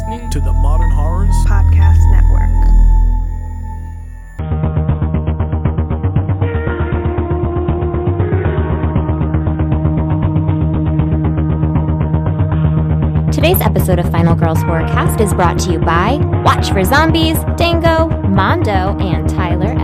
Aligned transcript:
listening 0.00 0.30
to 0.30 0.40
the 0.40 0.52
Modern 0.52 0.90
Horrors 0.90 1.34
Podcast 1.46 1.98
Network. 2.10 2.48
Today's 13.30 13.60
episode 13.60 13.98
of 13.98 14.10
Final 14.10 14.34
Girls 14.34 14.58
Horrorcast 14.60 15.20
is 15.20 15.34
brought 15.34 15.58
to 15.60 15.72
you 15.72 15.78
by 15.78 16.14
Watch 16.44 16.70
for 16.70 16.82
Zombies, 16.82 17.38
Dango, 17.56 18.08
Mondo, 18.26 18.96
and 19.00 19.28
Tyler 19.28 19.79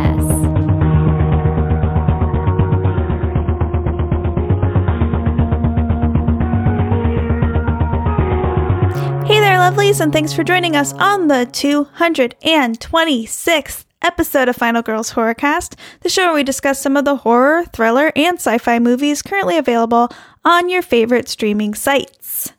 lovelies, 9.66 10.00
and 10.00 10.12
thanks 10.12 10.32
for 10.32 10.44
joining 10.44 10.76
us 10.76 10.92
on 10.92 11.26
the 11.26 11.44
226th 11.50 13.84
episode 14.00 14.48
of 14.48 14.54
Final 14.54 14.80
Girls 14.80 15.14
Horrorcast, 15.14 15.74
the 16.02 16.08
show 16.08 16.26
where 16.26 16.34
we 16.34 16.44
discuss 16.44 16.80
some 16.80 16.96
of 16.96 17.04
the 17.04 17.16
horror, 17.16 17.64
thriller, 17.72 18.12
and 18.14 18.38
sci 18.38 18.58
fi 18.58 18.78
movies 18.78 19.22
currently 19.22 19.58
available 19.58 20.08
on 20.44 20.68
your 20.68 20.82
favorite 20.82 21.28
streaming 21.28 21.74
sites. 21.74 22.52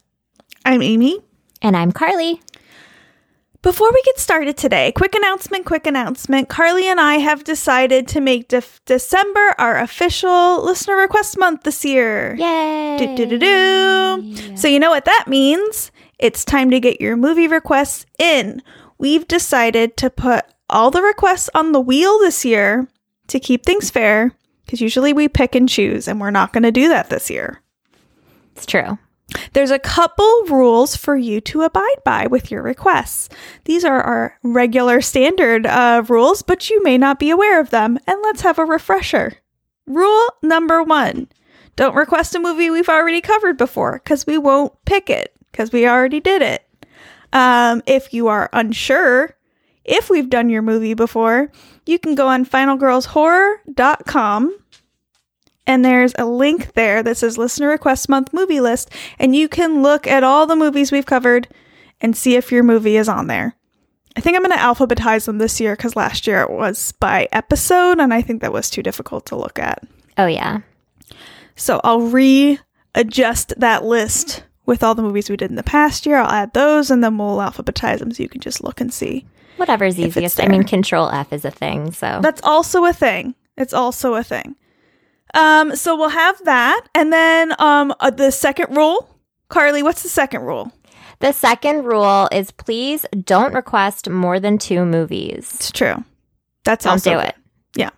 I'm 0.65 0.81
Amy. 0.81 1.21
And 1.61 1.77
I'm 1.77 1.93
Carly. 1.93 2.41
Before 3.61 3.89
we 3.89 4.01
get 4.03 4.19
started 4.19 4.57
today, 4.57 4.91
quick 4.91 5.15
announcement, 5.15 5.65
quick 5.65 5.87
announcement. 5.87 6.49
Carly 6.49 6.89
and 6.89 6.99
I 6.99 7.19
have 7.19 7.45
decided 7.45 8.09
to 8.09 8.19
make 8.19 8.53
December 8.85 9.55
our 9.57 9.77
official 9.77 10.61
listener 10.61 10.97
request 10.97 11.37
month 11.37 11.63
this 11.63 11.85
year. 11.85 12.35
Yay! 12.35 12.97
Do, 12.99 13.15
do, 13.15 13.25
do, 13.25 13.39
do. 13.39 14.57
So, 14.57 14.67
you 14.67 14.81
know 14.81 14.89
what 14.89 15.05
that 15.05 15.29
means? 15.29 15.89
It's 16.19 16.43
time 16.43 16.71
to 16.71 16.79
get 16.79 16.99
your 16.99 17.15
movie 17.15 17.47
requests 17.47 18.05
in. 18.17 18.63
We've 18.97 19.27
decided 19.27 19.97
to 19.97 20.09
put 20.09 20.45
all 20.69 20.89
the 20.89 21.01
requests 21.01 21.49
on 21.53 21.71
the 21.71 21.79
wheel 21.79 22.19
this 22.19 22.43
year 22.43 22.87
to 23.27 23.39
keep 23.39 23.65
things 23.65 23.89
fair 23.89 24.31
because 24.65 24.81
usually 24.81 25.13
we 25.13 25.29
pick 25.29 25.55
and 25.55 25.69
choose, 25.69 26.07
and 26.07 26.19
we're 26.19 26.31
not 26.31 26.51
going 26.51 26.63
to 26.63 26.71
do 26.71 26.89
that 26.89 27.09
this 27.09 27.29
year. 27.29 27.61
It's 28.55 28.65
true. 28.65 28.97
There's 29.53 29.71
a 29.71 29.79
couple 29.79 30.43
rules 30.47 30.95
for 30.95 31.15
you 31.15 31.39
to 31.41 31.61
abide 31.61 32.03
by 32.03 32.27
with 32.27 32.49
your 32.49 32.63
requests. 32.63 33.29
These 33.65 33.85
are 33.85 34.01
our 34.01 34.37
regular 34.43 35.01
standard 35.01 35.65
uh, 35.65 36.03
rules, 36.07 36.41
but 36.41 36.69
you 36.69 36.81
may 36.83 36.97
not 36.97 37.19
be 37.19 37.29
aware 37.29 37.59
of 37.59 37.69
them. 37.69 37.99
And 38.07 38.19
let's 38.23 38.41
have 38.41 38.57
a 38.57 38.65
refresher. 38.65 39.33
Rule 39.85 40.29
number 40.41 40.83
one 40.83 41.29
don't 41.75 41.95
request 41.95 42.33
a 42.33 42.39
movie 42.39 42.71
we've 42.71 42.89
already 42.89 43.21
covered 43.21 43.57
before 43.57 44.01
because 44.03 44.25
we 44.25 44.37
won't 44.37 44.73
pick 44.85 45.09
it 45.09 45.36
because 45.57 45.71
we 45.71 45.87
already 45.87 46.19
did 46.19 46.43
it. 46.43 46.63
Um, 47.33 47.81
if 47.87 48.13
you 48.13 48.27
are 48.27 48.47
unsure 48.53 49.35
if 49.83 50.09
we've 50.09 50.29
done 50.29 50.49
your 50.49 50.61
movie 50.61 50.93
before, 50.93 51.49
you 51.85 51.97
can 51.97 52.13
go 52.13 52.27
on 52.27 52.45
finalgirlshorror.com 52.45 54.59
and 55.65 55.83
there's 55.85 56.13
a 56.17 56.25
link 56.25 56.73
there 56.73 57.01
that 57.03 57.15
says 57.17 57.37
listener 57.37 57.69
request 57.69 58.07
month 58.09 58.33
movie 58.33 58.59
list 58.61 58.89
and 59.17 59.33
you 59.35 59.47
can 59.49 59.81
look 59.81 60.05
at 60.05 60.23
all 60.23 60.45
the 60.45 60.55
movies 60.57 60.91
we've 60.91 61.05
covered 61.05 61.47
and 62.01 62.15
see 62.17 62.35
if 62.35 62.51
your 62.51 62.63
movie 62.63 62.97
is 62.97 63.07
on 63.09 63.27
there 63.27 63.55
i 64.17 64.21
think 64.21 64.35
i'm 64.35 64.43
going 64.43 64.51
to 64.51 64.57
alphabetize 64.57 65.25
them 65.25 65.37
this 65.37 65.59
year 65.61 65.73
because 65.75 65.95
last 65.95 66.27
year 66.27 66.41
it 66.41 66.49
was 66.51 66.91
by 66.93 67.27
episode 67.31 67.99
and 67.99 68.13
i 68.13 68.21
think 68.21 68.41
that 68.41 68.51
was 68.53 68.69
too 68.69 68.83
difficult 68.83 69.25
to 69.25 69.35
look 69.37 69.57
at 69.59 69.81
Oh, 70.17 70.25
yeah. 70.27 70.59
so 71.55 71.79
i'll 71.83 72.01
readjust 72.01 73.53
that 73.57 73.83
list 73.85 74.43
with 74.67 74.83
all 74.83 74.93
the 74.93 75.01
movies 75.01 75.29
we 75.29 75.35
did 75.35 75.49
in 75.49 75.55
the 75.55 75.63
past 75.63 76.05
year 76.05 76.17
i'll 76.17 76.31
add 76.31 76.53
those 76.53 76.91
and 76.91 77.03
then 77.03 77.17
we'll 77.17 77.37
alphabetize 77.37 77.97
them 77.97 78.11
so 78.11 78.21
you 78.21 78.29
can 78.29 78.41
just 78.41 78.63
look 78.63 78.79
and 78.79 78.93
see 78.93 79.25
Whatever's 79.57 79.99
easiest. 79.99 80.41
I 80.41 80.47
mean. 80.47 80.63
Control 80.63 81.09
F 81.09 81.33
is 81.33 81.43
a 81.43 81.51
thing, 81.51 81.91
so. 81.91 82.19
That's 82.21 82.41
also 82.43 82.85
a 82.85 82.93
thing. 82.93 83.35
It's 83.57 83.73
also 83.73 84.13
a 84.13 84.23
thing. 84.23 84.55
Um, 85.33 85.75
so 85.75 85.97
we'll 85.97 86.09
have 86.09 86.43
that, 86.45 86.87
and 86.95 87.11
then 87.11 87.53
um, 87.59 87.93
uh, 87.99 88.11
the 88.11 88.31
second 88.31 88.75
rule, 88.77 89.09
Carly. 89.49 89.83
What's 89.83 90.03
the 90.03 90.09
second 90.09 90.41
rule? 90.41 90.71
the 91.19 91.31
second 91.31 91.83
rule 91.83 92.29
is 92.31 92.51
please 92.51 93.05
don't 93.23 93.53
request 93.53 94.07
more 94.07 94.39
than 94.39 94.57
two 94.57 94.85
movies. 94.85 95.51
It's 95.55 95.71
true. 95.71 96.03
That's 96.63 96.85
Don't 96.85 96.93
also 96.93 97.11
do 97.11 97.19
it. 97.19 97.35
Yeah, 97.75 97.89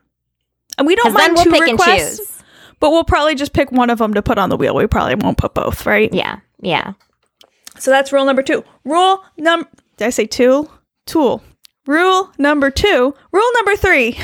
and 0.77 0.87
we 0.87 0.95
don't 0.95 1.13
mind 1.13 1.33
we'll 1.35 1.43
two 1.43 1.51
pick 1.51 1.61
requests, 1.63 2.19
and 2.19 2.27
choose. 2.27 2.43
but 2.79 2.89
we'll 2.91 3.03
probably 3.03 3.35
just 3.35 3.53
pick 3.53 3.71
one 3.71 3.89
of 3.89 3.99
them 3.99 4.13
to 4.15 4.21
put 4.21 4.37
on 4.37 4.49
the 4.49 4.57
wheel. 4.57 4.73
We 4.73 4.87
probably 4.87 5.15
won't 5.15 5.37
put 5.37 5.53
both, 5.53 5.85
right? 5.85 6.11
Yeah. 6.11 6.39
Yeah. 6.61 6.93
So 7.77 7.91
that's 7.91 8.11
rule 8.11 8.25
number 8.25 8.43
two. 8.43 8.63
Rule 8.85 9.23
num. 9.37 9.65
Did 9.97 10.05
I 10.07 10.09
say 10.09 10.25
two? 10.25 10.69
Tool. 11.05 11.41
Rule 11.87 12.31
number 12.37 12.69
two. 12.69 13.13
Rule 13.31 13.51
number 13.55 13.75
three. 13.75 14.17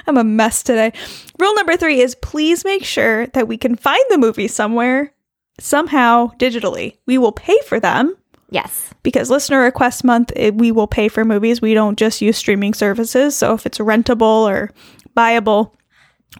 I'm 0.06 0.16
a 0.16 0.24
mess 0.24 0.62
today. 0.62 0.92
Rule 1.38 1.54
number 1.54 1.76
three 1.76 2.00
is 2.00 2.14
please 2.16 2.64
make 2.64 2.84
sure 2.84 3.26
that 3.28 3.48
we 3.48 3.56
can 3.56 3.76
find 3.76 4.02
the 4.08 4.18
movie 4.18 4.48
somewhere, 4.48 5.12
somehow, 5.60 6.30
digitally. 6.38 6.96
We 7.06 7.18
will 7.18 7.32
pay 7.32 7.58
for 7.66 7.78
them 7.80 8.16
Yes. 8.50 8.90
because 9.02 9.30
listener 9.30 9.60
request 9.60 10.04
month, 10.04 10.32
it, 10.36 10.54
we 10.54 10.72
will 10.72 10.86
pay 10.86 11.08
for 11.08 11.24
movies. 11.24 11.60
We 11.60 11.74
don't 11.74 11.98
just 11.98 12.20
use 12.22 12.36
streaming 12.38 12.72
services. 12.74 13.36
So 13.36 13.54
if 13.54 13.66
it's 13.66 13.78
rentable 13.78 14.48
or 14.48 14.70
buyable, 15.16 15.72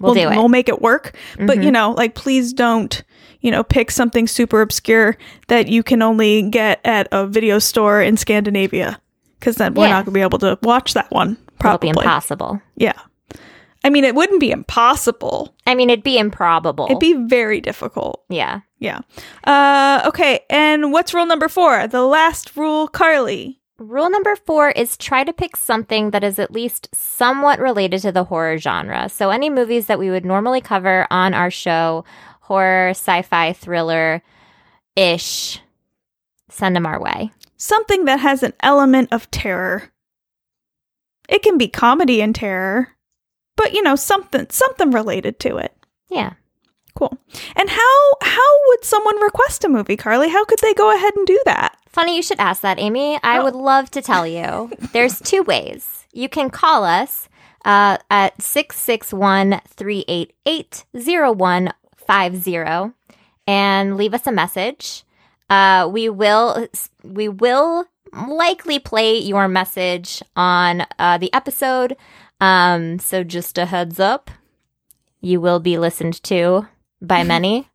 We'll, 0.00 0.15
do 0.15 0.21
it. 0.21 0.25
Mm-hmm. 0.25 0.38
We'll 0.38 0.49
make 0.49 0.69
it 0.69 0.82
work. 0.82 1.16
But 1.38 1.62
you 1.62 1.71
know, 1.71 1.93
like 1.93 2.15
please 2.15 2.53
don't, 2.53 3.03
you 3.41 3.50
know, 3.50 3.62
pick 3.62 3.91
something 3.91 4.27
super 4.27 4.60
obscure 4.60 5.16
that 5.49 5.69
you 5.69 5.82
can 5.82 6.03
only 6.03 6.43
get 6.43 6.81
at 6.84 7.09
a 7.12 7.27
video 7.27 7.59
store 7.59 8.03
in 8.03 8.16
Scandinavia. 8.16 9.00
Because 9.38 9.56
then 9.56 9.75
we're 9.75 9.88
not 9.88 10.05
gonna 10.05 10.15
be 10.15 10.22
able 10.22 10.38
to 10.38 10.59
watch 10.62 10.94
that 10.94 11.10
one. 11.10 11.37
Probably. 11.59 11.91
impossible. 11.91 12.60
Yeah. 12.77 12.99
I 13.84 13.91
mean, 13.91 14.05
it 14.05 14.15
wouldn't 14.15 14.41
be 14.41 14.50
impossible. 14.50 15.55
I 15.66 15.75
mean, 15.75 15.91
it'd 15.91 16.03
be 16.03 16.16
improbable. 16.16 16.87
It'd 16.87 16.99
be 17.00 17.12
very 17.12 17.61
difficult. 17.61 18.25
yeah. 18.31 18.61
Yeah. 18.81 19.00
Uh, 19.44 20.03
okay. 20.06 20.41
And 20.50 20.93
what's 20.93 21.15
rule 21.15 21.25
number 21.25 21.49
four? 21.49 21.87
The 21.87 22.03
last 22.03 22.55
rule, 22.55 22.87
Carly. 22.87 23.59
Rule 23.78 24.08
number 24.08 24.36
four 24.36 24.70
is 24.70 24.96
try 24.96 25.24
to 25.24 25.32
pick 25.32 25.56
something 25.56 26.10
that 26.10 26.22
is 26.22 26.38
at 26.38 26.52
least 26.52 26.88
somewhat 26.94 27.58
related 27.58 28.02
to 28.02 28.12
the 28.12 28.24
horror 28.24 28.56
genre. 28.56 29.08
So, 29.08 29.30
any 29.30 29.50
movies 29.50 29.86
that 29.86 29.98
we 29.98 30.10
would 30.10 30.24
normally 30.24 30.60
cover 30.60 31.08
on 31.10 31.34
our 31.34 31.50
show, 31.50 32.04
horror, 32.42 32.90
sci 32.90 33.22
fi, 33.22 33.52
thriller 33.52 34.22
ish, 34.94 35.60
send 36.48 36.76
them 36.76 36.86
our 36.86 37.00
way. 37.00 37.32
Something 37.56 38.04
that 38.04 38.20
has 38.20 38.44
an 38.44 38.52
element 38.60 39.08
of 39.12 39.28
terror. 39.32 39.90
It 41.28 41.42
can 41.42 41.58
be 41.58 41.66
comedy 41.66 42.22
and 42.22 42.34
terror, 42.34 42.90
but 43.56 43.72
you 43.72 43.82
know, 43.82 43.96
something 43.96 44.46
something 44.50 44.92
related 44.92 45.40
to 45.40 45.56
it. 45.56 45.74
Yeah. 46.08 46.34
Cool. 46.94 47.18
And 47.56 47.70
how 47.70 48.12
how 48.22 48.58
would 48.68 48.84
someone 48.84 49.20
request 49.20 49.64
a 49.64 49.68
movie, 49.68 49.96
Carly? 49.96 50.28
How 50.28 50.44
could 50.44 50.60
they 50.60 50.74
go 50.74 50.94
ahead 50.94 51.16
and 51.16 51.26
do 51.26 51.40
that? 51.44 51.76
Funny 51.94 52.16
you 52.16 52.22
should 52.22 52.41
ask 52.41 52.60
that, 52.62 52.81
Amy. 52.81 53.21
I 53.22 53.38
Oh. 53.38 53.44
would 53.44 53.55
love 53.55 53.88
to 53.93 54.03
tell 54.03 54.27
you. 54.27 54.71
There's 54.93 55.21
two 55.21 55.43
ways. 55.44 56.05
You 56.12 56.28
can 56.28 56.50
call 56.50 56.82
us 56.84 57.28
uh, 57.65 57.99
at 58.10 58.43
661 58.43 59.60
388 59.69 60.84
0150 60.93 62.93
and 63.47 63.97
leave 63.97 64.12
us 64.12 64.27
a 64.27 64.32
message. 64.32 65.05
Uh, 65.49 65.88
we 65.91 66.09
will 66.09 66.66
we 67.05 67.28
will 67.28 67.87
likely 68.12 68.81
play 68.81 69.16
your 69.19 69.47
message 69.47 70.21
on 70.34 70.84
uh, 70.99 71.16
the 71.19 71.32
episode. 71.32 71.97
Um, 72.41 72.99
so 72.99 73.22
just 73.22 73.56
a 73.56 73.66
heads 73.66 74.00
up, 74.00 74.32
you 75.21 75.41
will 75.41 75.61
be 75.61 75.78
listened 75.78 76.21
to 76.25 76.66
by 77.00 77.22
many. 77.34 77.69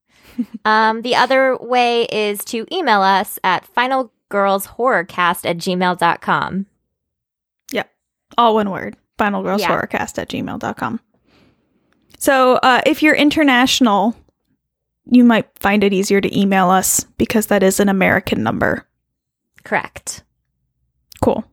Um, 0.66 1.02
the 1.02 1.16
other 1.16 1.58
way 1.58 2.04
is 2.06 2.44
to 2.46 2.66
email 2.72 3.02
us 3.02 3.40
at 3.44 3.68
finalgirlshorrorcast 3.76 5.46
at 5.46 5.58
gmail.com. 5.58 6.66
Yep. 7.72 7.92
All 8.38 8.54
one 8.56 8.70
word. 8.70 8.98
finalgirlshorrorcast 9.18 9.90
Girls 9.90 10.18
Yeah. 10.18 10.22
At 10.22 10.30
gmail.com. 10.30 11.00
So 12.18 12.56
uh, 12.56 12.82
if 12.86 13.02
you're 13.02 13.16
international, 13.16 14.16
you 15.06 15.24
might 15.24 15.48
find 15.58 15.84
it 15.84 15.94
easier 15.94 16.22
to 16.22 16.40
email 16.40 16.70
us 16.70 17.06
because 17.18 17.48
that 17.48 17.64
is 17.64 17.80
an 17.80 17.90
American 17.90 18.44
number. 18.44 18.86
Correct. 19.64 20.24
Cool. 21.22 21.44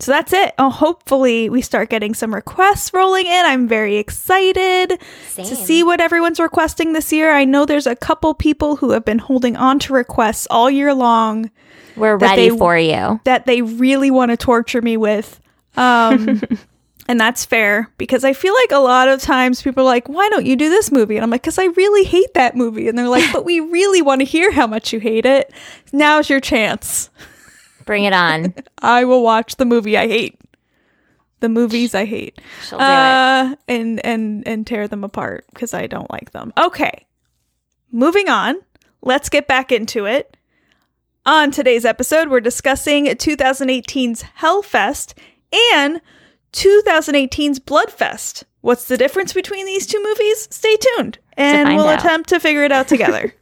So 0.00 0.12
that's 0.12 0.32
it. 0.32 0.54
Oh, 0.58 0.70
hopefully 0.70 1.48
we 1.50 1.60
start 1.60 1.90
getting 1.90 2.14
some 2.14 2.34
requests 2.34 2.92
rolling 2.94 3.26
in. 3.26 3.44
I'm 3.46 3.68
very 3.68 3.96
excited 3.96 4.98
Same. 5.28 5.44
to 5.46 5.54
see 5.56 5.82
what 5.82 6.00
everyone's 6.00 6.40
requesting 6.40 6.92
this 6.94 7.12
year. 7.12 7.32
I 7.32 7.44
know 7.44 7.66
there's 7.66 7.86
a 7.86 7.94
couple 7.96 8.32
people 8.34 8.76
who 8.76 8.90
have 8.92 9.04
been 9.04 9.18
holding 9.18 9.56
on 9.56 9.78
to 9.80 9.92
requests 9.92 10.46
all 10.50 10.70
year 10.70 10.94
long 10.94 11.50
We're 11.96 12.18
that 12.18 12.30
ready 12.30 12.48
they- 12.48 12.56
for 12.58 12.78
you. 12.78 13.20
that 13.24 13.46
they 13.46 13.62
really 13.62 14.10
want 14.10 14.30
to 14.30 14.36
torture 14.36 14.82
me 14.82 14.96
with. 14.96 15.40
Um, 15.76 16.40
And 17.08 17.18
that's 17.18 17.44
fair 17.44 17.90
because 17.98 18.22
I 18.24 18.32
feel 18.34 18.54
like 18.54 18.70
a 18.70 18.78
lot 18.78 19.08
of 19.08 19.20
times 19.20 19.62
people 19.62 19.82
are 19.82 19.86
like, 19.86 20.08
why 20.08 20.28
don't 20.28 20.46
you 20.46 20.54
do 20.54 20.68
this 20.68 20.92
movie? 20.92 21.16
And 21.16 21.24
I'm 21.24 21.30
like, 21.30 21.42
because 21.42 21.58
I 21.58 21.64
really 21.64 22.04
hate 22.04 22.34
that 22.34 22.54
movie. 22.54 22.86
And 22.86 22.96
they're 22.96 23.08
like, 23.08 23.24
but 23.32 23.44
we 23.44 23.58
really 23.58 24.00
want 24.00 24.20
to 24.20 24.24
hear 24.24 24.52
how 24.52 24.68
much 24.68 24.92
you 24.92 25.00
hate 25.00 25.26
it. 25.26 25.52
Now's 25.92 26.30
your 26.30 26.38
chance. 26.38 27.10
Bring 27.84 28.04
it 28.04 28.12
on. 28.12 28.54
I 28.78 29.04
will 29.04 29.22
watch 29.22 29.56
the 29.56 29.64
movie 29.64 29.96
I 29.96 30.06
hate. 30.06 30.38
The 31.40 31.48
movies 31.48 31.94
I 31.94 32.04
hate. 32.04 32.38
She'll 32.68 32.78
do 32.78 32.84
it. 32.84 32.88
Uh, 32.88 33.56
and 33.66 34.04
and 34.04 34.46
and 34.46 34.66
tear 34.66 34.88
them 34.88 35.04
apart 35.04 35.46
because 35.52 35.72
I 35.72 35.86
don't 35.86 36.10
like 36.10 36.32
them. 36.32 36.52
Okay. 36.58 37.06
Moving 37.90 38.28
on. 38.28 38.56
Let's 39.02 39.30
get 39.30 39.48
back 39.48 39.72
into 39.72 40.04
it. 40.04 40.36
On 41.26 41.50
today's 41.50 41.84
episode, 41.84 42.28
we're 42.28 42.40
discussing 42.40 43.06
2018's 43.06 44.24
Hellfest 44.40 45.14
and 45.72 46.00
2018's 46.52 47.60
Bloodfest. 47.60 48.44
What's 48.62 48.86
the 48.86 48.96
difference 48.96 49.32
between 49.32 49.66
these 49.66 49.86
two 49.86 50.02
movies? 50.02 50.48
Stay 50.50 50.76
tuned, 50.76 51.18
and 51.40 51.76
we'll 51.76 51.88
out. 51.88 52.00
attempt 52.00 52.28
to 52.30 52.40
figure 52.40 52.64
it 52.64 52.72
out 52.72 52.88
together. 52.88 53.34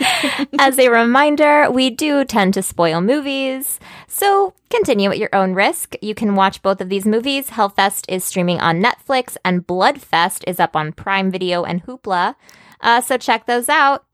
As 0.58 0.78
a 0.78 0.88
reminder, 0.88 1.70
we 1.70 1.90
do 1.90 2.24
tend 2.24 2.54
to 2.54 2.62
spoil 2.62 3.00
movies, 3.00 3.78
so 4.08 4.54
continue 4.70 5.10
at 5.10 5.18
your 5.18 5.34
own 5.34 5.54
risk. 5.54 5.94
You 6.02 6.14
can 6.14 6.34
watch 6.34 6.62
both 6.62 6.80
of 6.80 6.88
these 6.88 7.06
movies. 7.06 7.50
Hellfest 7.50 8.04
is 8.08 8.24
streaming 8.24 8.60
on 8.60 8.82
Netflix, 8.82 9.36
and 9.44 9.66
Bloodfest 9.66 10.44
is 10.46 10.60
up 10.60 10.76
on 10.76 10.92
Prime 10.92 11.30
Video 11.30 11.64
and 11.64 11.84
Hoopla. 11.84 12.34
Uh, 12.80 13.00
so 13.00 13.16
check 13.16 13.46
those 13.46 13.68
out 13.68 14.04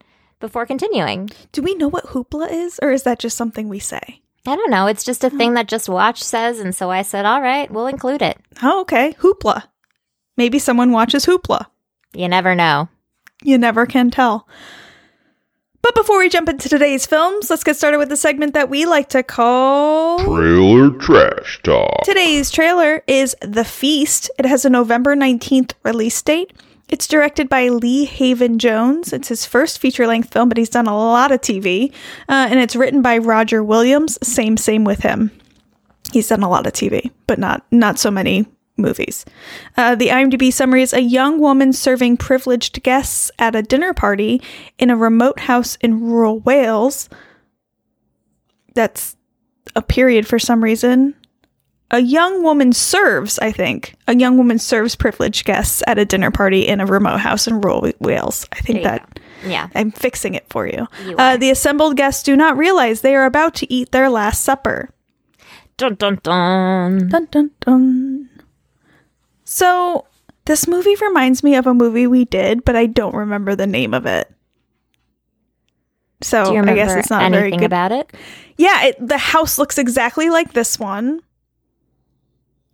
before 0.41 0.67
continuing. 0.67 1.31
Do 1.53 1.63
we 1.63 1.75
know 1.75 1.89
what 1.89 2.07
hoopla 2.07 2.51
is, 2.51 2.79
or 2.83 2.93
is 2.93 3.03
that 3.05 3.19
just 3.19 3.37
something 3.37 3.69
we 3.69 3.79
say? 3.79 4.21
I 4.47 4.57
don't 4.57 4.71
know. 4.71 4.87
It's 4.87 5.05
just 5.05 5.25
a 5.25 5.31
thing 5.31 5.55
that 5.55 5.69
Just 5.69 5.89
Watch 5.89 6.23
says, 6.23 6.59
and 6.59 6.75
so 6.75 6.91
I 6.91 7.03
said, 7.03 7.27
all 7.27 7.43
right, 7.43 7.71
we'll 7.71 7.87
include 7.87 8.23
it. 8.23 8.39
Oh, 8.63 8.81
okay. 8.83 9.13
Hoopla. 9.15 9.65
Maybe 10.37 10.59
someone 10.59 10.93
watches 10.93 11.27
Hoopla. 11.27 11.67
You 12.15 12.29
never 12.29 12.55
know. 12.55 12.89
You 13.43 13.59
never 13.59 13.87
can 13.87 14.11
tell. 14.11 14.49
But 15.81 15.95
before 15.95 16.19
we 16.19 16.29
jump 16.29 16.49
into 16.49 16.69
today's 16.69 17.07
films, 17.07 17.49
let's 17.51 17.65
get 17.65 17.77
started 17.77 17.99
with 17.99 18.09
the 18.09 18.17
segment 18.17 18.53
that 18.55 18.69
we 18.69 18.85
like 18.85 19.09
to 19.11 19.23
call. 19.23 20.19
Trailer 20.19 20.91
Trash 20.99 21.61
Talk. 21.63 22.03
Today's 22.05 22.51
trailer 22.51 23.03
is 23.07 23.37
The 23.41 23.65
Feast. 23.65 24.31
It 24.39 24.45
has 24.45 24.65
a 24.65 24.71
November 24.71 25.15
19th 25.15 25.73
release 25.85 26.21
date. 26.21 26.53
It's 26.89 27.07
directed 27.07 27.49
by 27.49 27.69
Lee 27.69 28.07
Haven 28.07 28.59
Jones. 28.59 29.13
It's 29.13 29.29
his 29.29 29.47
first 29.47 29.79
feature 29.79 30.07
length 30.07 30.33
film, 30.33 30.49
but 30.49 30.59
he's 30.59 30.71
done 30.71 30.87
a 30.87 30.97
lot 30.97 31.33
of 31.33 31.41
TV. 31.41 31.93
Uh, 32.29 32.49
and 32.51 32.59
it's 32.59 32.75
written 32.77 33.03
by 33.03 33.19
Roger 33.19 33.63
Williams. 33.63 34.19
Same, 34.23 34.57
same 34.57 34.85
with 34.85 35.01
him. 35.01 35.31
He's 36.13 36.29
done 36.29 36.43
a 36.43 36.49
lot 36.49 36.67
of 36.67 36.73
TV, 36.73 37.11
but 37.27 37.39
not 37.39 37.67
not 37.71 37.99
so 37.99 38.11
many 38.11 38.47
movies. 38.79 39.25
Uh, 39.77 39.95
the 39.95 40.09
IMDb 40.09 40.53
summary 40.53 40.83
is 40.83 40.93
a 40.93 41.01
young 41.03 41.39
woman 41.41 41.73
serving 41.73 42.17
privileged 42.17 42.83
guests 42.83 43.31
at 43.39 43.55
a 43.55 43.63
dinner 43.63 43.93
party 43.93 44.41
in 44.79 44.91
a 44.91 44.97
remote 44.97 45.41
house 45.41 45.77
in 45.81 46.01
rural 46.01 46.39
Wales. 46.41 47.09
That's 48.75 49.17
a 49.75 49.83
period 49.83 50.27
for 50.27 50.39
some 50.39 50.63
reason. 50.63 51.15
A 51.91 52.01
young 52.01 52.43
woman 52.43 52.73
serves, 52.75 53.39
I 53.39 53.51
think, 53.51 53.95
a 54.07 54.15
young 54.15 54.37
woman 54.37 54.59
serves 54.59 54.95
privileged 54.95 55.47
guests 55.47 55.83
at 55.87 55.99
a 55.99 56.05
dinner 56.05 56.31
party 56.31 56.69
in 56.69 56.81
a 56.81 56.87
remote 56.87 57.21
house 57.21 57.47
in 57.47 57.61
rural 57.63 57.91
Wales. 57.99 58.47
I 58.53 58.61
think 58.61 58.83
that 58.83 59.19
Yeah. 59.47 59.69
I'm 59.75 59.91
fixing 59.93 60.35
it 60.35 60.45
for 60.51 60.67
you. 60.67 60.87
You 61.07 61.17
Uh, 61.17 61.37
the 61.39 61.51
assembled 61.51 61.97
guests 61.97 62.23
do 62.23 62.37
not 62.37 62.59
realize 62.59 63.01
they 63.01 63.15
are 63.17 63.25
about 63.25 63.55
to 63.57 63.73
eat 63.73 63.91
their 63.93 64.11
last 64.11 64.43
supper. 64.45 64.91
Dun 65.79 65.95
dun 65.95 66.19
dun. 66.23 67.09
Dun 67.09 67.29
dun 67.31 67.51
dun. 67.61 68.28
So, 69.51 70.05
this 70.45 70.69
movie 70.69 70.95
reminds 70.97 71.43
me 71.43 71.55
of 71.55 71.67
a 71.67 71.73
movie 71.73 72.07
we 72.07 72.27
did, 72.27 72.67
but 72.67 72.77
I 72.77 72.85
don't 72.85 73.15
remember 73.15 73.57
the 73.57 73.67
name 73.67 73.95
of 73.95 74.05
it. 74.05 74.31
So, 76.21 76.55
I 76.55 76.75
guess 76.75 76.95
it's 76.95 77.09
not 77.09 77.33
very 77.33 77.53
good. 77.53 77.63
about 77.63 77.91
it? 77.91 78.13
yeah, 78.59 78.85
it, 78.89 78.97
the 79.09 79.17
house 79.17 79.57
looks 79.57 79.79
exactly 79.79 80.29
like 80.29 80.53
this 80.53 80.79
one. 80.79 81.23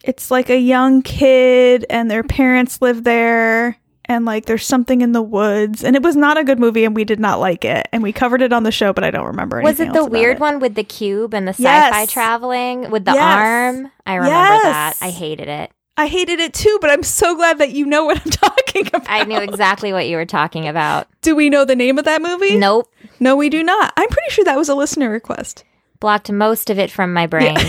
It's 0.03 0.33
like 0.33 0.51
a 0.51 0.59
young 0.59 1.03
kid, 1.03 1.87
and 1.89 2.11
their 2.11 2.25
parents 2.25 2.83
live 2.83 3.05
there, 3.05 3.77
and 4.07 4.25
like 4.25 4.47
there's 4.47 4.67
something 4.67 5.01
in 5.01 5.13
the 5.13 5.23
woods. 5.23 5.85
And 5.85 5.95
it 5.95 6.03
was 6.03 6.17
not 6.17 6.37
a 6.39 6.43
good 6.43 6.59
movie, 6.59 6.85
and 6.85 6.97
we 6.97 7.05
did 7.05 7.21
not 7.21 7.39
like 7.39 7.65
it. 7.65 7.87
And 7.93 8.03
we 8.03 8.13
covered 8.13 8.43
it 8.43 8.53
on 8.53 8.65
the 8.65 8.73
show, 8.73 8.93
but 8.93 9.05
I 9.05 9.13
don't 9.13 9.27
remember 9.27 9.63
Was 9.63 9.79
it 9.79 9.93
the 9.93 10.05
weird 10.05 10.39
it. 10.39 10.41
one 10.41 10.59
with 10.59 10.75
the 10.75 10.83
cube 10.83 11.35
and 11.35 11.47
the 11.47 11.53
sci-fi 11.55 12.07
traveling 12.07 12.91
with 12.91 13.05
the 13.05 13.13
Yes. 13.13 13.23
arm? 13.23 13.93
I 14.05 14.17
remember 14.17 14.59
that. 14.65 14.97
I 15.01 15.11
hated 15.11 15.47
it. 15.47 15.71
I 15.97 16.09
hated 16.09 16.41
it 16.41 16.53
too, 16.55 16.79
but 16.81 16.91
I'm 16.91 17.03
so 17.05 17.37
glad 17.37 17.59
that 17.59 17.71
you 17.71 17.87
know 17.87 18.05
what 18.05 18.21
I'm 18.25 18.31
talking 18.31 18.89
about. 18.89 19.09
I 19.09 19.25
knew 19.25 19.39
exactly 19.39 19.93
what 19.93 20.09
you 20.09 20.17
were 20.17 20.27
talking 20.27 20.67
about. 20.67 21.07
Do 21.23 21.37
we 21.37 21.51
know 21.51 21.65
the 21.65 21.77
name 21.77 21.99
of 21.99 22.05
that 22.05 22.21
movie? 22.21 22.57
Nope. 22.57 22.91
No, 23.21 23.37
we 23.37 23.49
do 23.49 23.63
not. 23.63 23.93
I'm 23.97 24.09
pretty 24.09 24.31
sure 24.31 24.45
that 24.45 24.57
was 24.57 24.69
a 24.69 24.75
listener 24.75 25.09
request. 25.11 25.65
Blocked 26.01 26.31
most 26.33 26.69
of 26.69 26.79
it 26.79 26.91
from 26.91 27.13
my 27.13 27.27
brain. 27.27 27.57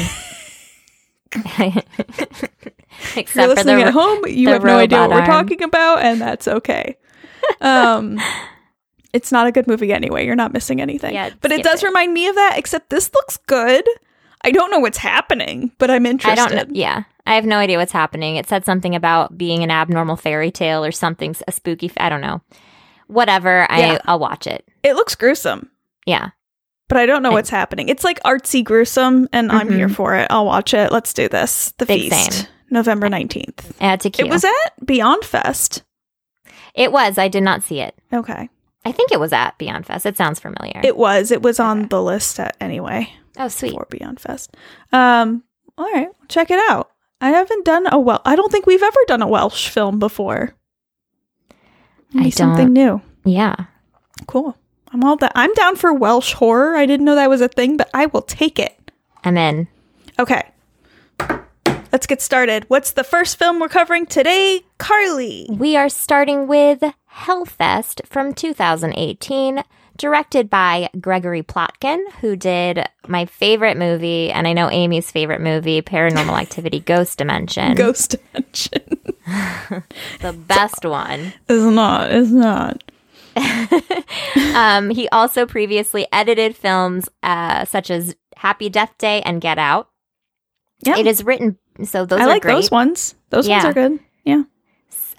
If 1.38 1.60
you're 1.60 3.22
Except 3.22 3.34
for 3.34 3.48
listening 3.48 3.78
the 3.78 3.86
at 3.86 3.94
home, 3.94 4.26
you 4.26 4.50
have 4.50 4.64
no 4.64 4.78
idea 4.78 5.00
what 5.00 5.10
robot 5.10 5.22
we're 5.22 5.26
talking 5.26 5.64
about, 5.64 6.02
and 6.02 6.22
that's 6.22 6.48
okay. 6.48 6.98
Um, 7.62 8.20
it's 9.14 9.32
not 9.32 9.48
a 9.48 9.52
good 9.52 9.68
movie 9.68 9.92
anyway. 9.92 10.26
You're 10.26 10.36
not 10.36 10.54
missing 10.54 10.82
anything. 10.82 11.14
Yeah, 11.14 11.32
but 11.42 11.52
it 11.52 11.64
does 11.64 11.84
it. 11.84 11.88
remind 11.88 12.14
me 12.14 12.28
of 12.28 12.36
that. 12.36 12.54
Except 12.58 12.90
this 12.90 13.14
looks 13.14 13.38
good. 13.38 13.86
I 14.42 14.52
don't 14.52 14.72
know 14.72 14.80
what's 14.80 14.98
happening, 14.98 15.72
but 15.78 15.92
I'm 15.92 16.06
interested. 16.06 16.42
I 16.42 16.50
don't 16.50 16.70
know. 16.70 16.74
Yeah. 16.76 17.04
I 17.26 17.36
have 17.36 17.46
no 17.46 17.58
idea 17.58 17.78
what's 17.78 17.92
happening. 17.92 18.36
It 18.36 18.48
said 18.48 18.66
something 18.66 18.96
about 18.96 19.38
being 19.38 19.64
an 19.64 19.72
abnormal 19.72 20.16
fairy 20.16 20.52
tale 20.52 20.84
or 20.86 20.92
something, 20.92 21.36
a 21.48 21.52
spooky. 21.52 21.92
I 21.98 22.10
don't 22.10 22.22
know. 22.22 22.42
Whatever. 23.08 23.66
I, 23.70 23.80
Yeah. 23.80 23.98
I'll 24.06 24.20
watch 24.20 24.48
it. 24.48 24.68
It 24.84 24.96
looks 24.96 25.16
gruesome, 25.16 25.70
Yeah. 26.06 26.30
but 26.88 26.98
I 26.98 27.06
don't 27.06 27.24
know 27.24 27.32
I- 27.32 27.34
what's 27.34 27.50
happening. 27.50 27.90
It's 27.90 28.04
like 28.04 28.20
artsy 28.24 28.64
gruesome, 28.64 29.28
and 29.34 29.52
I'm 29.52 29.72
here 29.72 29.88
Mhm. 29.90 29.96
for 29.96 30.16
it. 30.16 30.28
I'll 30.30 30.46
watch 30.46 30.74
it. 30.74 30.92
Let's 30.92 31.14
do 31.14 31.28
this. 31.28 31.74
The 31.78 31.86
Big 31.86 32.12
feast, 32.12 32.34
same. 32.34 32.48
November 32.70 33.10
nineteenth. 33.10 33.76
Add 33.82 34.02
to 34.02 34.10
queue. 34.10 34.26
It 34.26 34.30
was 34.32 34.44
at 34.44 34.86
Beyond 34.86 35.24
Fest. 35.24 35.84
It 36.74 36.92
was. 36.92 37.18
I 37.18 37.28
did 37.28 37.44
not 37.44 37.64
see 37.64 37.80
it. 37.80 37.96
Okay. 38.14 38.50
I 38.84 38.92
think 38.92 39.12
it 39.12 39.20
was 39.20 39.34
at 39.34 39.58
Beyond 39.58 39.86
Fest. 39.88 40.06
It 40.06 40.18
sounds 40.18 40.40
familiar. 40.40 40.82
It 40.84 40.98
was. 40.98 41.32
It 41.32 41.42
was 41.42 41.60
on 41.60 41.80
Okay. 41.82 41.88
the 41.90 42.04
list 42.04 42.40
at, 42.40 42.56
anyway 42.62 43.12
oh, 43.38 43.48
sweet. 43.48 43.72
for 43.74 43.88
Beyond 43.90 44.20
Fest. 44.20 44.56
Um, 44.92 45.44
all 45.78 45.92
right, 45.92 46.10
check 46.28 46.52
it 46.52 46.60
out. 46.70 46.92
I 47.22 47.30
haven't 47.30 47.66
done 47.66 47.88
a 47.92 48.00
well. 48.00 48.22
I 48.26 48.36
don't 48.36 48.52
think 48.52 48.66
we've 48.66 48.84
ever 48.84 49.00
done 49.08 49.22
a 49.22 49.28
Welsh 49.28 49.70
film 49.70 50.00
before. 50.00 50.54
Maybe 52.14 52.28
I 52.28 52.30
something 52.30 52.72
new. 52.72 53.02
Yeah. 53.24 53.56
Cool. 54.28 54.58
I'm 54.92 55.04
all 55.04 55.18
that. 55.18 55.32
I'm 55.36 55.54
down 55.54 55.76
for 55.76 55.94
Welsh 55.94 56.34
horror. 56.34 56.76
I 56.76 56.86
didn't 56.86 57.06
know 57.06 57.16
that 57.16 57.30
was 57.30 57.42
a 57.42 57.48
thing, 57.48 57.78
but 57.78 57.90
I 57.94 58.06
will 58.06 58.22
take 58.22 58.60
it. 58.60 58.92
I'm 59.24 59.38
in. 59.38 59.68
Okay. 60.20 60.44
Let's 61.92 62.08
get 62.08 62.22
started. 62.22 62.66
What's 62.68 62.92
the 62.92 63.04
first 63.04 63.38
film 63.38 63.60
we're 63.60 63.70
covering 63.70 64.06
today, 64.06 64.62
Carly? 64.78 65.48
We 65.50 65.78
are 65.78 65.90
starting 65.90 66.48
with 66.48 66.84
Hellfest 67.14 68.06
from 68.06 68.34
2018, 68.34 69.64
directed 69.98 70.50
by 70.50 70.90
Gregory 71.00 71.44
Plotkin, 71.44 72.00
who 72.22 72.36
did 72.36 72.88
my 73.08 73.26
favorite 73.26 73.78
movie, 73.78 74.32
and 74.32 74.48
I 74.48 74.54
know 74.54 74.70
Amy's 74.70 75.12
favorite 75.12 75.42
movie, 75.42 75.82
Paranormal 75.82 76.40
Activity 76.42 76.80
Ghost 76.80 77.18
Dimension. 77.18 77.76
Ghost 77.76 78.16
Dimension. 78.34 78.82
the 80.22 80.34
best 80.34 80.86
one. 80.86 81.34
It's 81.48 81.64
not. 81.64 82.12
It's 82.12 82.32
not. 82.32 82.84
Um, 84.56 84.90
he 84.90 85.10
also 85.10 85.46
previously 85.46 86.08
edited 86.14 86.56
films 86.56 87.10
uh, 87.22 87.66
such 87.66 87.92
as 87.92 88.16
Happy 88.38 88.70
Death 88.70 88.98
Day 88.98 89.22
and 89.24 89.42
Get 89.42 89.58
Out. 89.58 89.90
Yeah. 90.86 90.98
It 90.98 91.08
is 91.08 91.26
written, 91.26 91.58
so 91.84 92.06
those 92.06 92.22
I 92.22 92.24
are 92.24 92.28
like 92.28 92.42
great. 92.42 92.54
those 92.54 92.72
ones. 92.72 93.16
Those 93.32 93.50
ones 93.50 93.66
are 93.66 93.74
good. 93.74 94.00
Yeah. 94.24 94.44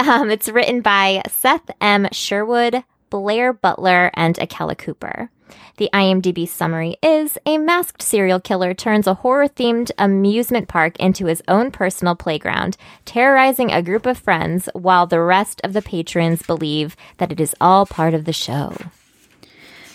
Um, 0.01 0.31
it's 0.31 0.49
written 0.49 0.81
by 0.81 1.23
Seth 1.29 1.71
M. 1.83 2.09
Sherwood, 2.13 2.83
Blair 3.11 3.53
Butler, 3.53 4.11
and 4.15 4.39
Akela 4.39 4.75
Cooper. 4.75 5.31
The 5.77 5.91
IMDb 5.93 6.49
summary 6.49 6.97
is 7.03 7.39
A 7.47 7.59
masked 7.59 8.03
serial 8.03 8.41
killer 8.41 8.75
turns 8.75 9.07
a 9.07 9.15
horror 9.15 9.47
themed 9.47 9.91
amusement 9.99 10.69
park 10.69 10.97
into 10.99 11.27
his 11.27 11.43
own 11.49 11.71
personal 11.71 12.17
playground, 12.17 12.77
terrorizing 13.05 13.71
a 13.71 13.83
group 13.83 14.07
of 14.07 14.19
friends 14.19 14.69
while 14.73 15.07
the 15.07 15.21
rest 15.21 15.61
of 15.63 15.73
the 15.73 15.83
patrons 15.83 16.43
believe 16.43 16.97
that 17.19 17.31
it 17.31 17.41
is 17.41 17.55
all 17.61 17.87
part 17.87 18.15
of 18.15 18.25
the 18.25 18.33
show. 18.33 18.75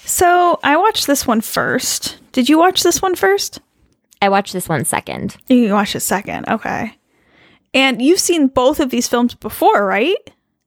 So 0.06 0.60
I 0.64 0.78
watched 0.78 1.08
this 1.08 1.26
one 1.26 1.42
first. 1.42 2.18
Did 2.32 2.48
you 2.48 2.58
watch 2.58 2.84
this 2.84 3.02
one 3.02 3.16
first? 3.16 3.60
I 4.22 4.30
watched 4.30 4.54
this 4.54 4.70
one 4.70 4.86
second. 4.86 5.38
You 5.48 5.74
watched 5.74 5.96
it 5.96 6.02
second. 6.02 6.48
Okay. 6.48 6.96
And 7.74 8.02
you've 8.02 8.20
seen 8.20 8.48
both 8.48 8.80
of 8.80 8.90
these 8.90 9.08
films 9.08 9.34
before, 9.34 9.86
right? 9.86 10.18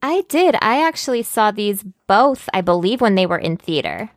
I 0.07 0.23
did. 0.29 0.55
I 0.61 0.87
actually 0.87 1.23
saw 1.23 1.51
these 1.51 1.83
both, 2.07 2.47
I 2.53 2.61
believe, 2.61 3.01
when 3.01 3.15
they 3.15 3.25
were 3.25 3.39
in 3.39 3.57
theater. 3.57 4.11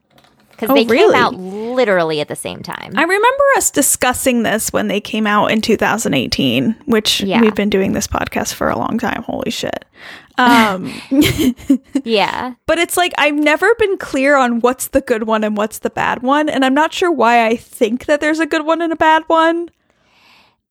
Because 0.51 0.71
Oh, 0.71 0.73
they 0.73 0.85
really? 0.85 1.13
came 1.13 1.23
out 1.23 1.35
literally 1.35 2.19
at 2.19 2.27
the 2.27 2.35
same 2.35 2.61
time. 2.63 2.91
I 2.97 3.03
remember 3.03 3.43
us 3.55 3.69
discussing 3.71 4.41
this 4.43 4.73
when 4.73 4.87
they 4.87 4.99
came 4.99 5.25
out 5.27 5.51
in 5.51 5.61
2018, 5.61 6.75
which 6.87 7.21
Yeah. 7.21 7.39
we've 7.41 7.53
been 7.55 7.69
doing 7.69 7.93
this 7.93 8.07
podcast 8.07 8.53
for 8.55 8.67
a 8.67 8.77
long 8.77 8.97
time. 8.97 9.21
Holy 9.23 9.51
shit. 9.51 9.85
Um, 10.39 10.91
yeah. 12.03 12.55
but 12.65 12.79
it's 12.79 12.97
like 12.97 13.13
I've 13.17 13.35
never 13.35 13.73
been 13.75 13.97
clear 13.97 14.35
on 14.35 14.59
what's 14.61 14.87
the 14.89 15.01
good 15.01 15.23
one 15.23 15.43
and 15.43 15.55
what's 15.55 15.79
the 15.79 15.89
bad 15.91 16.21
one. 16.23 16.49
And 16.49 16.65
I'm 16.65 16.73
not 16.73 16.91
sure 16.91 17.11
why 17.11 17.45
I 17.45 17.55
think 17.55 18.05
that 18.07 18.19
there's 18.19 18.39
a 18.39 18.45
good 18.47 18.65
one 18.65 18.81
and 18.81 18.91
a 18.91 18.97
bad 18.97 19.23
one. 19.27 19.69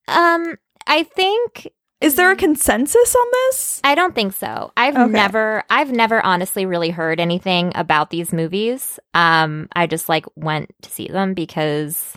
Um, 0.08 0.56
I 0.88 1.04
think 1.04 1.68
Is 2.00 2.14
there 2.16 2.30
a 2.30 2.36
consensus 2.36 3.14
on 3.14 3.26
this? 3.32 3.80
I 3.82 3.94
don't 3.94 4.14
think 4.14 4.34
so. 4.34 4.70
I've 4.76 4.96
Okay. 4.96 5.10
never 5.10 5.64
I've 5.70 5.90
never 5.92 6.24
honestly 6.24 6.66
really 6.66 6.90
heard 6.90 7.20
anything 7.20 7.72
about 7.74 8.10
these 8.10 8.32
movies. 8.32 8.98
Um 9.14 9.68
I 9.74 9.86
just 9.86 10.08
like 10.08 10.26
went 10.36 10.74
to 10.82 10.90
see 10.90 11.08
them 11.08 11.32
because 11.32 12.12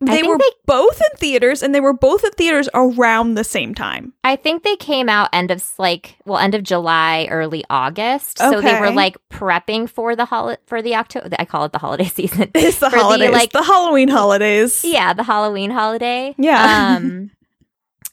They 0.00 0.22
were 0.22 0.38
they- 0.38 0.44
both 0.64 0.98
in 0.98 1.18
theaters 1.18 1.62
and 1.62 1.74
they 1.74 1.80
were 1.80 1.92
both 1.92 2.24
in 2.24 2.30
theaters 2.30 2.70
around 2.72 3.34
the 3.34 3.44
same 3.44 3.74
time. 3.74 4.14
I 4.24 4.34
think 4.36 4.62
they 4.62 4.76
came 4.76 5.10
out 5.10 5.28
end 5.34 5.50
of 5.50 5.62
like 5.78 6.16
well 6.24 6.38
end 6.38 6.54
of 6.54 6.62
July, 6.62 7.28
early 7.30 7.64
August. 7.68 8.38
So 8.38 8.62
they 8.62 8.80
were 8.80 8.92
like 8.92 9.18
prepping 9.30 9.90
for 9.90 10.16
the 10.16 10.24
hol- 10.24 10.56
for 10.66 10.80
the 10.80 10.94
October 10.96 11.28
I 11.38 11.44
call 11.44 11.66
it 11.66 11.72
the 11.72 11.78
holiday 11.78 12.04
season. 12.18 12.50
It's 12.54 12.78
the 12.78 12.88
For 12.88 12.96
the, 12.96 13.02
holidays, 13.02 13.30
like- 13.30 13.52
the 13.52 13.62
Halloween 13.62 14.08
holidays. 14.08 14.82
yeah, 14.86 15.12
the 15.12 15.22
Halloween 15.24 15.70
holiday. 15.70 16.34
Yeah. 16.38 16.96
Um 16.96 17.30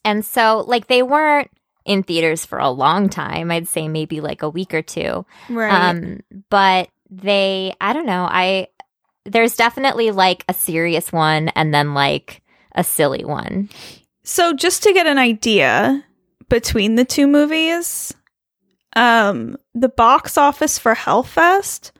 and 0.04 0.25
so 0.25 0.63
like 0.68 0.88
they 0.88 1.04
weren't 1.04 1.50
in 1.86 2.04
theaters 2.04 2.46
for 2.46 2.60
a 2.60 2.70
long 2.70 3.10
time. 3.10 3.50
I'd 3.50 3.68
say 3.68 3.88
maybe 3.88 4.22
like 4.22 4.44
a 4.44 4.50
week 4.50 4.74
or 4.74 4.82
two. 4.82 5.25
Right. 5.50 5.89
Um, 5.89 6.20
but 6.50 6.89
they, 7.10 7.74
I 7.80 7.94
don't 7.94 8.06
know. 8.06 8.27
I 8.30 8.68
there's 9.25 9.56
definitely 9.56 10.12
like 10.12 10.46
a 10.48 10.54
serious 10.54 11.12
one 11.12 11.50
and 11.50 11.74
then 11.74 11.94
like 11.94 12.42
a 12.75 12.84
silly 12.84 13.25
one. 13.25 13.70
So 14.24 14.54
just 14.54 14.84
to 14.84 14.94
get 14.94 15.08
an 15.08 15.18
idea 15.18 16.04
between 16.50 16.96
the 16.96 17.06
two 17.06 17.27
movies, 17.27 18.13
um, 18.96 19.58
the 19.74 19.89
box 19.89 20.38
office 20.38 20.80
for 20.80 20.96
Hellfest 20.96 21.92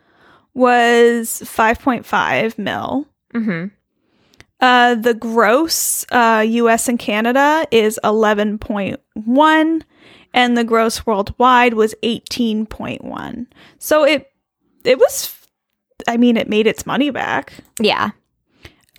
was 0.54 1.42
5.5 1.44 2.58
mil. 2.58 3.08
Mm-hmm. 3.34 3.68
Uh, 4.60 4.96
the 4.96 5.14
gross 5.14 6.06
uh, 6.12 6.44
US 6.48 6.90
and 6.90 6.98
Canada 6.98 7.68
is 7.72 8.00
11.1 8.04 9.82
and 10.34 10.58
the 10.58 10.64
gross 10.64 11.06
worldwide 11.06 11.74
was 11.76 11.94
18.1. 12.04 13.48
So 13.80 14.04
it 14.04 14.32
it 14.84 14.98
was 14.98 15.36
I 16.08 16.18
mean 16.18 16.38
it 16.38 16.50
made 16.50 16.66
its 16.68 16.86
money 16.86 17.10
back. 17.12 17.54
Yeah. 17.80 18.12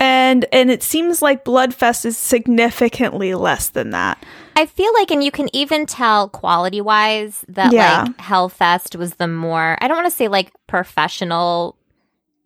And 0.01 0.47
and 0.53 0.71
it 0.71 0.83
seems 0.85 1.23
like 1.23 1.45
Bloodfest 1.45 2.05
is 2.07 2.17
significantly 2.17 3.35
less 3.35 3.69
than 3.71 3.91
that. 3.91 4.25
I 4.55 4.67
feel 4.67 4.93
like, 4.95 5.11
and 5.13 5.23
you 5.23 5.31
can 5.31 5.49
even 5.55 5.87
tell 5.87 6.29
quality 6.29 6.81
wise 6.81 7.45
that 7.49 7.73
Yeah. 7.73 8.03
like 8.07 8.17
Hellfest 8.19 8.97
was 8.97 9.15
the 9.15 9.29
more, 9.29 9.77
I 9.81 9.87
don't 9.89 9.97
want 9.97 10.07
to 10.11 10.17
say 10.17 10.29
like 10.29 10.53
professional 10.69 11.77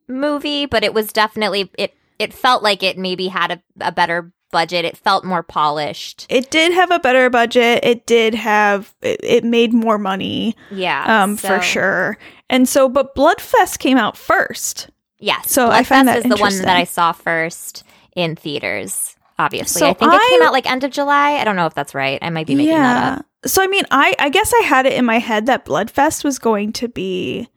movie, 0.08 0.66
but 0.66 0.82
it 0.84 0.92
was 0.94 1.12
definitely, 1.12 1.70
it, 1.78 1.94
it 2.22 2.32
felt 2.32 2.62
like 2.62 2.82
it 2.82 2.96
maybe 2.98 3.28
had 3.28 3.50
a, 3.52 3.62
a 3.80 3.92
better 3.92 4.32
budget. 4.50 4.84
It 4.84 4.96
felt 4.96 5.24
more 5.24 5.42
polished. 5.42 6.26
It 6.28 6.50
did 6.50 6.72
have 6.72 6.90
a 6.90 6.98
better 6.98 7.30
budget. 7.30 7.80
It 7.84 8.06
did 8.06 8.34
have 8.34 8.94
it, 9.02 9.20
it 9.22 9.44
made 9.44 9.72
more 9.72 9.98
money 9.98 10.56
Yeah. 10.70 11.22
um 11.22 11.36
so- 11.36 11.48
for 11.48 11.62
sure. 11.62 12.18
And 12.50 12.68
so 12.68 12.88
but 12.88 13.14
Bloodfest 13.14 13.78
came 13.78 13.96
out 13.98 14.16
first. 14.16 14.90
Yes. 15.18 15.50
So 15.50 15.70
I 15.70 15.84
found 15.84 16.08
Bloodfest 16.08 16.12
that 16.12 16.16
is 16.26 16.36
the 16.36 16.36
one 16.40 16.56
that 16.58 16.76
I 16.76 16.84
saw 16.84 17.12
first 17.12 17.84
in 18.14 18.36
theaters. 18.36 19.16
Obviously, 19.38 19.80
So 19.80 19.88
I 19.88 19.94
think 19.94 20.12
it 20.12 20.28
came 20.28 20.42
out 20.42 20.52
like 20.52 20.70
end 20.70 20.84
of 20.84 20.90
July. 20.90 21.32
I 21.32 21.44
don't 21.44 21.56
know 21.56 21.66
if 21.66 21.74
that's 21.74 21.94
right. 21.94 22.18
I 22.22 22.28
might 22.30 22.46
be 22.46 22.54
making 22.54 22.74
that 22.74 23.18
up. 23.20 23.26
So 23.46 23.62
I 23.62 23.66
mean, 23.66 23.84
I 23.90 24.14
I 24.18 24.28
guess 24.28 24.52
I 24.60 24.62
had 24.64 24.84
it 24.86 24.92
in 24.92 25.04
my 25.06 25.18
head 25.18 25.46
that 25.46 25.64
Bloodfest 25.64 26.22
was 26.24 26.38
going 26.38 26.72
to 26.74 26.88
be 26.88 27.48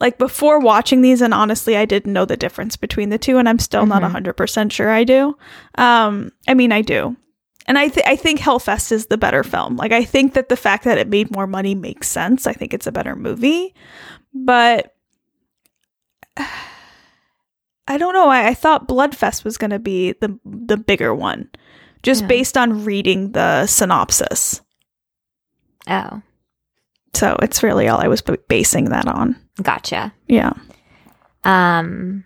like 0.00 0.18
before 0.18 0.58
watching 0.58 1.02
these, 1.02 1.20
and 1.20 1.34
honestly, 1.34 1.76
I 1.76 1.84
didn't 1.84 2.12
know 2.12 2.24
the 2.24 2.36
difference 2.36 2.76
between 2.76 3.10
the 3.10 3.18
two, 3.18 3.36
and 3.38 3.48
I'm 3.48 3.58
still 3.58 3.86
not 3.86 4.02
Mhm. 4.02 4.10
hundred 4.10 4.32
percent 4.34 4.72
sure 4.72 4.90
I 4.90 5.04
do. 5.04 5.36
Um, 5.76 6.32
I 6.48 6.54
mean, 6.54 6.72
I 6.72 6.80
do, 6.82 7.16
and 7.66 7.78
I 7.78 7.88
th- 7.88 8.06
I 8.06 8.16
think 8.16 8.40
Hellfest 8.40 8.92
is 8.92 9.06
the 9.06 9.18
better 9.18 9.44
film. 9.44 9.76
Like, 9.76 9.92
I 9.92 10.04
think 10.04 10.34
that 10.34 10.48
the 10.48 10.56
fact 10.56 10.84
that 10.84 10.98
it 10.98 11.08
made 11.08 11.30
more 11.30 11.46
money 11.46 11.74
makes 11.74 12.08
sense. 12.08 12.46
I 12.46 12.52
think 12.54 12.72
it's 12.74 12.86
a 12.86 12.92
better 12.92 13.14
movie, 13.14 13.74
but. 14.34 14.94
I 17.88 17.98
don't 17.98 18.14
know. 18.14 18.28
I, 18.28 18.48
I 18.48 18.54
thought 18.54 18.86
Bloodfest 18.86 19.42
was 19.42 19.56
going 19.58 19.70
to 19.72 19.78
be 19.80 20.12
the 20.12 20.38
the 20.44 20.76
bigger 20.76 21.12
one, 21.14 21.48
just 22.04 22.20
Yeah. 22.22 22.26
based 22.28 22.56
on 22.56 22.84
reading 22.84 23.32
the 23.32 23.66
synopsis. 23.66 24.60
Oh, 25.88 26.22
So 27.14 27.36
it's 27.42 27.64
really 27.64 27.88
all 27.88 27.98
I 28.00 28.06
was 28.06 28.22
b- 28.22 28.36
basing 28.48 28.84
that 28.90 29.08
on. 29.08 29.34
Gotcha. 29.62 30.12
Yeah. 30.28 30.52
Um, 31.44 32.24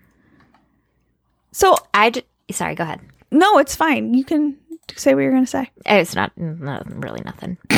So 1.51 1.75
I 1.93 2.09
j- 2.11 2.23
sorry. 2.51 2.75
Go 2.75 2.83
ahead. 2.83 2.99
no, 3.31 3.57
it's 3.59 3.75
fine. 3.75 4.13
You 4.13 4.23
can 4.25 4.57
say 4.95 5.13
what 5.15 5.21
you're 5.21 5.31
going 5.31 5.45
to 5.45 5.49
say. 5.49 5.69
It's 5.85 6.15
not, 6.15 6.31
not 6.37 6.85
really 7.03 7.21
nothing. 7.25 7.57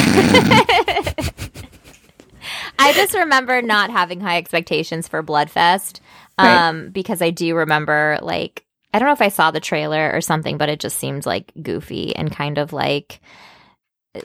I 2.79 2.93
just 2.93 3.13
remember 3.13 3.61
not 3.61 3.89
having 3.89 4.19
high 4.21 4.37
expectations 4.37 5.07
for 5.07 5.21
Bloodfest 5.23 5.99
Right. 6.39 6.67
um, 6.69 6.89
because 6.91 7.21
I 7.23 7.31
do 7.31 7.55
remember, 7.55 8.19
like, 8.21 8.63
I 8.93 8.99
don't 8.99 9.07
know 9.07 9.13
if 9.13 9.21
I 9.23 9.29
saw 9.29 9.49
the 9.51 9.59
trailer 9.59 10.11
or 10.13 10.21
something, 10.21 10.57
but 10.57 10.69
it 10.69 10.79
just 10.79 10.97
seemed 10.99 11.25
like 11.25 11.51
goofy 11.61 12.15
and 12.15 12.31
kind 12.31 12.57
of 12.59 12.73
like, 12.73 13.19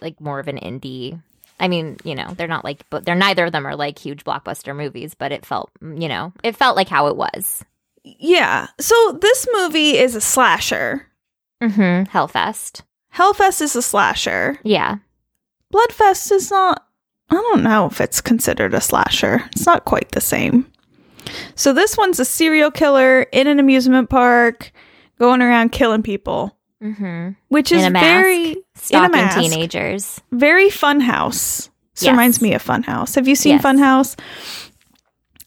like 0.02 0.20
more 0.20 0.38
of 0.38 0.46
an 0.48 0.58
indie. 0.58 1.20
I 1.62 1.68
mean, 1.68 1.96
you 2.02 2.16
know, 2.16 2.34
they're 2.36 2.48
not 2.48 2.64
like, 2.64 2.84
but 2.90 3.06
they're 3.06 3.14
neither 3.14 3.46
of 3.46 3.52
them 3.52 3.66
are 3.66 3.76
like 3.76 3.96
huge 3.96 4.24
blockbuster 4.24 4.76
movies, 4.76 5.14
but 5.14 5.30
it 5.30 5.46
felt, 5.46 5.70
you 5.80 6.08
know, 6.08 6.32
it 6.42 6.56
felt 6.56 6.74
like 6.74 6.88
how 6.88 7.06
it 7.06 7.16
was. 7.16 7.64
Yeah. 8.02 8.66
So 8.80 9.18
this 9.20 9.46
movie 9.54 9.96
is 9.96 10.16
a 10.16 10.20
slasher. 10.20 11.06
Mm-hmm. 11.62 12.10
Hellfest. 12.10 12.82
Hellfest 13.14 13.62
is 13.62 13.76
a 13.76 13.82
slasher. 13.82 14.58
Yeah. 14.64 14.96
Bloodfest 15.72 16.32
is 16.32 16.50
not. 16.50 16.84
I 17.30 17.36
don't 17.36 17.62
know 17.62 17.86
if 17.86 18.00
it's 18.00 18.20
considered 18.20 18.74
a 18.74 18.80
slasher. 18.80 19.44
It's 19.52 19.64
not 19.64 19.84
quite 19.84 20.10
the 20.10 20.20
same. 20.20 20.66
So 21.54 21.72
this 21.72 21.96
one's 21.96 22.18
a 22.18 22.24
serial 22.24 22.72
killer 22.72 23.22
in 23.22 23.46
an 23.46 23.60
amusement 23.60 24.10
park, 24.10 24.72
going 25.20 25.40
around 25.40 25.70
killing 25.70 26.02
people, 26.02 26.58
Mm-hmm. 26.82 27.30
which 27.48 27.70
In 27.72 27.78
is 27.78 27.88
very 27.92 28.50
in 28.52 28.56
a 28.58 28.78
Stalking 28.78 29.10
mask. 29.12 29.38
teenagers. 29.38 30.20
very 30.32 30.68
fun 30.68 31.00
house. 31.00 31.70
This 31.94 32.02
Yes. 32.04 32.10
reminds 32.10 32.42
me 32.42 32.54
of 32.54 32.64
Funhouse. 32.64 33.14
Have 33.14 33.28
you 33.28 33.36
seen 33.36 33.52
Yes. 33.56 33.62
Funhouse? 33.64 34.18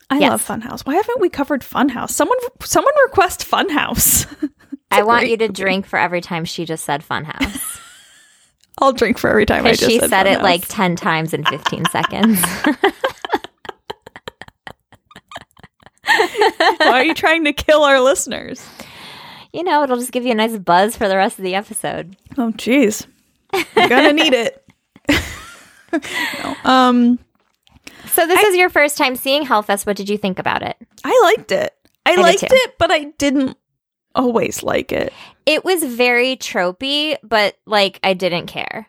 I 0.09 0.19
Yes. 0.19 0.29
love 0.29 0.47
Funhouse. 0.47 0.85
Why 0.85 0.95
haven't 0.95 1.19
we 1.19 1.27
covered 1.29 1.61
Funhouse? 1.61 2.11
Someone 2.11 2.37
someone 2.63 2.93
request 3.05 3.45
Funhouse. 3.49 4.27
I 4.91 5.01
want 5.03 5.21
great 5.21 5.31
you 5.31 5.37
to 5.37 5.47
drink 5.49 5.85
for 5.87 5.97
every 5.99 6.21
time 6.21 6.45
she 6.45 6.63
just 6.63 6.85
said 6.85 7.03
funhouse. 7.03 7.79
I'll 8.79 8.93
drink 8.93 9.17
for 9.17 9.29
every 9.29 9.45
time 9.45 9.65
I 9.65 9.71
just 9.71 9.89
she 9.89 9.99
said, 9.99 10.09
said, 10.09 10.27
it 10.27 10.39
Funhouse. 10.39 10.43
like 10.43 10.67
10 10.67 10.95
times 10.95 11.33
in 11.33 11.43
15 11.45 11.85
seconds. 11.91 12.39
Why 16.05 16.91
are 16.99 17.03
you 17.03 17.13
trying 17.13 17.43
to 17.45 17.53
kill 17.53 17.83
our 17.83 17.99
listeners? 17.99 18.65
You 19.55 19.63
know, 19.63 19.83
it'll 19.83 19.97
just 19.97 20.12
give 20.12 20.25
you 20.25 20.31
a 20.31 20.35
nice 20.35 20.57
buzz 20.57 20.97
for 20.97 21.07
the 21.07 21.15
rest 21.15 21.39
of 21.39 21.43
the 21.43 21.55
episode. 21.55 22.15
Oh 22.38 22.51
jeez. 22.51 23.07
You're 23.75 23.89
gonna 23.89 24.13
need 24.13 24.33
it. 24.33 24.62
No. 26.43 26.55
Um 26.65 27.19
So, 28.07 28.27
this 28.27 28.43
is 28.43 28.57
your 28.57 28.69
first 28.69 28.97
time 28.97 29.15
seeing 29.15 29.45
Hellfest. 29.45 29.85
What 29.85 29.95
did 29.95 30.09
you 30.09 30.17
think 30.17 30.39
about 30.39 30.62
it? 30.62 30.75
I 31.05 31.21
liked 31.24 31.53
it. 31.53 31.74
I, 32.05 32.15
did 32.15 32.21
liked 32.21 32.43
it, 32.43 32.77
but 32.77 32.91
I 32.91 33.05
didn't 33.17 33.57
always 34.13 34.62
like 34.62 34.91
it. 34.91 35.13
It 35.45 35.63
was 35.63 35.85
very 35.85 36.35
tropey, 36.35 37.15
but 37.24 37.55
like 37.65 38.01
I 38.03 38.13
didn't 38.13 38.47
care. 38.47 38.88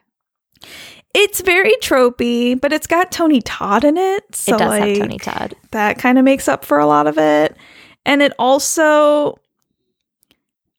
It's 1.14 1.40
very 1.42 1.74
tropey, 1.80 2.60
but 2.60 2.72
it's 2.72 2.86
got 2.86 3.12
Tony 3.12 3.40
Todd 3.40 3.84
in 3.84 3.96
it. 3.96 4.24
So 4.34 4.56
it 4.56 4.58
does 4.58 4.68
like, 4.68 4.82
have 4.82 4.98
Tony 4.98 5.18
Todd. 5.18 5.54
that 5.70 5.98
kind 5.98 6.18
of 6.18 6.24
makes 6.24 6.48
up 6.48 6.64
for 6.64 6.78
a 6.78 6.86
lot 6.86 7.06
of 7.06 7.18
it. 7.18 7.56
And 8.04 8.20
it 8.20 8.32
also, 8.38 9.38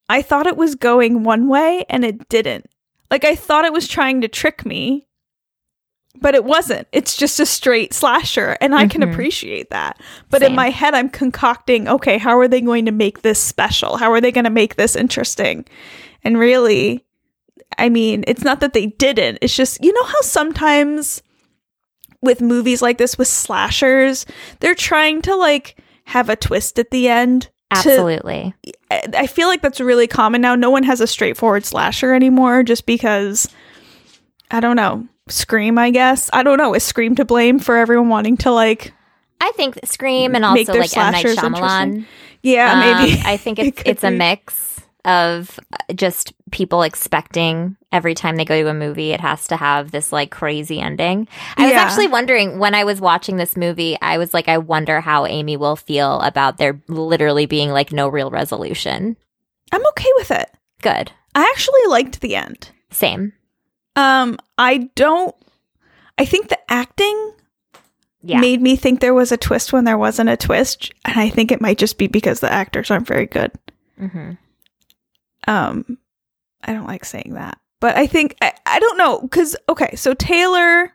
I 0.09 0.21
thought 0.21 0.47
it 0.47 0.57
was 0.57 0.75
going 0.75 1.23
one 1.23 1.47
way 1.47 1.85
and 1.89 2.05
it 2.05 2.29
didn't. 2.29 2.69
Like, 3.11 3.25
I 3.25 3.35
thought 3.35 3.65
it 3.65 3.73
was 3.73 3.87
trying 3.87 4.21
to 4.21 4.27
trick 4.27 4.65
me, 4.65 5.07
but 6.19 6.35
it 6.35 6.43
wasn't. 6.43 6.87
It's 6.91 7.15
just 7.15 7.39
a 7.39 7.45
straight 7.45 7.93
slasher. 7.93 8.57
And 8.59 8.73
I 8.75 8.87
can 8.87 9.01
Mhm. 9.01 9.11
appreciate 9.11 9.69
that. 9.69 10.01
But 10.29 10.43
in 10.43 10.55
my 10.55 10.69
head, 10.69 10.93
I'm 10.93 11.09
concocting 11.09 11.87
okay, 11.87 12.17
how 12.17 12.37
are 12.39 12.47
they 12.47 12.61
going 12.61 12.85
to 12.85 12.91
make 12.91 13.21
this 13.21 13.41
special? 13.41 13.97
How 13.97 14.11
are 14.11 14.19
they 14.21 14.31
going 14.31 14.45
to 14.45 14.49
make 14.49 14.75
this 14.75 14.95
interesting? 14.95 15.65
And 16.23 16.37
really, 16.37 17.05
I 17.77 17.89
mean, 17.89 18.23
it's 18.27 18.43
not 18.43 18.59
that 18.61 18.73
they 18.73 18.87
didn't. 18.87 19.39
It's 19.41 19.55
just, 19.55 19.83
you 19.83 19.93
know 19.93 20.03
how 20.05 20.21
sometimes 20.21 21.21
with 22.21 22.41
movies 22.41 22.81
like 22.81 22.97
this 22.97 23.17
with 23.17 23.27
slashers, 23.27 24.25
they're 24.59 24.73
trying 24.75 25.21
to 25.21 25.35
like 25.35 25.77
have 26.05 26.29
a 26.29 26.35
twist 26.35 26.79
at 26.79 26.89
the 26.91 27.07
end 27.07 27.49
Absolutely. 27.71 28.53
I 28.89 29.03
I 29.13 29.27
feel 29.27 29.47
like 29.47 29.61
that's 29.61 29.79
really 29.79 30.07
common 30.07 30.41
now. 30.41 30.55
No 30.55 30.69
one 30.69 30.83
has 30.83 31.01
a 31.01 31.07
straightforward 31.07 31.65
slasher 31.65 32.13
anymore 32.13 32.63
just 32.63 32.85
because 32.85 33.49
I 34.51 34.59
don't 34.59 34.75
know. 34.75 35.07
Scream, 35.27 35.77
I 35.77 35.89
guess. 35.91 36.29
I 36.31 36.43
don't 36.43 36.57
know. 36.57 36.73
Is 36.73 36.83
Scream 36.83 37.15
to 37.15 37.25
blame 37.25 37.59
for 37.59 37.75
everyone 37.75 38.09
wanting 38.09 38.37
to 38.37 38.51
like 38.51 38.93
I 39.41 39.51
think 39.55 39.79
Scream 39.83 40.35
and 40.35 40.45
also 40.45 40.73
like 40.73 40.95
M 40.95 41.11
Night 41.11 41.25
Shyamalan. 41.25 42.05
Yeah, 42.41 42.99
maybe. 42.99 43.19
Um, 43.19 43.25
I 43.25 43.37
think 43.37 43.59
It 43.59 43.67
it's 43.67 43.77
could 43.77 43.87
it's 43.87 44.03
a 44.03 44.11
mix 44.11 44.76
of 45.05 45.59
uh, 45.73 45.93
just 45.93 46.33
people 46.51 46.81
expecting 46.81 47.77
every 47.91 48.13
time 48.13 48.35
they 48.35 48.43
go 48.45 48.61
to 48.61 48.69
a 48.69 48.73
movie 48.73 49.11
it 49.11 49.21
has 49.21 49.47
to 49.47 49.55
have 49.55 49.91
this 49.91 50.11
like 50.11 50.31
crazy 50.31 50.79
ending. 50.79 51.27
I 51.55 51.65
was 51.65 51.73
actually 51.73 52.07
wondering 52.07 52.59
when 52.59 52.75
I 52.75 52.83
was 52.83 52.99
watching 52.99 53.37
this 53.37 53.55
movie, 53.55 53.97
I 54.01 54.17
was 54.17 54.33
like 54.33 54.47
I 54.49 54.57
wonder 54.57 54.99
how 55.01 55.25
Amy 55.25 55.55
will 55.57 55.75
feel 55.77 56.19
about 56.21 56.57
there 56.57 56.81
literally 56.87 57.45
being 57.45 57.69
like 57.71 57.91
no 57.93 58.07
real 58.09 58.29
resolution. 58.29 59.15
I'm 59.71 59.85
okay 59.87 60.09
with 60.17 60.31
it. 60.31 60.49
Good. 60.81 61.11
I 61.35 61.41
actually 61.55 61.85
liked 61.87 62.19
the 62.21 62.35
end. 62.35 62.71
Same. 62.89 63.33
Um, 63.95 64.37
I 64.57 64.89
don't 64.95 65.35
I 66.17 66.25
think 66.25 66.49
the 66.49 66.59
acting 66.71 67.33
Yeah. 68.23 68.39
made 68.41 68.61
me 68.61 68.75
think 68.75 68.99
there 68.99 69.13
was 69.13 69.31
a 69.31 69.37
twist 69.37 69.71
when 69.71 69.85
there 69.85 69.97
wasn't 69.97 70.29
a 70.29 70.37
twist, 70.37 70.91
and 71.05 71.17
I 71.19 71.29
think 71.29 71.51
it 71.51 71.61
might 71.61 71.77
just 71.77 71.97
be 71.97 72.07
because 72.07 72.39
the 72.41 72.51
actors 72.51 72.91
aren't 72.91 73.07
very 73.07 73.27
good. 73.27 73.51
hmm 73.97 74.31
Um, 75.47 75.97
I 76.63 76.73
don't 76.73 76.87
like 76.87 77.05
saying 77.05 77.33
that, 77.35 77.57
but 77.79 77.95
I 77.95 78.05
think 78.07 78.35
I, 78.41 78.53
I 78.65 78.79
don't 78.79 78.97
know 78.97 79.21
because 79.21 79.55
okay, 79.69 79.95
so 79.95 80.13
Taylor 80.13 80.93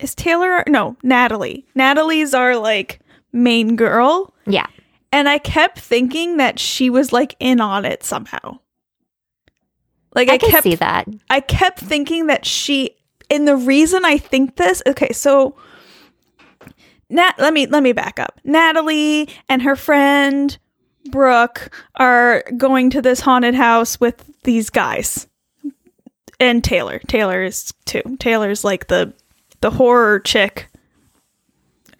is 0.00 0.14
Taylor 0.14 0.64
no 0.66 0.96
Natalie. 1.02 1.66
Natalie's 1.74 2.34
our 2.34 2.56
like 2.56 3.00
main 3.32 3.76
girl, 3.76 4.34
Yeah. 4.46 4.66
and 5.12 5.28
I 5.28 5.38
kept 5.38 5.78
thinking 5.78 6.38
that 6.38 6.58
she 6.58 6.90
was 6.90 7.12
like 7.12 7.34
in 7.40 7.60
on 7.60 7.84
it 7.84 8.02
somehow. 8.02 8.58
Like 10.14 10.28
I, 10.28 10.34
I, 10.34 10.38
kept 10.38 10.62
see 10.64 10.74
that. 10.76 11.06
I 11.30 11.40
kept 11.40 11.78
thinking 11.80 12.26
that 12.26 12.44
she 12.46 12.96
and 13.30 13.46
the 13.48 13.56
reason 13.56 14.04
I 14.04 14.18
think 14.18 14.56
this 14.56 14.82
okay, 14.86 15.12
so 15.12 15.56
Nat 17.10 17.34
let 17.38 17.52
me 17.52 17.66
let 17.66 17.82
me 17.82 17.92
back 17.92 18.18
up. 18.18 18.40
Natalie 18.44 19.28
and 19.48 19.62
her 19.62 19.76
friend 19.76 20.56
Brooke 21.10 21.70
are 21.96 22.44
going 22.56 22.90
to 22.90 23.02
this 23.02 23.20
haunted 23.20 23.54
house 23.54 23.98
with 24.00 24.24
these 24.44 24.70
guys. 24.70 25.26
And 26.40 26.62
Taylor. 26.64 26.98
Taylor 27.06 27.42
is 27.42 27.72
too. 27.84 28.02
Taylor's 28.18 28.64
like 28.64 28.88
the 28.88 29.12
the 29.60 29.70
horror 29.70 30.18
chick 30.20 30.68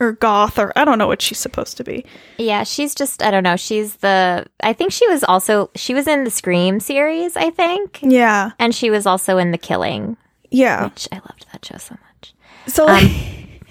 or 0.01 0.13
goth 0.13 0.59
or 0.59 0.73
I 0.77 0.85
don't 0.85 0.99
know 0.99 1.07
what 1.07 1.23
she's 1.23 1.39
supposed 1.39 1.77
to 1.77 1.85
be. 1.85 2.05
Yeah, 2.39 2.65
she's 2.65 2.93
just 2.95 3.23
I 3.23 3.31
don't 3.31 3.45
know. 3.45 3.55
She's 3.57 3.97
the 3.97 4.47
I 4.63 4.73
think 4.73 4.91
she 4.93 5.07
was 5.09 5.23
also 5.25 5.71
she 5.77 5.95
was 5.95 6.09
in 6.09 6.25
the 6.25 6.31
Scream 6.31 6.81
series, 6.81 7.37
I 7.37 7.51
think. 7.51 8.01
Yeah. 8.03 8.51
And 8.59 8.75
she 8.75 8.91
was 8.91 9.07
also 9.07 9.39
in 9.39 9.53
The 9.53 9.59
Killing, 9.59 10.17
Yeah. 10.51 10.85
which 10.87 11.07
I 11.13 11.17
loved 11.17 11.47
that 11.53 11.65
show 11.65 11.79
so 11.79 11.95
much. 12.09 12.35
So 12.67 12.89
um, 12.89 12.95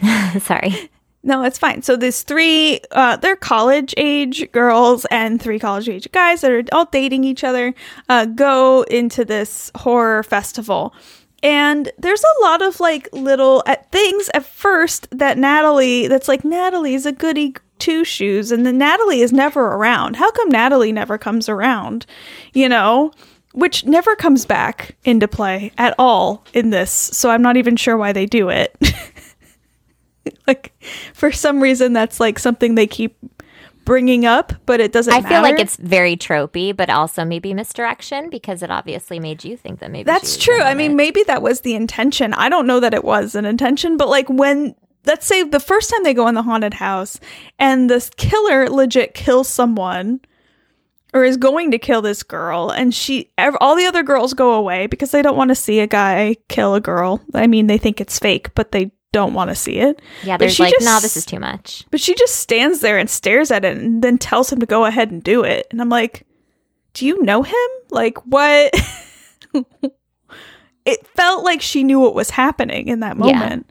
like, 0.02 0.42
Sorry. 0.42 0.90
No, 1.24 1.44
it's 1.44 1.60
fine. 1.60 1.84
So 1.84 1.96
there's 1.96 2.24
three, 2.24 2.82
uh, 2.92 3.18
they're 3.18 3.36
college 3.36 3.94
age 3.98 4.51
girls 4.51 5.06
and 5.12 5.42
three 5.42 5.60
college 5.60 5.88
age 5.88 6.12
guys 6.12 6.42
that 6.42 6.51
are 6.51 6.63
all 6.72 6.86
dating 6.86 7.24
each 7.24 7.44
other, 7.44 7.75
uh, 8.10 8.25
go 8.25 8.84
into 8.84 9.24
this 9.24 9.72
horror 9.75 10.24
festival. 10.24 10.96
And 11.44 11.92
there's 11.98 12.24
a 12.24 12.42
lot 12.44 12.62
of 12.62 12.80
like 12.80 13.08
little 13.13 13.63
at 13.66 13.92
things 13.92 14.30
at 14.34 14.46
first 14.46 15.08
that 15.12 15.38
Natalie, 15.38 16.08
that's 16.08 16.28
like 16.28 16.44
Natalie's 16.44 17.06
a 17.06 17.12
goody 17.12 17.56
two 17.82 18.06
shoes, 18.06 18.51
and 18.51 18.66
then 18.66 18.78
Natalie 18.78 19.22
is 19.22 19.34
never 19.34 19.66
around. 19.66 20.16
How 20.16 20.32
come 20.32 20.50
Natalie 20.50 20.92
never 20.92 21.18
comes 21.18 21.50
around? 21.50 22.06
You 22.54 22.70
know? 22.70 23.12
Which 23.54 23.86
never 23.86 24.16
comes 24.16 24.46
back 24.46 24.96
into 25.04 25.28
play 25.28 25.74
at 25.78 25.94
all 26.00 26.46
in 26.54 26.70
this. 26.70 26.90
So 26.90 27.30
I'm 27.30 27.42
not 27.42 27.58
even 27.58 27.75
sure 27.75 27.98
why 27.98 28.13
they 28.13 28.25
do 28.25 28.48
it. 28.48 28.74
like 30.48 30.74
for 31.13 31.32
some 31.32 31.62
reason 31.62 31.94
that's 31.94 32.20
like 32.20 32.40
something 32.40 32.75
they 32.75 32.88
keep 32.88 33.18
bringing 33.86 34.25
up 34.25 34.54
but 34.66 34.80
it 34.80 34.92
doesn't 34.92 35.13
I 35.13 35.22
feel 35.22 35.42
like 35.42 35.60
it's 35.60 35.75
very 35.75 36.16
tropey, 36.16 36.75
but 36.75 36.90
also 36.90 37.25
maybe 37.25 37.54
misdirection 37.54 38.30
because 38.30 38.62
it 38.62 38.70
obviously 38.70 39.20
made 39.20 39.44
you 39.44 39.58
think 39.58 39.80
that 39.80 39.91
maybe 39.91 40.04
that's 40.04 40.38
true. 40.38 40.62
i 40.62 40.74
mean 40.74 40.91
it. 40.91 40.95
maybe 40.95 41.24
that 41.24 41.41
was 41.41 41.62
the 41.62 41.76
intention. 41.76 42.34
I 42.34 42.50
don't 42.50 42.67
know 42.67 42.80
that 42.80 42.93
it 42.93 43.04
was 43.04 43.36
an 43.36 43.45
intention 43.45 43.98
but 43.98 44.08
like 44.08 44.30
when 44.30 44.76
let's 45.06 45.26
say 45.26 45.43
the 45.43 45.60
first 45.60 45.89
time 45.89 46.04
they 46.04 46.13
go 46.13 46.28
in 46.28 46.36
the 46.36 46.43
haunted 46.43 46.76
house 46.76 47.19
and 47.58 47.89
this 47.89 48.10
killer 48.17 48.69
legit 48.69 49.13
kills 49.13 49.48
someone 49.48 50.22
or 51.13 51.24
is 51.24 51.36
going 51.38 51.72
to 51.72 51.80
kill 51.80 52.02
this 52.02 52.24
girl 52.24 52.69
and 52.69 52.93
she 52.93 53.32
ev- 53.38 53.58
all 53.60 53.76
the 53.76 53.86
other 53.86 54.04
girls 54.04 54.34
go 54.34 54.54
away 54.54 54.88
because 54.88 55.12
they 55.12 55.22
don't 55.22 55.36
want 55.36 55.50
to 55.50 55.56
see 55.56 55.80
a 55.80 55.88
guy 55.88 56.36
kill 56.48 56.76
a 56.76 56.82
girl. 56.82 57.19
I 57.34 57.48
mean 57.48 57.67
they 57.67 57.80
think 57.80 58.00
it's 58.00 58.19
fake 58.19 58.54
but 58.54 58.72
they 58.72 58.91
don't 59.13 59.34
want 59.34 59.50
to 59.50 59.56
see 59.56 59.78
it 59.78 60.02
yeah, 60.24 60.36
but 60.36 60.39
there's 60.39 60.56
she 60.56 60.63
like 60.63 60.74
just- 60.74 60.86
no, 60.86 61.00
this 61.00 61.17
is 61.17 61.26
too 61.26 61.39
much. 61.39 61.86
But 61.91 62.00
she 62.00 62.15
just 62.15 62.36
stands 62.38 62.80
there 62.80 62.97
and 62.97 63.10
stares 63.10 63.52
at 63.52 63.65
it 63.65 63.78
and 63.78 64.02
then 64.02 64.17
tells 64.17 64.52
him 64.52 64.60
to 64.62 64.65
go 64.65 64.86
ahead 64.86 65.12
and 65.12 65.21
do 65.21 65.43
it. 65.43 65.67
And 65.71 65.82
I'm 65.82 65.89
like, 65.89 66.26
do 66.93 67.06
you 67.06 67.21
know 67.24 67.43
him? 67.43 67.56
Like, 67.89 68.17
what? 68.26 68.74
it 70.86 71.06
felt 71.15 71.43
like 71.43 71.62
she 71.62 71.84
knew 71.84 72.00
what 72.00 72.15
was 72.15 72.30
happening 72.30 72.88
in 72.88 73.02
that 73.02 73.17
Yeah. 73.17 73.38
moment. 73.39 73.69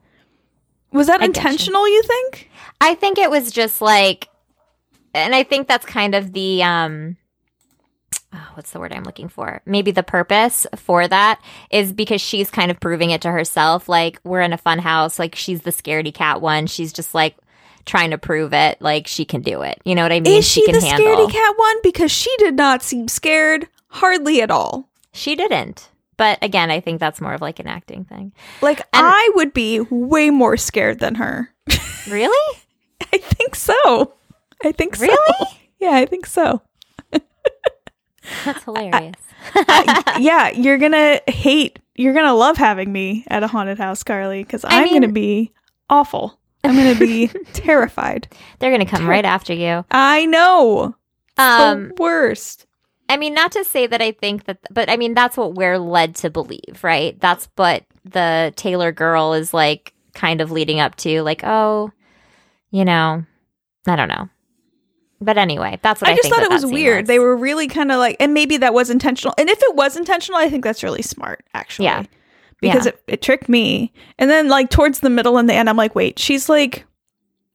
Was 0.92 1.06
that 1.06 1.20
I 1.22 1.26
get 1.26 1.36
you. 1.36 1.40
intentional, 1.40 1.88
you 1.88 2.02
think? 2.02 2.50
I 2.80 2.94
think 2.94 3.18
it 3.18 3.30
was 3.30 3.50
just 3.52 3.80
like, 3.80 4.28
and 5.14 5.34
I 5.34 5.42
think 5.42 5.68
that's 5.68 5.86
kind 5.86 6.14
of 6.14 6.32
the 6.32 6.62
um, 6.62 7.16
oh, 8.32 8.48
what's 8.54 8.70
the 8.70 8.80
word 8.80 8.92
I'm 8.92 9.04
looking 9.04 9.28
for? 9.28 9.62
Maybe 9.66 9.90
the 9.90 10.02
purpose 10.02 10.66
for 10.76 11.06
that 11.06 11.40
is 11.70 11.92
because 11.92 12.20
she's 12.20 12.50
kind 12.50 12.70
of 12.70 12.80
proving 12.80 13.10
it 13.10 13.22
to 13.22 13.30
herself. 13.30 13.88
Like 13.88 14.20
we're 14.24 14.40
in 14.40 14.52
a 14.52 14.58
fun 14.58 14.78
house, 14.78 15.18
like 15.18 15.34
she's 15.34 15.62
the 15.62 15.70
scaredy 15.72 16.12
cat 16.12 16.40
one. 16.40 16.66
She's 16.66 16.92
just 16.92 17.14
like 17.14 17.36
trying 17.86 18.10
to 18.10 18.18
prove 18.18 18.52
it, 18.52 18.80
like 18.80 19.06
she 19.06 19.24
can 19.24 19.42
do 19.42 19.62
it. 19.62 19.80
You 19.84 19.94
know 19.94 20.02
what 20.02 20.12
I 20.12 20.20
mean? 20.20 20.38
Is 20.38 20.46
she, 20.46 20.64
can 20.64 20.74
the 20.74 20.86
handle. 20.86 21.06
scaredy 21.06 21.32
cat 21.32 21.54
one? 21.56 21.76
Because 21.82 22.10
she 22.10 22.34
did 22.38 22.54
not 22.56 22.82
seem 22.82 23.08
scared 23.08 23.68
hardly 23.88 24.42
at 24.42 24.50
all. 24.50 24.88
She 25.12 25.34
didn't. 25.34 25.88
But 26.16 26.38
again, 26.42 26.70
I 26.70 26.80
think 26.80 27.00
that's 27.00 27.20
more 27.20 27.32
of 27.32 27.40
like 27.40 27.58
an 27.60 27.66
acting 27.66 28.04
thing. 28.04 28.32
Like, 28.60 28.82
I 28.92 29.30
would 29.36 29.54
be 29.54 29.80
way 29.80 30.28
more 30.28 30.56
scared 30.56 31.00
than 31.00 31.16
her. 31.16 31.50
Really? 32.08 32.58
I 33.12 33.18
think 33.18 33.54
so. 33.54 34.14
I 34.64 34.72
think 34.72 34.96
so. 34.96 35.02
Really? 35.02 35.46
Yeah, 35.78 35.92
I 35.92 36.04
think 36.04 36.26
so. 36.26 36.60
That's 38.44 38.64
hilarious. 38.64 39.16
yeah, 40.18 40.50
you're 40.50 40.78
gonna 40.78 41.20
hate. 41.26 41.78
You're 41.96 42.14
gonna 42.14 42.34
love 42.34 42.56
having 42.56 42.92
me 42.92 43.24
at 43.28 43.42
a 43.42 43.46
haunted 43.46 43.78
house, 43.78 44.02
Carly, 44.02 44.42
because 44.42 44.64
I'm 44.66 44.84
mean- 44.84 45.00
gonna 45.00 45.12
be 45.12 45.52
awful. 45.88 46.38
I'm 46.62 46.76
gonna 46.76 46.98
be 46.98 47.28
terrified. 47.52 48.28
They're 48.58 48.70
gonna 48.70 48.84
come 48.86 49.08
right 49.08 49.24
after 49.24 49.54
you. 49.54 49.84
I 49.90 50.26
know. 50.26 50.94
Um, 51.38 51.88
the 51.88 51.94
worst. 51.98 52.66
I 53.08 53.16
mean, 53.16 53.34
not 53.34 53.52
to 53.52 53.64
say 53.64 53.86
that 53.86 54.00
I 54.02 54.12
think 54.12 54.44
that, 54.44 54.58
but 54.70 54.88
I 54.88 54.96
mean, 54.96 55.14
that's 55.14 55.36
what 55.36 55.54
we're 55.54 55.78
led 55.78 56.14
to 56.16 56.30
believe, 56.30 56.80
right? 56.82 57.18
That's 57.18 57.48
what 57.56 57.84
the 58.04 58.52
Taylor 58.56 58.92
girl 58.92 59.32
is 59.32 59.52
like 59.52 59.94
kind 60.14 60.40
of 60.40 60.50
leading 60.50 60.80
up 60.80 60.96
to. 60.96 61.22
Like, 61.22 61.42
oh, 61.44 61.90
you 62.70 62.84
know, 62.84 63.24
I 63.86 63.96
don't 63.96 64.08
know. 64.08 64.28
But 65.20 65.36
anyway, 65.36 65.78
that's 65.82 66.00
what 66.00 66.08
I, 66.08 66.12
I 66.14 66.16
just 66.16 66.28
thought 66.30 66.36
that 66.40 66.50
it 66.50 66.52
was 66.52 66.64
weird. 66.64 67.06
They 67.06 67.18
were 67.18 67.36
really 67.36 67.66
kind 67.68 67.92
of 67.92 67.98
like, 67.98 68.16
and 68.20 68.32
maybe 68.32 68.56
that 68.56 68.72
was 68.72 68.88
intentional. 68.88 69.34
And 69.36 69.50
if 69.50 69.58
it 69.62 69.74
was 69.76 69.96
intentional, 69.96 70.38
I 70.40 70.48
think 70.48 70.64
that's 70.64 70.82
really 70.82 71.02
smart, 71.02 71.44
actually. 71.52 71.84
Yeah. 71.86 72.04
Because 72.60 72.86
Yeah. 72.86 72.92
it, 72.92 73.02
it 73.06 73.22
tricked 73.22 73.48
me. 73.48 73.92
And 74.18 74.30
then, 74.30 74.48
like, 74.48 74.70
towards 74.70 75.00
the 75.00 75.10
middle 75.10 75.36
and 75.38 75.48
the 75.48 75.54
end, 75.54 75.68
I'm 75.68 75.76
like, 75.76 75.94
wait, 75.94 76.18
she's 76.18 76.48
like, 76.48 76.86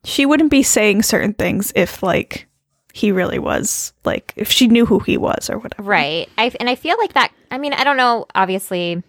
she 0.03 0.25
wouldn't 0.27 0.51
be 0.51 0.61
saying 0.61 1.01
certain 1.03 1.33
things 1.33 1.73
if, 1.75 2.03
like, 2.03 2.47
he 2.93 3.11
really 3.11 3.39
was, 3.39 3.93
like, 4.03 4.31
if 4.35 4.51
she 4.51 4.67
knew 4.67 4.85
who 4.85 4.99
he 4.99 5.17
was 5.17 5.49
or 5.49 5.57
whatever. 5.57 5.83
Right. 5.89 6.29
I 6.37 6.51
and 6.59 6.69
I 6.69 6.75
feel 6.75 6.97
like 6.99 7.13
that. 7.13 7.31
I 7.51 7.57
mean, 7.57 7.73
I 7.73 7.83
don't 7.83 7.97
know. 7.97 8.25
Obviously, 8.35 9.01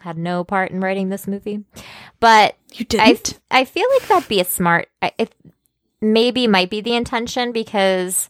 had 0.00 0.18
no 0.18 0.44
part 0.44 0.70
in 0.70 0.80
writing 0.80 1.08
this 1.08 1.26
movie, 1.26 1.64
but 2.20 2.56
You 2.74 2.84
didn't? 2.84 3.40
I 3.50 3.64
feel 3.64 3.86
like 3.98 4.06
that'd 4.08 4.28
be 4.28 4.40
a 4.40 4.44
smart. 4.44 4.88
I- 5.00 5.12
It 5.18 5.34
maybe 6.02 6.46
might 6.46 6.68
be 6.70 6.80
the 6.82 6.94
intention 6.94 7.52
because 7.52 8.28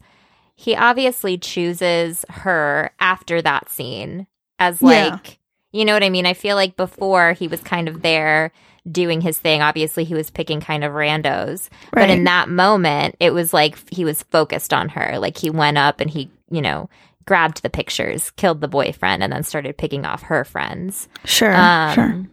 he 0.55 0.77
obviously 0.77 1.39
chooses 1.39 2.25
her 2.29 2.91
after 3.01 3.43
that 3.43 3.69
scene 3.71 4.27
as 4.59 4.81
Yeah. 4.81 4.89
like 5.15 5.39
you 5.73 5.85
know 5.87 5.95
what 5.95 6.03
I 6.05 6.11
mean. 6.11 6.27
I 6.27 6.35
feel 6.35 6.55
like 6.55 6.77
before 6.77 7.33
he 7.33 7.49
was 7.49 7.63
kind 7.63 7.89
of 7.89 8.03
there 8.03 8.53
doing 8.91 9.23
his 9.23 9.39
thing. 9.39 9.63
Obviously, 9.63 10.05
he 10.05 10.13
was 10.15 10.29
picking 10.29 10.61
kind 10.61 10.85
of 10.85 10.93
randos, 10.93 11.71
but 11.93 12.11
in 12.11 12.25
that 12.25 12.51
moment, 12.51 13.17
it 13.21 13.33
was 13.33 13.55
like 13.55 13.79
he 13.91 14.05
was 14.05 14.23
focused 14.25 14.75
on 14.75 14.91
her. 14.91 15.19
Like 15.19 15.39
he 15.39 15.49
went 15.49 15.79
up 15.79 16.01
and 16.01 16.11
he, 16.11 16.31
you 16.51 16.61
know. 16.63 16.89
Grabbed 17.25 17.63
the 17.63 17.71
pictures, 17.71 18.33
killed 18.33 18.61
the 18.61 18.67
boyfriend, 18.67 19.23
and 19.23 19.33
then 19.33 19.45
started 19.45 19.79
picking 19.79 20.05
off 20.05 20.23
her 20.23 20.45
friends. 20.45 21.07
Sure. 21.25 21.55
Um, 21.55 21.95
sure. 21.95 22.27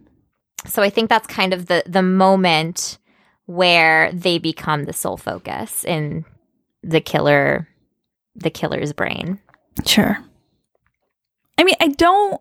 So 0.66 0.82
I 0.82 0.90
think 0.90 1.10
that's 1.10 1.28
kind 1.28 1.54
of 1.54 1.68
the 1.68 1.84
the 1.86 2.02
moment 2.02 2.98
where 3.50 4.12
they 4.14 4.38
become 4.38 4.86
the 4.86 4.94
sole 4.94 5.18
focus 5.18 5.84
in 5.84 6.24
the 6.84 7.02
killer 7.02 7.68
the 8.36 8.52
killer's 8.52 8.94
brain. 8.94 9.40
Sure. 9.86 10.18
I 11.58 11.64
mean, 11.64 11.76
I 11.82 11.88
don't. 11.88 12.40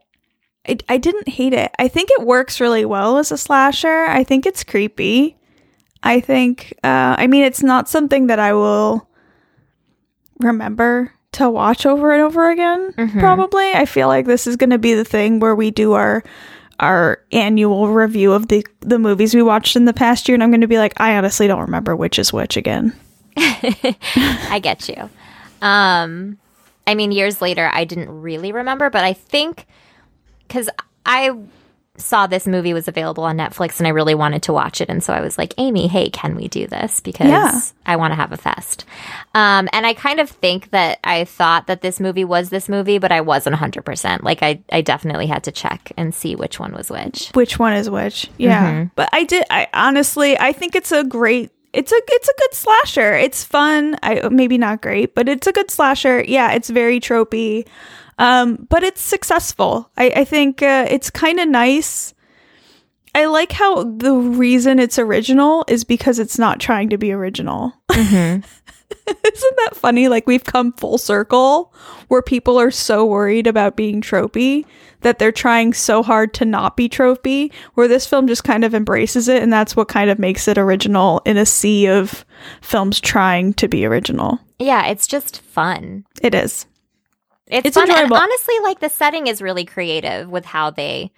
I, 0.68 0.76
I 0.88 0.98
didn't 0.98 1.28
hate 1.28 1.54
it. 1.54 1.72
I 1.78 1.88
think 1.88 2.10
it 2.12 2.26
works 2.26 2.60
really 2.60 2.84
well 2.84 3.16
as 3.16 3.32
a 3.32 3.38
slasher. 3.38 4.04
I 4.04 4.22
think 4.22 4.44
it's 4.44 4.62
creepy. 4.62 5.36
I 6.02 6.20
think. 6.20 6.74
Uh, 6.84 7.16
I 7.18 7.26
mean, 7.26 7.42
it's 7.42 7.62
not 7.62 7.88
something 7.88 8.26
that 8.26 8.38
I 8.38 8.52
will 8.52 9.08
remember 10.40 11.12
to 11.32 11.48
watch 11.50 11.86
over 11.86 12.12
and 12.12 12.22
over 12.22 12.50
again. 12.50 12.92
Mhm. 12.92 13.18
Probably. 13.18 13.72
I 13.72 13.86
feel 13.86 14.08
like 14.08 14.26
this 14.26 14.46
is 14.46 14.56
going 14.56 14.70
to 14.70 14.78
be 14.78 14.94
the 14.94 15.04
thing 15.04 15.40
where 15.40 15.54
we 15.54 15.70
do 15.70 15.94
our 15.94 16.22
our 16.80 17.20
annual 17.32 17.88
review 17.88 18.32
of 18.32 18.48
the 18.48 18.64
the 18.80 18.98
movies 18.98 19.34
we 19.34 19.42
watched 19.42 19.76
in 19.76 19.84
the 19.84 19.92
past 19.92 20.28
year, 20.28 20.34
and 20.34 20.42
I'm 20.42 20.50
going 20.50 20.60
to 20.60 20.66
be 20.66 20.78
like, 20.78 20.98
I 21.00 21.16
honestly 21.16 21.46
don't 21.46 21.60
remember 21.60 21.96
which 21.96 22.18
is 22.18 22.32
which 22.32 22.56
again. 22.56 22.98
I 23.36 24.60
get 24.62 24.88
you. 24.88 25.10
Um, 25.60 26.38
I 26.86 26.94
mean, 26.94 27.12
years 27.12 27.40
later, 27.40 27.70
I 27.72 27.84
didn't 27.84 28.10
really 28.10 28.52
remember, 28.52 28.90
but 28.90 29.04
I 29.04 29.12
think 29.12 29.66
because 30.46 30.70
I 31.04 31.36
saw 31.98 32.26
this 32.26 32.46
movie 32.46 32.72
was 32.72 32.88
available 32.88 33.24
on 33.24 33.36
Netflix 33.36 33.78
and 33.78 33.86
I 33.86 33.90
really 33.90 34.14
wanted 34.14 34.42
to 34.44 34.52
watch 34.52 34.80
it. 34.80 34.88
And 34.88 35.02
so 35.02 35.12
I 35.12 35.20
was 35.20 35.36
like, 35.36 35.52
Amy, 35.58 35.86
hey, 35.88 36.08
can 36.10 36.36
we 36.36 36.48
do 36.48 36.66
this? 36.66 37.00
Because 37.00 37.28
Yeah. 37.28 37.60
I 37.86 37.96
want 37.96 38.12
to 38.12 38.16
have 38.16 38.32
a 38.32 38.36
fest. 38.36 38.84
Um, 39.34 39.68
and 39.72 39.84
I 39.86 39.94
kind 39.94 40.20
of 40.20 40.30
think 40.30 40.70
that 40.70 40.98
I 41.04 41.24
thought 41.24 41.66
that 41.66 41.80
this 41.82 42.00
movie 42.00 42.24
was 42.24 42.50
this 42.50 42.68
movie, 42.68 42.98
but 42.98 43.12
I 43.12 43.20
wasn't 43.20 43.56
100%. 43.56 44.22
Like, 44.22 44.42
I, 44.42 44.60
I 44.70 44.80
definitely 44.80 45.26
had 45.26 45.44
to 45.44 45.52
check 45.52 45.92
and 45.96 46.14
see 46.14 46.34
which 46.36 46.58
one 46.60 46.72
was 46.72 46.90
which. 46.90 47.30
which 47.34 47.58
one 47.58 47.72
is 47.74 47.90
which. 47.90 48.30
Yeah. 48.38 48.86
But 48.94 49.08
I 49.12 49.24
did 49.24 49.44
I 49.50 49.68
honestly 49.74 50.38
I 50.38 50.52
think 50.52 50.74
it's 50.74 50.92
a 50.92 51.04
great 51.04 51.50
it's 51.72 51.92
a 51.92 51.96
it's 52.08 52.28
a 52.28 52.32
good 52.38 52.54
slasher. 52.54 53.14
It's 53.14 53.44
fun. 53.44 53.96
I 54.02 54.26
maybe 54.30 54.56
not 54.56 54.80
great, 54.80 55.14
but 55.14 55.28
it's 55.28 55.46
a 55.46 55.52
good 55.52 55.70
slasher. 55.70 56.24
Yeah, 56.24 56.52
it's 56.52 56.70
very 56.70 56.98
tropey. 57.00 57.66
Um, 58.18 58.66
but 58.68 58.82
it's 58.82 59.00
successful. 59.00 59.90
I, 59.96 60.10
I 60.16 60.24
think 60.24 60.62
uh, 60.62 60.86
it's 60.90 61.10
kind 61.10 61.38
of 61.40 61.48
nice. 61.48 62.14
I 63.14 63.26
like 63.26 63.52
how 63.52 63.84
the 63.84 64.14
reason 64.14 64.78
it's 64.78 64.98
original 64.98 65.64
is 65.68 65.84
because 65.84 66.18
it's 66.18 66.38
not 66.38 66.60
trying 66.60 66.90
to 66.90 66.98
be 66.98 67.12
original. 67.12 67.72
Isn't 67.90 69.56
that 69.56 69.74
funny? 69.74 70.08
Like 70.08 70.26
we've 70.26 70.44
come 70.44 70.72
full 70.72 70.98
circle 70.98 71.72
where 72.08 72.22
people 72.22 72.58
are 72.58 72.70
so 72.70 73.04
worried 73.04 73.46
about 73.46 73.76
being 73.76 74.00
tropey 74.00 74.64
that 75.00 75.18
they're 75.18 75.32
trying 75.32 75.72
so 75.72 76.02
hard 76.02 76.34
to 76.34 76.44
not 76.44 76.76
be 76.76 76.88
tropey, 76.88 77.52
where 77.74 77.88
this 77.88 78.06
film 78.06 78.26
just 78.26 78.44
kind 78.44 78.64
of 78.64 78.74
embraces 78.74 79.28
it, 79.28 79.42
and 79.42 79.52
that's 79.52 79.76
what 79.76 79.88
kind 79.88 80.10
of 80.10 80.18
makes 80.18 80.48
it 80.48 80.58
original 80.58 81.22
in 81.24 81.36
a 81.36 81.46
sea 81.46 81.86
of 81.86 82.24
films 82.60 83.00
trying 83.00 83.54
to 83.54 83.68
be 83.68 83.86
original. 83.86 84.38
Yeah, 84.58 84.86
it's 84.86 85.06
just 85.06 85.40
fun. 85.40 86.04
It 86.20 86.34
is. 86.34 86.66
It's, 87.50 87.66
It's 87.68 87.76
fun. 87.76 87.88
enjoyable. 87.88 88.16
And 88.16 88.22
honestly, 88.24 88.54
like 88.62 88.80
the 88.80 88.88
setting 88.88 89.26
is 89.26 89.42
really 89.42 89.64
creative 89.64 90.28
with 90.28 90.44
how 90.44 90.70
they, 90.70 91.10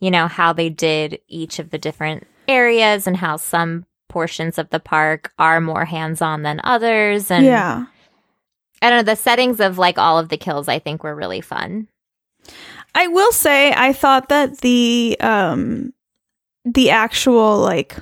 you 0.00 0.10
know, 0.10 0.28
how 0.28 0.52
they 0.52 0.68
did 0.70 1.20
each 1.28 1.58
of 1.58 1.70
the 1.70 1.78
different 1.78 2.26
areas 2.48 3.06
and 3.06 3.16
how 3.16 3.36
some 3.36 3.86
portions 4.08 4.58
of 4.58 4.70
the 4.70 4.80
park 4.80 5.32
are 5.38 5.60
more 5.60 5.84
hands 5.84 6.20
on 6.22 6.42
than 6.42 6.60
others. 6.64 7.30
And 7.30 7.44
yeah. 7.44 7.86
I 8.80 8.90
don't 8.90 8.98
know, 8.98 9.12
the 9.12 9.16
settings 9.16 9.60
of 9.60 9.78
like 9.78 9.98
all 9.98 10.18
of 10.18 10.28
the 10.28 10.36
kills 10.36 10.68
I 10.68 10.78
think 10.78 11.02
were 11.02 11.14
really 11.14 11.40
fun. 11.40 11.88
I 12.94 13.06
will 13.08 13.32
say 13.32 13.72
I 13.72 13.92
thought 13.92 14.28
that 14.28 14.58
the 14.58 15.16
um 15.20 15.92
the 16.64 16.90
actual 16.90 17.58
like 17.58 17.96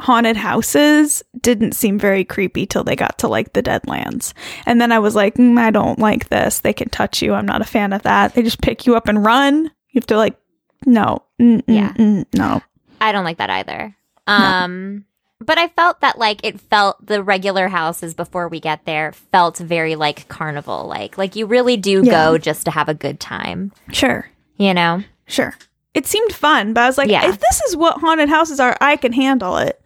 haunted 0.00 0.36
houses 0.36 1.22
didn't 1.40 1.72
seem 1.72 1.98
very 1.98 2.24
creepy 2.24 2.66
till 2.66 2.84
they 2.84 2.96
got 2.96 3.18
to 3.18 3.28
like 3.28 3.52
the 3.54 3.62
deadlands. 3.62 4.34
And 4.66 4.80
then 4.80 4.92
I 4.92 4.98
was 4.98 5.14
like, 5.14 5.34
mm, 5.36 5.58
I 5.58 5.70
don't 5.70 5.98
like 5.98 6.28
this. 6.28 6.60
They 6.60 6.72
can 6.74 6.88
touch 6.90 7.22
you. 7.22 7.32
I'm 7.32 7.46
not 7.46 7.62
a 7.62 7.64
fan 7.64 7.92
of 7.92 8.02
that. 8.02 8.34
They 8.34 8.42
just 8.42 8.60
pick 8.60 8.86
you 8.86 8.94
up 8.96 9.08
and 9.08 9.24
run. 9.24 9.64
You 9.64 9.70
have 10.00 10.06
to 10.06 10.16
like 10.16 10.36
no. 10.84 11.22
Yeah. 11.38 11.92
mm, 11.94 12.26
no. 12.34 12.62
I 13.00 13.12
don't 13.12 13.24
like 13.24 13.38
that 13.38 13.50
either. 13.50 13.96
Um 14.26 15.04
but 15.38 15.58
I 15.58 15.68
felt 15.68 16.00
that 16.00 16.18
like 16.18 16.40
it 16.44 16.60
felt 16.60 17.04
the 17.06 17.22
regular 17.22 17.68
houses 17.68 18.14
before 18.14 18.48
we 18.48 18.58
get 18.58 18.84
there 18.86 19.12
felt 19.12 19.58
very 19.58 19.94
like 19.94 20.28
carnival 20.28 20.86
like. 20.86 21.16
Like 21.18 21.36
you 21.36 21.46
really 21.46 21.76
do 21.76 22.02
Yeah. 22.04 22.10
go 22.26 22.38
just 22.38 22.64
to 22.64 22.70
have 22.70 22.88
a 22.88 22.94
good 22.94 23.20
time, 23.20 23.72
Sure. 23.92 24.28
you 24.56 24.72
know? 24.74 25.02
Sure. 25.26 25.54
It 25.94 26.06
seemed 26.06 26.32
fun, 26.32 26.72
but 26.74 26.82
I 26.84 26.86
was 26.86 26.98
like, 26.98 27.10
Yeah. 27.10 27.28
if 27.28 27.38
this 27.38 27.60
is 27.68 27.76
what 27.76 27.98
haunted 28.00 28.28
houses 28.28 28.60
are, 28.60 28.76
I 28.80 28.96
can 28.96 29.12
handle 29.12 29.56
it. 29.58 29.80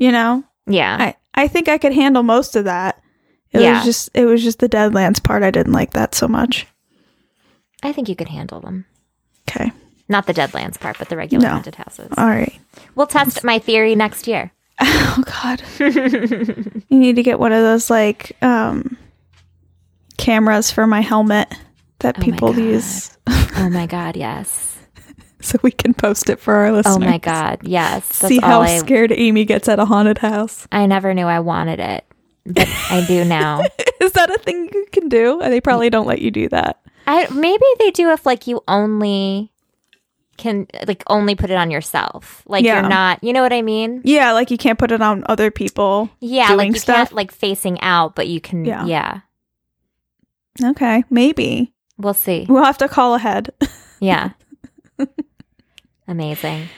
You 0.00 0.10
know? 0.10 0.42
Yeah. 0.66 0.96
I, 0.98 1.14
I 1.42 1.46
think 1.48 1.68
I 1.68 1.78
could 1.78 1.92
handle 1.92 2.22
most 2.24 2.56
of 2.56 2.64
that. 2.64 3.00
It 3.52 3.60
Yeah. 3.60 3.74
was 3.76 3.84
just 3.84 4.10
it 4.14 4.24
was 4.24 4.42
just 4.42 4.58
the 4.58 4.68
Deadlands 4.68 5.22
part 5.22 5.42
I 5.44 5.50
didn't 5.52 5.72
like 5.74 5.92
that 5.92 6.14
so 6.14 6.26
much. 6.26 6.66
I 7.82 7.92
think 7.92 8.08
you 8.08 8.16
could 8.16 8.28
handle 8.28 8.60
them. 8.60 8.86
Okay. 9.48 9.70
Not 10.08 10.26
the 10.26 10.34
Deadlands 10.34 10.78
part, 10.80 10.98
but 10.98 11.08
the 11.08 11.16
regular 11.16 11.44
No. 11.44 11.50
haunted 11.52 11.74
houses. 11.76 12.08
All 12.18 12.26
right. 12.26 12.58
We'll 12.94 13.06
test 13.06 13.44
my 13.44 13.58
theory 13.60 13.94
next 13.94 14.26
year. 14.26 14.50
Oh 14.82 15.22
god. 15.26 15.62
you 15.78 16.98
need 16.98 17.16
to 17.16 17.22
get 17.22 17.38
one 17.38 17.52
of 17.52 17.62
those 17.62 17.90
like 17.90 18.36
um 18.42 18.96
cameras 20.16 20.70
for 20.70 20.86
my 20.86 21.00
helmet 21.00 21.52
that 22.00 22.18
Oh 22.18 22.22
people 22.22 22.58
use 22.58 23.16
Oh 23.26 23.68
my 23.70 23.86
god, 23.96 24.16
yes. 24.16 24.78
so 25.44 25.58
we 25.62 25.70
can 25.70 25.94
post 25.94 26.28
it 26.30 26.38
for 26.40 26.54
our 26.54 26.72
listeners. 26.72 26.96
Oh 26.96 26.98
my 27.00 27.18
god, 27.18 27.60
yes. 27.62 28.06
That's 28.20 28.28
See 28.28 28.38
how 28.38 28.60
I, 28.62 28.78
scared 28.78 29.12
Amy 29.12 29.44
gets 29.44 29.68
at 29.68 29.78
a 29.78 29.84
haunted 29.84 30.18
house. 30.18 30.66
I 30.72 30.86
never 30.86 31.12
knew 31.14 31.26
I 31.26 31.40
wanted 31.40 31.80
it, 31.80 32.04
but 32.46 32.68
I 32.90 33.04
do 33.06 33.24
now. 33.24 33.62
Is 34.00 34.12
that 34.12 34.30
a 34.30 34.38
thing 34.38 34.68
you 34.72 34.86
can 34.92 35.08
do? 35.08 35.38
They 35.40 35.60
probably 35.60 35.90
don't 35.90 36.06
let 36.06 36.20
you 36.20 36.30
do 36.30 36.48
that. 36.50 36.80
I 37.06 37.28
maybe 37.32 37.64
they 37.78 37.90
do 37.90 38.10
if 38.10 38.24
like 38.26 38.46
you 38.46 38.62
only 38.68 39.52
can 40.36 40.66
like 40.86 41.02
only 41.08 41.34
put 41.34 41.50
it 41.50 41.56
on 41.56 41.70
yourself. 41.70 42.42
Like 42.46 42.64
Yeah. 42.64 42.80
you're 42.80 42.88
not, 42.88 43.22
you 43.22 43.32
know 43.34 43.42
what 43.42 43.52
I 43.52 43.60
mean? 43.62 44.00
Yeah, 44.04 44.32
like 44.32 44.50
you 44.50 44.56
can't 44.56 44.78
put 44.78 44.90
it 44.90 45.02
on 45.02 45.22
other 45.26 45.50
people. 45.50 46.08
Yeah, 46.20 46.46
Doing 46.48 46.58
like 46.58 46.68
you 46.72 46.78
stuff? 46.78 46.96
can't 46.96 47.12
like 47.12 47.30
facing 47.30 47.78
out, 47.82 48.14
but 48.14 48.26
you 48.28 48.40
can. 48.40 48.64
Yeah. 48.64 48.86
Yeah, 48.86 49.20
Okay, 50.70 51.04
maybe. 51.10 51.74
we'll 51.98 52.14
see. 52.14 52.46
We'll 52.48 52.64
have 52.64 52.78
to 52.78 52.88
call 52.88 53.14
ahead. 53.14 53.50
Yeah, 54.02 54.30
amazing. 56.10 56.68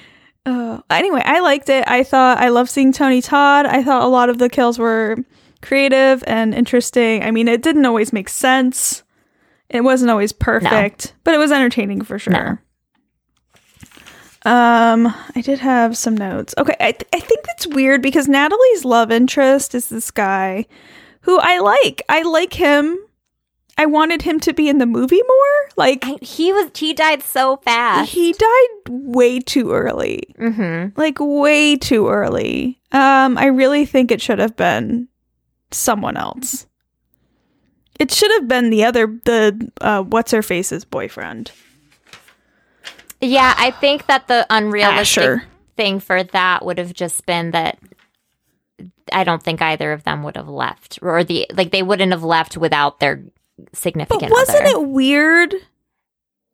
Uh, 0.44 0.80
anyway, 0.90 1.22
I 1.24 1.40
liked 1.40 1.68
it. 1.68 1.84
I 1.86 2.02
thought 2.02 2.38
I 2.38 2.48
love 2.48 2.68
seeing 2.68 2.92
Tony 2.92 3.22
Todd. 3.22 3.66
I 3.66 3.82
thought 3.82 4.02
a 4.02 4.08
lot 4.08 4.28
of 4.28 4.38
the 4.38 4.48
kills 4.48 4.78
were 4.78 5.16
creative 5.60 6.24
and 6.26 6.54
interesting. 6.54 7.22
I 7.22 7.30
mean, 7.30 7.48
it 7.48 7.62
didn't 7.62 7.86
always 7.86 8.12
make 8.12 8.28
sense. 8.28 9.02
It 9.68 9.82
wasn't 9.82 10.10
always 10.10 10.32
perfect, 10.32 11.14
but 11.24 11.34
it 11.34 11.38
was 11.38 11.52
entertaining 11.52 12.02
for 12.02 12.18
sure. 12.18 12.62
Um, 14.44 15.06
I 15.36 15.40
did 15.40 15.60
have 15.60 15.96
some 15.96 16.16
notes. 16.16 16.52
Okay, 16.58 16.74
I, 16.80 16.92
th- 16.92 17.08
I 17.12 17.20
think 17.20 17.44
it's 17.50 17.66
weird 17.68 18.02
because 18.02 18.28
Natalie's 18.28 18.84
love 18.84 19.12
interest 19.12 19.74
is 19.74 19.88
this 19.88 20.10
guy 20.10 20.66
who 21.22 21.38
I 21.38 21.58
like. 21.60 22.02
I 22.08 22.22
like 22.22 22.52
him. 22.54 22.98
I 23.78 23.86
wanted 23.86 24.22
him 24.22 24.38
to 24.40 24.52
be 24.52 24.68
in 24.68 24.78
the 24.78 24.86
movie 24.86 25.22
more. 25.22 25.68
Like 25.76 26.00
I, 26.04 26.18
he 26.20 26.52
was 26.52 26.70
he 26.74 26.92
died 26.92 27.22
so 27.22 27.56
fast. 27.58 28.10
he 28.12 28.32
died 28.32 28.68
way 28.88 29.40
too 29.40 29.72
early 29.72 30.22
mm-hmm. 30.38 30.98
like 31.00 31.16
way 31.20 31.76
too 31.76 32.08
early. 32.08 32.78
Um, 32.92 33.38
I 33.38 33.46
really 33.46 33.86
think 33.86 34.10
it 34.10 34.20
should 34.20 34.38
have 34.38 34.56
been 34.56 35.08
someone 35.70 36.16
else. 36.16 36.66
It 37.98 38.10
should 38.10 38.30
have 38.32 38.48
been 38.48 38.70
the 38.70 38.84
other 38.84 39.06
the 39.24 39.70
uh, 39.80 40.02
what's 40.02 40.32
her 40.32 40.42
face's 40.42 40.84
boyfriend. 40.84 41.52
Yeah, 43.20 43.54
I 43.56 43.70
think 43.70 44.06
that 44.06 44.26
the 44.26 44.46
unrealistic 44.50 45.22
Asher. 45.22 45.44
thing 45.76 46.00
for 46.00 46.22
that 46.24 46.64
would 46.64 46.78
have 46.78 46.92
just 46.92 47.24
been 47.24 47.52
that 47.52 47.78
I 49.12 49.22
don't 49.24 49.42
think 49.42 49.62
either 49.62 49.92
of 49.92 50.02
them 50.02 50.24
would 50.24 50.36
have 50.36 50.48
left, 50.48 50.98
or 51.02 51.22
the 51.22 51.46
like 51.54 51.70
they 51.70 51.82
wouldn't 51.82 52.12
have 52.12 52.24
left 52.24 52.56
without 52.56 52.98
their 52.98 53.22
But 53.70 53.76
significant 53.76 54.32
wasn't 54.32 54.66
other. 54.66 54.76
it 54.76 54.88
weird? 54.88 55.54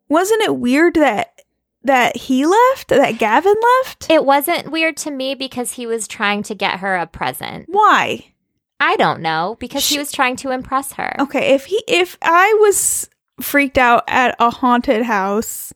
Wasn't 0.08 0.42
it 0.42 0.56
weird 0.56 0.94
that 0.94 1.40
that 1.82 2.16
he 2.16 2.46
left? 2.46 2.88
That 2.88 3.18
Gavin 3.18 3.54
left? 3.84 4.10
It 4.10 4.24
wasn't 4.24 4.70
weird 4.70 4.96
to 4.98 5.10
me 5.10 5.34
because 5.34 5.72
he 5.72 5.86
was 5.86 6.08
trying 6.08 6.42
to 6.44 6.54
get 6.54 6.80
her 6.80 6.96
a 6.96 7.06
present. 7.06 7.66
Why? 7.68 8.32
I 8.80 8.96
don't 8.96 9.20
know 9.20 9.56
because 9.58 9.82
Sh- 9.82 9.92
he 9.92 9.98
was 9.98 10.12
trying 10.12 10.36
to 10.36 10.50
impress 10.50 10.92
her. 10.92 11.20
Okay, 11.20 11.54
if 11.54 11.66
he 11.66 11.82
if 11.88 12.16
I 12.22 12.56
was 12.60 13.08
freaked 13.40 13.78
out 13.78 14.04
at 14.08 14.34
a 14.38 14.50
haunted 14.50 15.02
house 15.02 15.72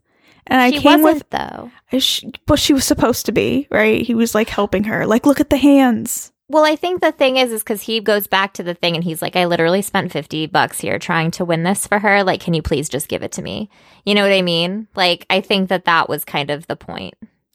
and 0.46 0.60
I 0.60 0.70
she 0.70 0.80
came 0.80 1.02
with 1.02 1.28
though. 1.30 1.70
Sh- 1.98 2.24
but 2.46 2.58
she 2.58 2.72
was 2.72 2.84
supposed 2.84 3.26
to 3.26 3.32
be 3.32 3.68
right. 3.70 4.02
He 4.02 4.14
was 4.14 4.34
like 4.34 4.48
helping 4.48 4.84
her. 4.84 5.06
Like, 5.06 5.26
look 5.26 5.40
at 5.40 5.50
the 5.50 5.56
hands. 5.56 6.31
Well, 6.52 6.66
I 6.66 6.76
think 6.76 7.00
the 7.00 7.12
thing 7.12 7.38
is, 7.38 7.50
is 7.50 7.62
because 7.62 7.80
he 7.80 7.98
goes 8.00 8.26
back 8.26 8.52
to 8.54 8.62
the 8.62 8.74
thing 8.74 8.94
and 8.94 9.02
he's 9.02 9.22
like, 9.22 9.36
I 9.36 9.46
literally 9.46 9.80
spent 9.80 10.12
50 10.12 10.48
bucks 10.48 10.80
here 10.80 10.98
trying 10.98 11.30
to 11.30 11.46
win 11.46 11.62
this 11.62 11.86
for 11.86 11.98
her. 11.98 12.22
Like, 12.22 12.42
can 12.42 12.52
you 12.52 12.60
please 12.60 12.90
just 12.90 13.08
give 13.08 13.22
it 13.22 13.32
to 13.32 13.42
me? 13.42 13.70
You 14.04 14.14
know 14.14 14.20
what 14.20 14.34
I 14.34 14.42
mean? 14.42 14.86
Like, 14.94 15.24
I 15.30 15.40
think 15.40 15.70
that 15.70 15.86
that 15.86 16.10
was 16.10 16.26
kind 16.26 16.50
of 16.50 16.66
the 16.66 16.76
point. 16.76 17.14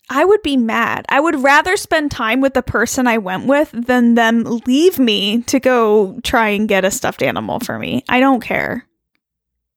I 0.09 0.25
would 0.25 0.41
be 0.41 0.57
mad. 0.57 1.05
I 1.09 1.19
would 1.19 1.43
rather 1.43 1.77
spend 1.77 2.09
time 2.09 2.41
with 2.41 2.55
the 2.55 2.63
person 2.63 3.05
I 3.05 3.19
went 3.19 3.45
with 3.45 3.69
than 3.71 4.15
them 4.15 4.43
leave 4.65 4.97
me 4.97 5.43
to 5.43 5.59
go 5.59 6.19
try 6.21 6.49
and 6.49 6.67
get 6.67 6.83
a 6.83 6.89
stuffed 6.89 7.21
animal 7.21 7.59
for 7.59 7.77
me. 7.77 8.03
I 8.09 8.19
don't 8.19 8.41
care. 8.41 8.87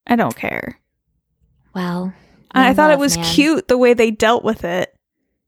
I 0.06 0.16
don't 0.16 0.34
care. 0.34 0.80
Well, 1.74 2.14
I 2.52 2.72
thought 2.72 2.90
it 2.90 2.98
was 2.98 3.18
man. 3.18 3.26
cute 3.26 3.68
the 3.68 3.76
way 3.76 3.92
they 3.92 4.12
dealt 4.12 4.44
with 4.44 4.64
it 4.64 4.94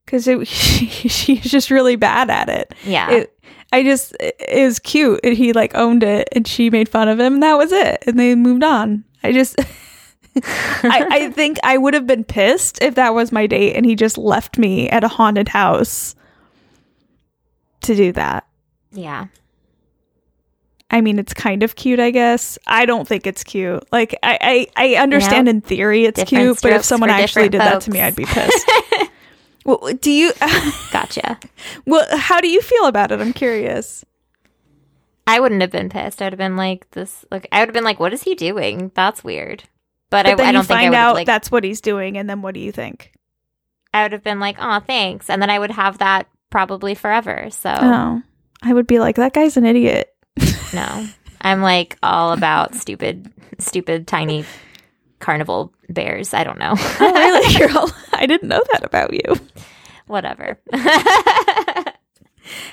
because 0.05 0.29
it 0.29 0.47
she, 0.47 0.87
she's 1.09 1.51
just 1.51 1.71
really 1.71 1.97
bad 1.97 2.29
at 2.29 2.51
it. 2.51 2.75
Yeah. 2.85 3.11
It, 3.11 3.39
I 3.73 3.83
just 3.83 4.15
was 4.53 4.79
cute 4.79 5.21
and 5.25 5.35
he 5.35 5.53
like 5.53 5.75
owned 5.75 6.03
it 6.03 6.29
and 6.33 6.47
she 6.47 6.71
made 6.71 6.89
fun 6.89 7.09
of 7.09 7.19
him 7.19 7.35
and 7.35 7.43
that 7.43 7.57
was 7.57 7.73
it 7.73 8.05
and 8.07 8.19
they 8.19 8.35
moved 8.35 8.63
on. 8.63 9.05
I 9.23 9.33
just 9.33 9.57
I, 10.45 11.07
I 11.11 11.31
think 11.33 11.59
I 11.65 11.79
would 11.79 11.95
have 11.95 12.07
been 12.07 12.25
pissed 12.25 12.83
if 12.83 12.95
that 12.97 13.15
was 13.15 13.33
my 13.33 13.47
date 13.47 13.75
and 13.75 13.87
he 13.87 13.95
just 13.95 14.19
left 14.19 14.59
me 14.59 14.89
at 14.91 15.05
a 15.05 15.09
haunted 15.09 15.49
house 15.49 16.15
to 17.83 17.97
do 17.97 18.13
that. 18.13 18.47
yeah. 18.93 19.27
I 20.95 21.01
mean, 21.01 21.19
it's 21.19 21.33
kind 21.33 21.63
of 21.63 21.75
cute, 21.75 21.99
I 21.99 22.11
guess. 22.11 22.59
I 22.67 22.85
don't 22.85 23.09
think 23.09 23.27
it's 23.27 23.43
cute. 23.43 23.83
Like, 23.91 24.15
I, 24.23 24.69
I, 24.77 24.95
I 24.95 25.03
understand 25.03 25.49
in 25.49 25.63
theory 25.63 26.05
it's 26.05 26.21
different 26.21 26.45
cute, 26.45 26.59
but 26.61 26.75
if 26.75 26.85
someone 26.85 27.09
actually 27.09 27.49
did 27.49 27.63
that 27.63 27.81
to 27.83 27.91
me. 27.91 28.03
I'd 28.03 28.15
be 28.15 28.27
pissed. 28.27 28.71
well, 29.64 29.92
do 30.01 30.11
you? 30.11 30.33
Gotcha. 30.92 31.38
well, 31.87 32.07
how 32.16 32.40
do 32.40 32.48
you 32.48 32.61
feel 32.61 32.87
about 32.87 33.12
it? 33.12 33.20
I'm 33.20 33.33
curious. 33.33 34.05
I 35.27 35.38
wouldn't 35.40 35.61
have 35.61 35.70
been 35.70 35.88
pissed. 35.88 36.20
I'd 36.20 36.33
have 36.33 36.38
been 36.38 36.57
like 36.57 36.90
this. 36.90 37.25
Like 37.31 37.46
I 37.53 37.61
would 37.61 37.68
have 37.68 37.75
been 37.75 37.85
like, 37.85 38.01
"What 38.01 38.12
is 38.12 38.22
he 38.22 38.35
doing? 38.35 38.90
That's 38.94 39.22
weird." 39.22 39.64
But, 40.11 40.27
But 40.27 40.40
I, 40.40 40.48
I 40.48 40.53
don't 40.53 40.66
think 40.66 40.81
I 40.81 40.88
would 40.90 40.94
have 40.94 41.09
out 41.11 41.14
like. 41.14 41.27
that's 41.27 41.51
what 41.51 41.64
he's 41.64 41.81
doing, 41.81 42.18
and 42.18 42.29
then 42.29 42.42
what 42.42 42.55
do 42.55 42.61
you 42.61 42.72
think? 42.72 43.12
I 43.94 44.03
would 44.03 44.12
have 44.12 44.25
been 44.25 44.40
like, 44.40 44.57
"Oh, 44.59 44.81
thanks," 44.81 45.31
and 45.31 45.40
then 45.40 45.48
I 45.48 45.59
would 45.59 45.70
have 45.70 45.98
that 45.98 46.27
probably 46.51 46.94
forever. 46.94 47.48
So 47.51 47.72
Oh, 47.75 48.22
I 48.62 48.75
would 48.75 48.87
be 48.87 48.98
like, 48.98 49.16
that 49.16 49.33
guy's 49.33 49.57
an 49.57 49.64
idiot. 49.64 50.14
no, 50.75 51.07
I'm 51.40 51.62
like 51.62 51.96
all 52.03 52.33
about 52.33 52.75
stupid, 52.75 53.33
stupid 53.59 54.07
tiny 54.07 54.44
carnival 55.23 55.73
bears. 55.89 56.35
I 56.35 56.45
don't 56.45 56.59
know. 56.59 56.75
Oh, 56.77 57.13
really? 57.15 57.55
You're 57.59 57.79
all- 57.79 57.91
I 58.13 58.27
didn't 58.27 58.49
know 58.49 58.63
that 58.73 58.85
about 58.85 59.15
you. 59.15 59.35
Whatever. 60.07 60.59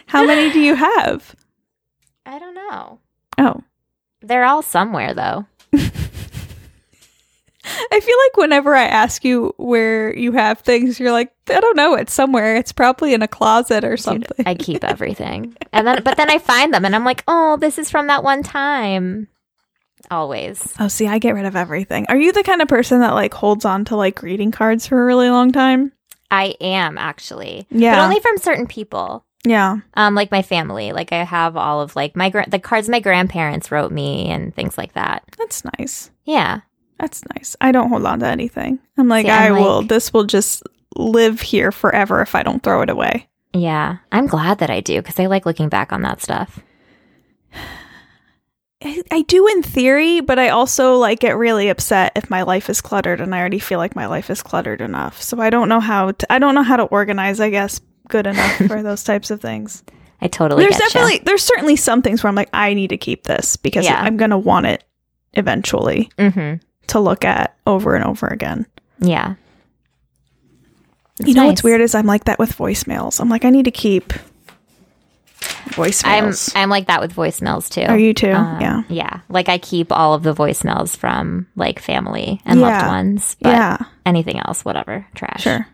How 0.08 0.26
many 0.26 0.52
do 0.52 0.60
you 0.60 0.76
have? 0.76 1.36
I 2.26 2.38
don't 2.40 2.56
know. 2.56 3.00
Oh, 3.38 3.64
They're 4.22 4.44
all 4.46 4.62
somewhere 4.62 5.14
though. 5.14 5.46
I 7.92 8.00
feel 8.00 8.18
like 8.26 8.38
whenever 8.38 8.76
I 8.76 8.84
ask 8.86 9.24
you 9.24 9.54
where 9.58 10.16
you 10.18 10.32
have 10.32 10.60
things, 10.60 11.00
you're 11.00 11.12
like, 11.12 11.32
I 11.50 11.60
don't 11.60 11.78
know. 11.78 11.94
It's 11.96 12.14
somewhere. 12.14 12.56
It's 12.56 12.72
probably 12.72 13.14
in 13.14 13.22
a 13.22 13.28
closet 13.28 13.84
or 13.84 13.92
Dude, 13.92 14.00
something. 14.00 14.46
I 14.48 14.56
keep 14.56 14.84
everything. 14.84 15.56
And 15.72 15.86
then 15.86 16.02
but 16.04 16.18
then 16.18 16.30
I 16.32 16.40
find 16.40 16.74
them 16.74 16.84
and 16.86 16.96
I'm 16.96 17.06
like, 17.06 17.24
"Oh, 17.28 17.58
this 17.58 17.78
is 17.78 17.90
from 17.92 18.08
that 18.08 18.24
one 18.24 18.42
time." 18.44 19.28
Always. 20.12 20.74
Oh, 20.80 20.88
see, 20.88 21.08
I 21.08 21.20
get 21.20 21.36
rid 21.36 21.46
of 21.46 21.56
everything. 21.56 22.06
Are 22.10 22.18
you 22.18 22.32
the 22.32 22.44
kind 22.44 22.62
of 22.62 22.68
person 22.68 23.00
that 23.02 23.14
like 23.14 23.34
holds 23.34 23.64
on 23.66 23.86
to 23.86 23.96
like 23.96 24.16
greeting 24.16 24.52
cards 24.52 24.88
for 24.88 25.02
a 25.02 25.06
really 25.06 25.30
long 25.30 25.52
time? 25.52 25.92
I 26.32 26.56
am 26.62 26.98
actually. 26.98 27.68
Yeah. 27.70 27.96
But 27.96 28.04
only 28.06 28.20
from 28.20 28.38
certain 28.38 28.68
people. 28.68 29.26
Yeah. 29.46 29.78
Um 29.94 30.16
like 30.16 30.32
my 30.32 30.42
family. 30.42 30.92
Like 30.92 31.12
I 31.14 31.24
have 31.24 31.56
all 31.56 31.82
of 31.82 31.96
like 31.96 32.16
my 32.16 32.30
gra- 32.30 32.50
the 32.50 32.60
cards 32.60 32.90
my 32.90 33.00
grandparents 33.00 33.72
wrote 33.72 33.92
me 33.92 34.28
and 34.30 34.54
things 34.54 34.78
like 34.78 34.94
that. 34.94 35.24
That's 35.38 35.64
nice. 35.78 36.12
Yeah. 36.26 36.62
That's 37.00 37.24
nice. 37.36 37.56
I 37.62 37.72
don't 37.72 37.90
hold 37.90 38.06
on 38.06 38.20
to 38.20 38.28
anything. 38.28 38.80
I'm 38.98 39.08
like, 39.08 39.26
See, 39.28 39.32
I 39.32 39.48
I'm 39.48 39.54
will, 39.54 39.80
like- 39.82 39.90
this 39.90 40.12
will 40.12 40.26
just 40.26 40.64
live 40.96 41.40
here 41.40 41.72
forever 41.72 42.22
if 42.22 42.36
I 42.36 42.44
don't 42.44 42.62
throw 42.64 42.82
it 42.82 42.90
away. 42.90 43.30
Yeah. 43.54 43.98
I'm 44.12 44.28
glad 44.28 44.58
that 44.60 44.70
I 44.70 44.82
do 44.82 45.02
cuz 45.02 45.20
I 45.20 45.28
like 45.28 45.46
looking 45.46 45.70
back 45.70 45.94
on 45.94 46.02
that 46.02 46.22
stuff. 46.22 46.60
I, 48.82 49.04
I 49.12 49.22
do 49.24 49.46
in 49.48 49.62
theory, 49.62 50.22
but 50.22 50.40
I 50.40 50.50
also 50.50 50.96
like 50.96 51.20
get 51.20 51.36
really 51.38 51.68
upset 51.70 52.14
if 52.16 52.30
my 52.30 52.44
life 52.44 52.70
is 52.70 52.80
cluttered 52.80 53.20
and 53.20 53.36
I 53.36 53.40
already 53.40 53.60
feel 53.60 53.78
like 53.78 53.96
my 53.96 54.06
life 54.06 54.30
is 54.30 54.42
cluttered 54.42 54.80
enough. 54.82 55.22
So 55.22 55.42
I 55.42 55.50
don't 55.50 55.68
know 55.68 55.82
how 55.82 56.12
to, 56.12 56.32
I 56.32 56.40
don't 56.40 56.56
know 56.56 56.64
how 56.64 56.78
to 56.78 56.84
organize, 56.84 57.40
I 57.42 57.50
guess, 57.50 57.82
good 58.08 58.26
enough 58.26 58.56
for 58.68 58.82
those 58.84 59.04
types 59.04 59.32
of 59.32 59.42
things. 59.42 59.84
I 60.22 60.28
totally 60.28 60.64
there's 60.64 60.78
definitely 60.78 61.20
there's 61.26 61.44
certainly 61.44 61.76
some 61.78 62.02
things 62.02 62.24
where 62.24 62.30
I'm 62.30 62.36
like 62.36 62.50
I 62.54 62.74
need 62.74 62.90
to 62.90 62.98
keep 62.98 63.24
this 63.24 63.56
because 63.58 63.86
Yeah. 63.86 64.02
I'm 64.02 64.18
going 64.18 64.32
to 64.32 64.38
want 64.38 64.66
it 64.66 64.84
eventually 65.34 66.10
Mhm. 66.18 66.62
to 66.88 67.00
look 67.00 67.24
at 67.26 67.56
over 67.68 67.96
and 67.96 68.04
over 68.06 68.28
again. 68.28 68.66
Yeah. 69.00 69.36
you 71.26 71.34
know 71.34 71.48
what's 71.48 71.64
weird 71.64 71.82
is 71.82 71.96
I'm 71.96 72.06
like 72.06 72.26
that 72.26 72.40
with 72.40 72.58
voicemails. 72.58 73.20
I'm 73.20 73.30
like 73.30 73.44
I 73.46 73.50
need 73.50 73.66
to 73.66 73.72
keep 73.72 74.14
voicemails. 75.70 76.52
I'm 76.56 76.64
I'm 76.64 76.70
like 76.70 76.88
that 76.88 77.02
with 77.02 77.16
voicemails 77.16 77.70
too. 77.70 77.82
Are 77.82 77.98
you 77.98 78.14
too? 78.14 78.32
Um, 78.32 78.60
yeah. 78.62 78.84
Yeah. 78.90 79.20
Like 79.30 79.50
I 79.50 79.58
keep 79.58 79.92
all 79.92 80.14
of 80.14 80.24
the 80.24 80.34
voicemails 80.34 80.96
from 80.98 81.48
like 81.56 81.80
family 81.80 82.42
and 82.46 82.60
Yeah. 82.60 82.68
loved 82.80 82.88
ones. 82.88 83.36
But 83.42 83.50
Yeah. 83.50 83.78
anything 84.06 84.40
else, 84.40 84.64
whatever. 84.66 85.06
Trash. 85.16 85.42
Sure. 85.44 85.66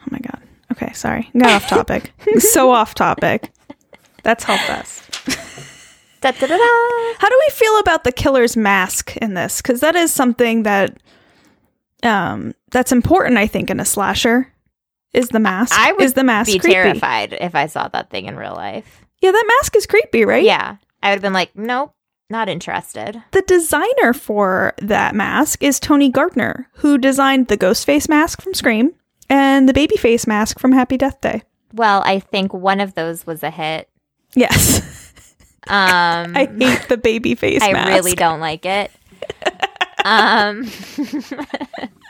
Oh 0.00 0.08
my 0.10 0.18
god. 0.18 0.40
Okay, 0.72 0.92
sorry. 0.92 1.30
Got 1.36 1.52
off 1.52 1.68
topic. 1.68 2.12
so 2.38 2.70
off 2.70 2.94
topic. 2.94 3.50
That's 4.22 4.44
helped 4.44 4.68
us. 4.70 5.02
Da, 6.20 6.30
da, 6.32 6.46
da. 6.46 6.56
How 7.18 7.28
do 7.28 7.40
we 7.46 7.50
feel 7.52 7.78
about 7.78 8.04
the 8.04 8.10
killer's 8.12 8.56
mask 8.56 9.16
in 9.18 9.34
this? 9.34 9.62
Because 9.62 9.80
that 9.80 9.94
is 9.94 10.12
something 10.12 10.64
that 10.64 10.96
um 12.02 12.52
that's 12.70 12.92
important, 12.92 13.38
I 13.38 13.46
think, 13.46 13.70
in 13.70 13.80
a 13.80 13.84
slasher. 13.84 14.52
Is 15.16 15.28
the 15.30 15.40
mask? 15.40 15.74
I 15.76 15.92
would 15.92 16.02
is 16.02 16.12
the 16.12 16.22
mask 16.24 16.52
Be 16.52 16.58
creepy? 16.58 16.74
terrified 16.74 17.32
if 17.40 17.54
I 17.54 17.66
saw 17.66 17.88
that 17.88 18.10
thing 18.10 18.26
in 18.26 18.36
real 18.36 18.54
life. 18.54 19.04
Yeah, 19.22 19.32
that 19.32 19.44
mask 19.60 19.74
is 19.76 19.86
creepy, 19.86 20.24
right? 20.24 20.44
Yeah. 20.44 20.76
I 21.02 21.08
would 21.08 21.14
have 21.14 21.22
been 21.22 21.32
like, 21.32 21.56
nope, 21.56 21.92
not 22.28 22.48
interested. 22.48 23.22
The 23.32 23.42
designer 23.42 24.12
for 24.12 24.74
that 24.78 25.14
mask 25.14 25.62
is 25.62 25.80
Tony 25.80 26.10
Gardner, 26.10 26.68
who 26.74 26.98
designed 26.98 27.48
the 27.48 27.56
ghost 27.56 27.86
face 27.86 28.08
mask 28.08 28.42
from 28.42 28.52
Scream 28.54 28.92
and 29.30 29.68
the 29.68 29.72
baby 29.72 29.96
face 29.96 30.26
mask 30.26 30.58
from 30.58 30.72
Happy 30.72 30.96
Death 30.98 31.20
Day. 31.20 31.42
Well, 31.72 32.02
I 32.04 32.20
think 32.20 32.52
one 32.52 32.80
of 32.80 32.94
those 32.94 33.26
was 33.26 33.42
a 33.42 33.50
hit. 33.50 33.88
Yes. 34.34 34.82
Um, 35.68 36.36
I 36.36 36.48
hate 36.56 36.88
the 36.88 36.96
baby 36.96 37.34
face 37.34 37.60
I 37.60 37.72
mask. 37.72 37.88
really 37.88 38.14
don't 38.14 38.38
like 38.38 38.64
it. 38.64 38.88
um, 40.04 40.62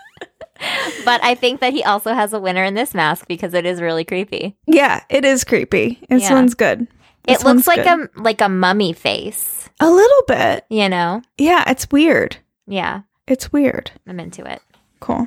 but 1.04 1.22
I 1.24 1.34
think 1.34 1.60
that 1.60 1.72
he 1.72 1.82
also 1.84 2.14
has 2.14 2.32
a 2.32 2.40
winner 2.40 2.64
in 2.64 2.74
this 2.74 2.94
mask 2.94 3.26
because 3.28 3.54
it 3.54 3.66
is 3.66 3.80
really 3.80 4.04
creepy. 4.04 4.56
Yeah, 4.66 5.02
it 5.08 5.24
is 5.24 5.44
creepy. 5.44 6.00
This 6.08 6.22
Yeah. 6.24 6.34
one's 6.34 6.54
good. 6.54 6.86
This 7.26 7.40
it 7.42 7.44
looks 7.44 7.66
like 7.66 7.82
good. 7.84 8.08
a 8.16 8.20
like 8.22 8.40
a 8.40 8.48
mummy 8.48 8.92
face, 8.92 9.68
a 9.80 9.90
little 9.90 10.22
bit. 10.28 10.64
you 10.70 10.88
know? 10.88 11.22
Yeah, 11.38 11.64
it's 11.68 11.90
weird. 11.90 12.36
Yeah, 12.68 13.00
It's 13.26 13.52
weird. 13.52 13.90
I'm 14.06 14.20
into 14.20 14.44
it. 14.48 14.62
Cool. 15.00 15.26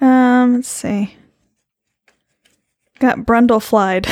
Um, 0.00 0.54
let's 0.56 0.68
see. 0.68 1.16
Got 2.98 3.18
Brundle 3.20 3.62
flied. 3.62 4.06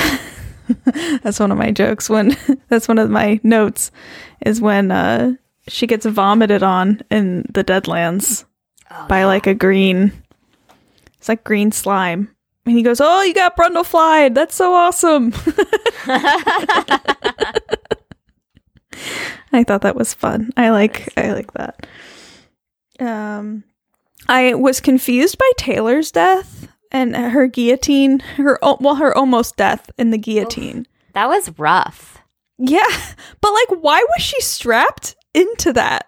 that's 1.23 1.39
one 1.39 1.53
of 1.53 1.59
my 1.59 1.71
jokes. 1.73 2.09
When 2.09 2.37
that's 2.69 2.89
one 2.89 2.99
of 2.99 3.11
my 3.11 3.39
notes 3.43 3.91
is 4.45 4.61
when 4.61 4.91
uh 4.91 5.35
she 5.69 5.87
gets 5.87 6.07
vomited 6.07 6.63
on 6.63 7.03
in 7.11 7.45
the 7.53 7.63
Deadlands 7.65 8.46
Oh, 8.91 9.07
by 9.09 9.25
like 9.25 9.47
a 9.47 9.55
green. 9.55 10.13
It's 11.19 11.29
like 11.29 11.45
green 11.45 11.73
slime, 11.73 12.35
and 12.65 12.77
he 12.77 12.83
goes, 12.83 13.01
"Oh, 13.01 13.23
you 13.23 13.35
got 13.35 13.57
Brundle 13.57 13.85
flied. 13.85 14.35
That's 14.35 14.55
so 14.55 14.75
awesome." 14.75 15.33
I 19.53 19.65
thought 19.65 19.83
that 19.83 19.97
was 19.97 20.15
fun. 20.15 20.51
I 20.57 20.71
like 20.71 21.13
I 21.17 21.33
like 21.33 21.53
that. 21.55 21.87
Um 23.01 23.65
I 24.29 24.55
was 24.55 24.81
confused 24.81 25.39
by 25.39 25.51
Taylor's 25.57 26.11
death 26.11 26.69
and 26.91 27.17
her 27.17 27.47
guillotine, 27.47 28.21
her 28.37 28.59
well 28.63 28.97
her 28.97 29.17
almost 29.17 29.57
death 29.57 29.91
in 29.99 30.11
the 30.11 30.19
guillotine. 30.19 30.87
That 31.15 31.29
was 31.29 31.59
rough. 31.59 32.19
Yeah, 32.59 32.87
but 33.41 33.53
like 33.53 33.83
why 33.83 34.05
was 34.15 34.23
she 34.23 34.41
strapped 34.41 35.17
into 35.35 35.73
that? 35.73 36.07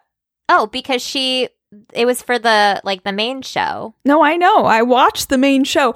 Oh, 0.49 0.67
because 0.67 1.03
she 1.03 1.49
it 1.93 2.07
was 2.07 2.23
for 2.23 2.39
the 2.39 2.81
like 2.85 3.05
the 3.05 3.13
main 3.13 3.43
show. 3.43 3.95
No, 4.05 4.23
I 4.23 4.37
know. 4.37 4.65
I 4.65 4.83
watched 4.83 5.29
the 5.29 5.39
main 5.39 5.65
show. 5.65 5.95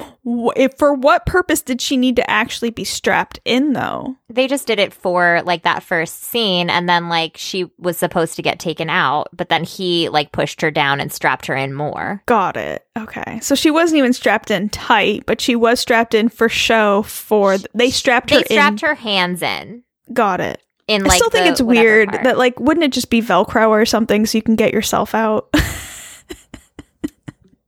If, 0.57 0.77
for 0.79 0.93
what 0.95 1.27
purpose 1.27 1.63
did 1.63 1.81
she 1.81 1.97
need 1.97 2.17
to 2.17 2.31
actually 2.31 2.71
be 2.71 2.85
strapped 2.85 3.41
in 3.45 3.73
though? 3.73 4.17
They 4.29 4.47
just 4.49 4.67
did 4.67 4.79
it 4.79 4.93
for 4.93 5.43
like 5.45 5.63
that 5.63 5.83
first 5.83 6.23
scene 6.25 6.71
and 6.71 6.89
then 6.89 7.09
like 7.09 7.37
she 7.37 7.71
was 7.79 7.97
supposed 7.99 8.37
to 8.37 8.43
get 8.43 8.59
taken 8.59 8.89
out, 8.91 9.29
but 9.33 9.49
then 9.49 9.65
he 9.65 10.09
like 10.09 10.33
pushed 10.33 10.61
her 10.61 10.71
down 10.71 11.01
and 11.01 11.13
strapped 11.13 11.47
her 11.47 11.55
in 11.57 11.75
more. 11.75 12.23
Got 12.27 12.57
it. 12.57 12.87
Okay. 12.97 13.41
So 13.41 13.55
she 13.55 13.71
wasn't 13.71 13.99
even 13.99 14.13
strapped 14.13 14.51
in 14.51 14.69
tight, 14.69 15.25
but 15.27 15.41
she 15.41 15.57
was 15.57 15.81
strapped 15.81 16.15
in 16.15 16.29
for 16.29 16.49
show 16.49 17.03
for 17.03 17.57
they 17.75 17.91
strapped 17.91 18.31
her 18.31 18.39
They 18.39 18.45
strapped 18.55 18.83
in. 18.83 18.89
her 18.89 18.95
hands 18.95 19.43
in. 19.43 19.83
Got 20.13 20.41
it. 20.41 20.62
In 20.89 21.07
I 21.07 21.17
still 21.17 21.31
think 21.31 21.47
it's 21.47 21.63
weird 21.63 22.09
part. 22.11 22.25
that 22.25 22.39
like 22.39 22.59
wouldn't 22.59 22.85
it 22.85 22.93
just 22.93 23.11
be 23.11 23.23
Velcro 23.23 23.69
or 23.69 23.85
something 23.87 24.27
so 24.27 24.37
you 24.39 24.43
can 24.43 24.57
get 24.57 24.73
yourself 24.73 25.15
out? 25.15 25.49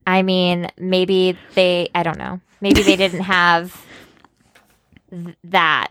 I 0.06 0.22
mean, 0.22 0.68
maybe 0.78 1.38
they 1.54 1.88
I 1.94 2.02
don't 2.02 2.18
know. 2.18 2.40
Maybe 2.60 2.82
they 2.82 2.96
didn't 2.96 3.20
have 3.22 3.84
th- 5.10 5.36
that 5.44 5.88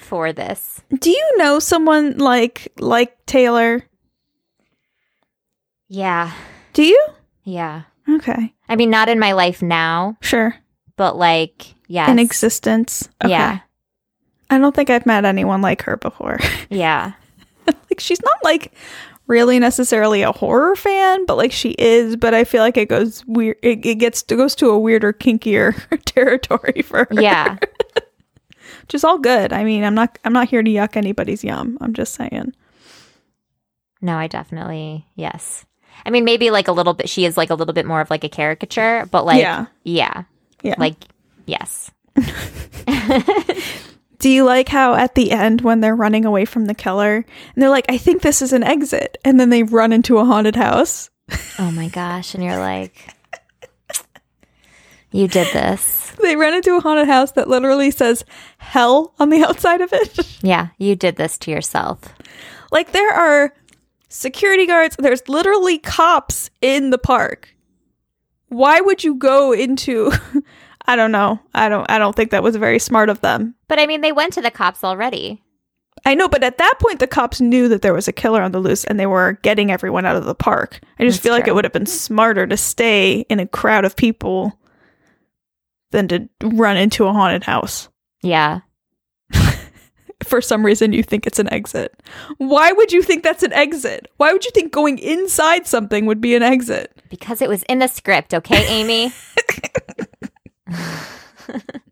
for 0.00 0.32
this. 0.32 0.80
Do 0.98 1.10
you 1.10 1.34
know 1.36 1.58
someone 1.58 2.18
like 2.18 2.68
like 2.78 3.24
Taylor? 3.26 3.82
Yeah. 5.88 6.32
Do 6.74 6.84
you? 6.84 7.06
Yeah. 7.44 7.82
Okay. 8.08 8.54
I 8.68 8.76
mean, 8.76 8.90
not 8.90 9.08
in 9.08 9.18
my 9.18 9.32
life 9.32 9.62
now, 9.62 10.16
Sure. 10.20 10.54
but 10.96 11.16
like, 11.16 11.74
yeah. 11.86 12.10
In 12.10 12.18
existence. 12.18 13.08
Okay. 13.24 13.30
Yeah. 13.32 13.60
I 14.50 14.58
don't 14.58 14.74
think 14.74 14.90
I've 14.90 15.06
met 15.06 15.24
anyone 15.24 15.60
like 15.62 15.82
her 15.82 15.96
before. 15.96 16.38
Yeah. 16.70 17.12
like 17.66 18.00
she's 18.00 18.22
not 18.22 18.36
like 18.44 18.72
really 19.26 19.58
necessarily 19.58 20.22
a 20.22 20.32
horror 20.32 20.74
fan, 20.76 21.26
but 21.26 21.36
like 21.36 21.52
she 21.52 21.70
is, 21.78 22.16
but 22.16 22.32
I 22.34 22.44
feel 22.44 22.62
like 22.62 22.76
it 22.78 22.88
goes 22.88 23.24
weird 23.26 23.56
it, 23.62 23.84
it 23.84 23.94
gets 23.96 24.22
it 24.22 24.36
goes 24.36 24.54
to 24.56 24.70
a 24.70 24.78
weirder, 24.78 25.12
kinkier 25.12 25.74
territory 26.04 26.82
for 26.82 26.98
her. 27.00 27.08
Yeah. 27.10 27.56
Which 28.82 28.94
is 28.94 29.04
all 29.04 29.18
good. 29.18 29.52
I 29.52 29.64
mean, 29.64 29.84
I'm 29.84 29.94
not 29.94 30.18
I'm 30.24 30.32
not 30.32 30.48
here 30.48 30.62
to 30.62 30.70
yuck 30.70 30.96
anybody's 30.96 31.44
yum. 31.44 31.76
I'm 31.82 31.92
just 31.92 32.14
saying. 32.14 32.54
No, 34.00 34.16
I 34.16 34.28
definitely, 34.28 35.06
yes. 35.14 35.66
I 36.06 36.10
mean, 36.10 36.24
maybe 36.24 36.50
like 36.50 36.68
a 36.68 36.72
little 36.72 36.94
bit, 36.94 37.08
she 37.08 37.24
is 37.26 37.36
like 37.36 37.50
a 37.50 37.54
little 37.54 37.74
bit 37.74 37.84
more 37.84 38.00
of 38.00 38.08
like 38.10 38.24
a 38.24 38.28
caricature, 38.28 39.06
but 39.10 39.26
like, 39.26 39.40
Yeah. 39.40 39.66
yeah. 39.84 40.22
Yeah. 40.62 40.76
Like, 40.78 40.94
yes. 41.46 41.90
Do 44.18 44.28
you 44.28 44.44
like 44.44 44.68
how 44.68 44.94
at 44.94 45.14
the 45.14 45.30
end 45.30 45.60
when 45.60 45.80
they're 45.80 45.94
running 45.94 46.24
away 46.24 46.44
from 46.44 46.64
the 46.66 46.74
killer 46.74 47.16
and 47.16 47.62
they're 47.62 47.70
like, 47.70 47.86
I 47.88 47.98
think 47.98 48.22
this 48.22 48.42
is 48.42 48.52
an 48.52 48.64
exit, 48.64 49.16
and 49.24 49.38
then 49.38 49.50
they 49.50 49.62
run 49.62 49.92
into 49.92 50.18
a 50.18 50.24
haunted 50.24 50.56
house? 50.56 51.08
Oh 51.58 51.70
my 51.70 51.88
gosh. 51.88 52.34
And 52.34 52.42
you're 52.42 52.58
like, 52.58 53.14
you 55.12 55.28
did 55.28 55.52
this. 55.52 56.04
They 56.20 56.34
run 56.34 56.52
into 56.52 56.76
a 56.76 56.80
haunted 56.80 57.06
house 57.06 57.30
that 57.32 57.46
literally 57.46 57.92
says 57.92 58.24
hell 58.58 59.14
on 59.20 59.28
the 59.30 59.44
outside 59.48 59.80
of 59.80 59.92
it. 59.92 60.38
Yeah. 60.42 60.68
You 60.76 60.96
did 60.96 61.14
this 61.14 61.38
to 61.38 61.52
yourself. 61.52 62.00
like 62.72 62.90
there 62.90 63.12
are 63.14 63.54
security 64.08 64.66
guards, 64.66 64.96
there's 64.98 65.28
literally 65.28 65.78
cops 65.78 66.50
in 66.60 66.90
the 66.90 66.98
park. 66.98 67.54
Why 68.48 68.80
would 68.80 69.04
you 69.04 69.14
go 69.14 69.52
into 69.52 70.10
I 70.88 70.96
don't 70.96 71.12
know. 71.12 71.38
I 71.54 71.68
don't 71.68 71.88
I 71.90 71.98
don't 71.98 72.16
think 72.16 72.30
that 72.30 72.42
was 72.42 72.56
very 72.56 72.78
smart 72.78 73.10
of 73.10 73.20
them. 73.20 73.54
But 73.68 73.78
I 73.78 73.86
mean, 73.86 74.00
they 74.00 74.10
went 74.10 74.32
to 74.32 74.40
the 74.40 74.50
cops 74.50 74.82
already. 74.82 75.42
I 76.06 76.14
know, 76.14 76.28
but 76.28 76.42
at 76.42 76.56
that 76.56 76.74
point 76.80 76.98
the 76.98 77.06
cops 77.06 77.42
knew 77.42 77.68
that 77.68 77.82
there 77.82 77.92
was 77.92 78.08
a 78.08 78.12
killer 78.12 78.40
on 78.40 78.52
the 78.52 78.58
loose 78.58 78.84
and 78.84 78.98
they 78.98 79.06
were 79.06 79.38
getting 79.42 79.70
everyone 79.70 80.06
out 80.06 80.16
of 80.16 80.24
the 80.24 80.34
park. 80.34 80.80
I 80.98 81.04
just 81.04 81.18
That's 81.18 81.22
feel 81.24 81.34
like 81.34 81.46
it 81.46 81.54
would 81.54 81.64
have 81.64 81.74
been 81.74 81.84
smarter 81.84 82.46
to 82.46 82.56
stay 82.56 83.20
in 83.28 83.38
a 83.38 83.46
crowd 83.46 83.84
of 83.84 83.96
people 83.96 84.58
than 85.90 86.08
to 86.08 86.28
run 86.42 86.78
into 86.78 87.06
a 87.06 87.12
haunted 87.12 87.44
house. 87.44 87.90
Yeah. 88.22 88.60
For 90.24 90.40
some 90.40 90.64
reason 90.64 90.94
you 90.94 91.02
think 91.02 91.26
it's 91.26 91.38
an 91.38 91.52
exit. 91.52 92.02
Why 92.38 92.72
would 92.72 92.92
you 92.92 93.02
think 93.02 93.22
that's 93.22 93.42
an 93.42 93.52
exit? 93.52 94.10
Why 94.16 94.32
would 94.32 94.46
you 94.46 94.50
think 94.52 94.72
going 94.72 94.98
inside 94.98 95.66
something 95.66 96.06
would 96.06 96.22
be 96.22 96.34
an 96.34 96.42
exit? 96.42 96.98
Because 97.10 97.42
it 97.42 97.48
was 97.50 97.62
in 97.64 97.80
the 97.80 97.88
script, 97.88 98.32
okay, 98.32 98.66
Amy? 98.68 99.12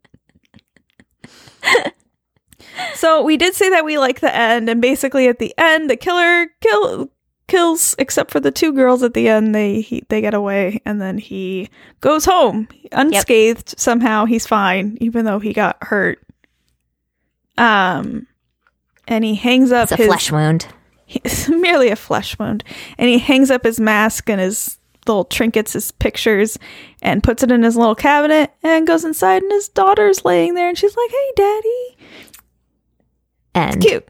So 2.95 3.23
we 3.23 3.37
did 3.37 3.55
say 3.55 3.71
that 3.71 3.85
we 3.85 3.99
like 3.99 4.21
the 4.21 4.35
end, 4.35 4.69
and 4.69 4.81
basically 4.81 5.29
at 5.29 5.39
the 5.39 5.55
end, 5.59 5.91
the 5.91 5.97
killer 5.97 6.49
kill 6.61 7.11
kills, 7.47 7.95
except 7.99 8.31
for 8.31 8.41
the 8.41 8.51
two 8.51 8.73
girls 8.73 9.03
at 9.03 9.15
the 9.15 9.29
end. 9.29 9.55
They 9.55 9.81
he, 9.81 10.03
they 10.09 10.21
get 10.21 10.35
away, 10.35 10.81
and 10.85 11.01
then 11.01 11.19
he 11.19 11.69
goes 12.01 12.25
home 12.25 12.69
unscathed. 12.93 13.79
Somehow 13.79 14.25
he's 14.25 14.47
fine, 14.47 14.97
even 15.01 15.25
though 15.25 15.39
he 15.39 15.53
got 15.53 15.77
hurt. 15.83 16.19
Um, 17.59 18.27
and 19.09 19.25
he 19.25 19.35
hangs 19.35 19.73
up 19.73 19.85
It's 19.85 19.93
a 19.93 19.97
his 19.97 20.07
flesh 20.07 20.33
wound. 20.33 20.67
It's 21.09 21.49
merely 21.49 21.91
a 21.91 21.97
flesh 21.97 22.39
wound, 22.39 22.65
and 22.99 23.09
he 23.09 23.19
hangs 23.19 23.51
up 23.51 23.65
his 23.65 23.79
mask 23.79 24.29
and 24.29 24.41
his 24.41 24.79
little 25.09 25.25
trinkets, 25.25 25.73
his 25.75 25.91
pictures, 25.93 26.59
and 27.03 27.23
puts 27.23 27.43
it 27.43 27.51
in 27.51 27.63
his 27.63 27.77
little 27.77 27.95
cabinet, 27.95 28.53
and 28.63 28.87
goes 28.87 29.05
inside, 29.05 29.43
and 29.43 29.53
his 29.53 29.69
daughter's 29.69 30.25
laying 30.25 30.55
there, 30.55 30.69
and 30.69 30.77
she's 30.79 30.97
like, 30.97 31.11
"Hey, 31.11 31.33
daddy." 31.37 31.97
And 33.55 33.81
Cute. 33.81 34.07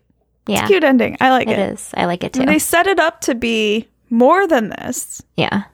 yeah, 0.47 0.67
Cute 0.67 0.85
ending. 0.85 1.17
I 1.21 1.31
like 1.31 1.49
it 1.49 1.59
it. 1.59 1.73
is. 1.75 1.91
I 1.95 2.07
like 2.07 2.25
it 2.25 2.33
too. 2.33 2.41
And 2.41 2.49
they 2.49 2.59
set 2.59 2.87
it 2.87 2.99
up 2.99 3.21
to 3.23 3.35
be 3.35 3.89
more 4.11 4.47
than 4.47 4.71
this, 4.71 5.23
yeah. 5.37 5.65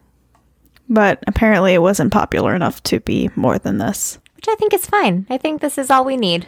but 0.89 1.23
apparently 1.27 1.73
it 1.73 1.81
wasn't 1.81 2.11
popular 2.13 2.55
enough 2.55 2.81
to 2.83 2.99
be 2.99 3.29
more 3.35 3.57
than 3.59 3.77
this. 3.79 4.19
Which 4.35 4.47
I 4.47 4.55
think 4.55 4.73
is 4.73 4.85
fine. 4.85 5.25
I 5.29 5.37
think 5.37 5.61
this 5.61 5.77
is 5.77 5.89
all 5.89 6.03
we 6.05 6.17
need. 6.17 6.45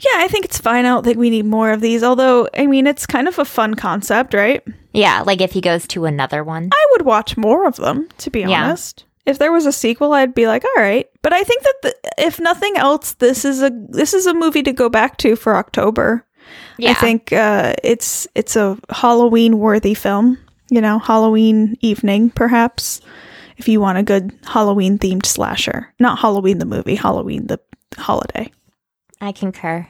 Yeah, 0.00 0.14
I 0.16 0.28
think 0.28 0.44
it's 0.44 0.58
fine. 0.58 0.84
I 0.84 0.88
don't 0.90 1.04
think 1.04 1.18
we 1.18 1.30
need 1.30 1.44
more 1.46 1.70
of 1.72 1.80
these. 1.80 2.02
Although, 2.04 2.48
I 2.56 2.66
mean, 2.66 2.86
it's 2.86 3.06
kind 3.06 3.26
of 3.26 3.38
a 3.38 3.44
fun 3.44 3.74
concept, 3.74 4.32
right? 4.34 4.62
Yeah, 4.92 5.22
like 5.26 5.40
if 5.40 5.52
he 5.52 5.60
goes 5.60 5.86
to 5.88 6.04
another 6.04 6.44
one. 6.44 6.70
I 6.72 6.86
would 6.92 7.02
watch 7.04 7.36
more 7.36 7.66
of 7.66 7.76
them, 7.76 8.08
to 8.18 8.30
be 8.30 8.40
Yeah. 8.40 8.64
honest. 8.64 9.04
If 9.26 9.38
there 9.38 9.52
was 9.52 9.66
a 9.66 9.72
sequel, 9.72 10.14
I'd 10.14 10.34
be 10.34 10.46
like, 10.46 10.64
all 10.64 10.82
right. 10.82 11.06
But 11.22 11.32
I 11.34 11.42
think 11.42 11.62
that 11.62 11.74
the, 11.82 11.94
if 12.18 12.40
nothing 12.40 12.76
else, 12.76 13.12
this 13.14 13.44
is 13.44 13.60
a 13.62 13.70
this 13.88 14.14
is 14.14 14.26
a 14.26 14.32
movie 14.32 14.62
to 14.62 14.72
go 14.72 14.88
back 14.88 15.18
to 15.18 15.36
for 15.36 15.56
October. 15.56 16.24
Yeah. 16.78 16.92
I 16.92 16.94
think 16.94 17.32
uh, 17.32 17.74
it's 17.84 18.26
it's 18.34 18.56
a 18.56 18.78
Halloween 18.88 19.58
worthy 19.58 19.92
film. 19.94 20.38
You 20.70 20.80
know, 20.80 20.98
Halloween 20.98 21.76
evening, 21.82 22.30
perhaps, 22.30 23.00
if 23.58 23.68
you 23.68 23.80
want 23.80 23.98
a 23.98 24.02
good 24.02 24.32
Halloween 24.46 24.98
themed 24.98 25.26
slasher. 25.26 25.92
Not 25.98 26.18
Halloween 26.20 26.58
the 26.58 26.64
movie, 26.66 26.94
Halloween 26.94 27.48
the 27.48 27.60
holiday. 27.98 28.50
I 29.20 29.32
concur. 29.32 29.88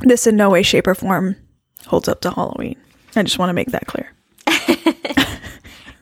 This 0.00 0.26
in 0.26 0.36
no 0.36 0.50
way, 0.50 0.62
shape, 0.62 0.86
or 0.86 0.94
form 0.94 1.36
holds 1.86 2.08
up 2.08 2.20
to 2.22 2.30
Halloween. 2.30 2.76
I 3.16 3.22
just 3.22 3.38
want 3.38 3.50
to 3.50 3.54
make 3.54 3.72
that 3.72 3.86
clear. 3.86 4.12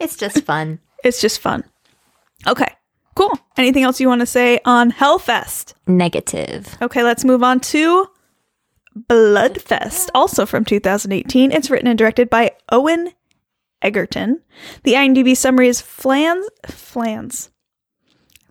It's 0.00 0.16
just 0.16 0.44
fun. 0.44 0.80
It's 1.04 1.20
just 1.20 1.40
fun. 1.40 1.62
Okay, 2.48 2.72
cool. 3.14 3.30
Anything 3.56 3.84
else 3.84 4.00
you 4.00 4.08
want 4.08 4.22
to 4.22 4.26
say 4.26 4.58
on 4.64 4.90
Hellfest? 4.90 5.74
Negative. 5.86 6.76
Okay, 6.82 7.04
let's 7.04 7.24
move 7.24 7.44
on 7.44 7.60
to 7.60 8.08
Bloodfest, 8.96 10.08
also 10.14 10.46
from 10.46 10.64
2018. 10.64 11.52
It's 11.52 11.70
written 11.70 11.86
and 11.86 11.98
directed 11.98 12.28
by 12.28 12.52
Owen 12.72 13.12
Egerton. 13.82 14.42
The 14.82 14.94
IMDb 14.94 15.36
summary 15.36 15.68
is 15.68 15.80
flans. 15.80 16.48
Flans. 16.66 17.50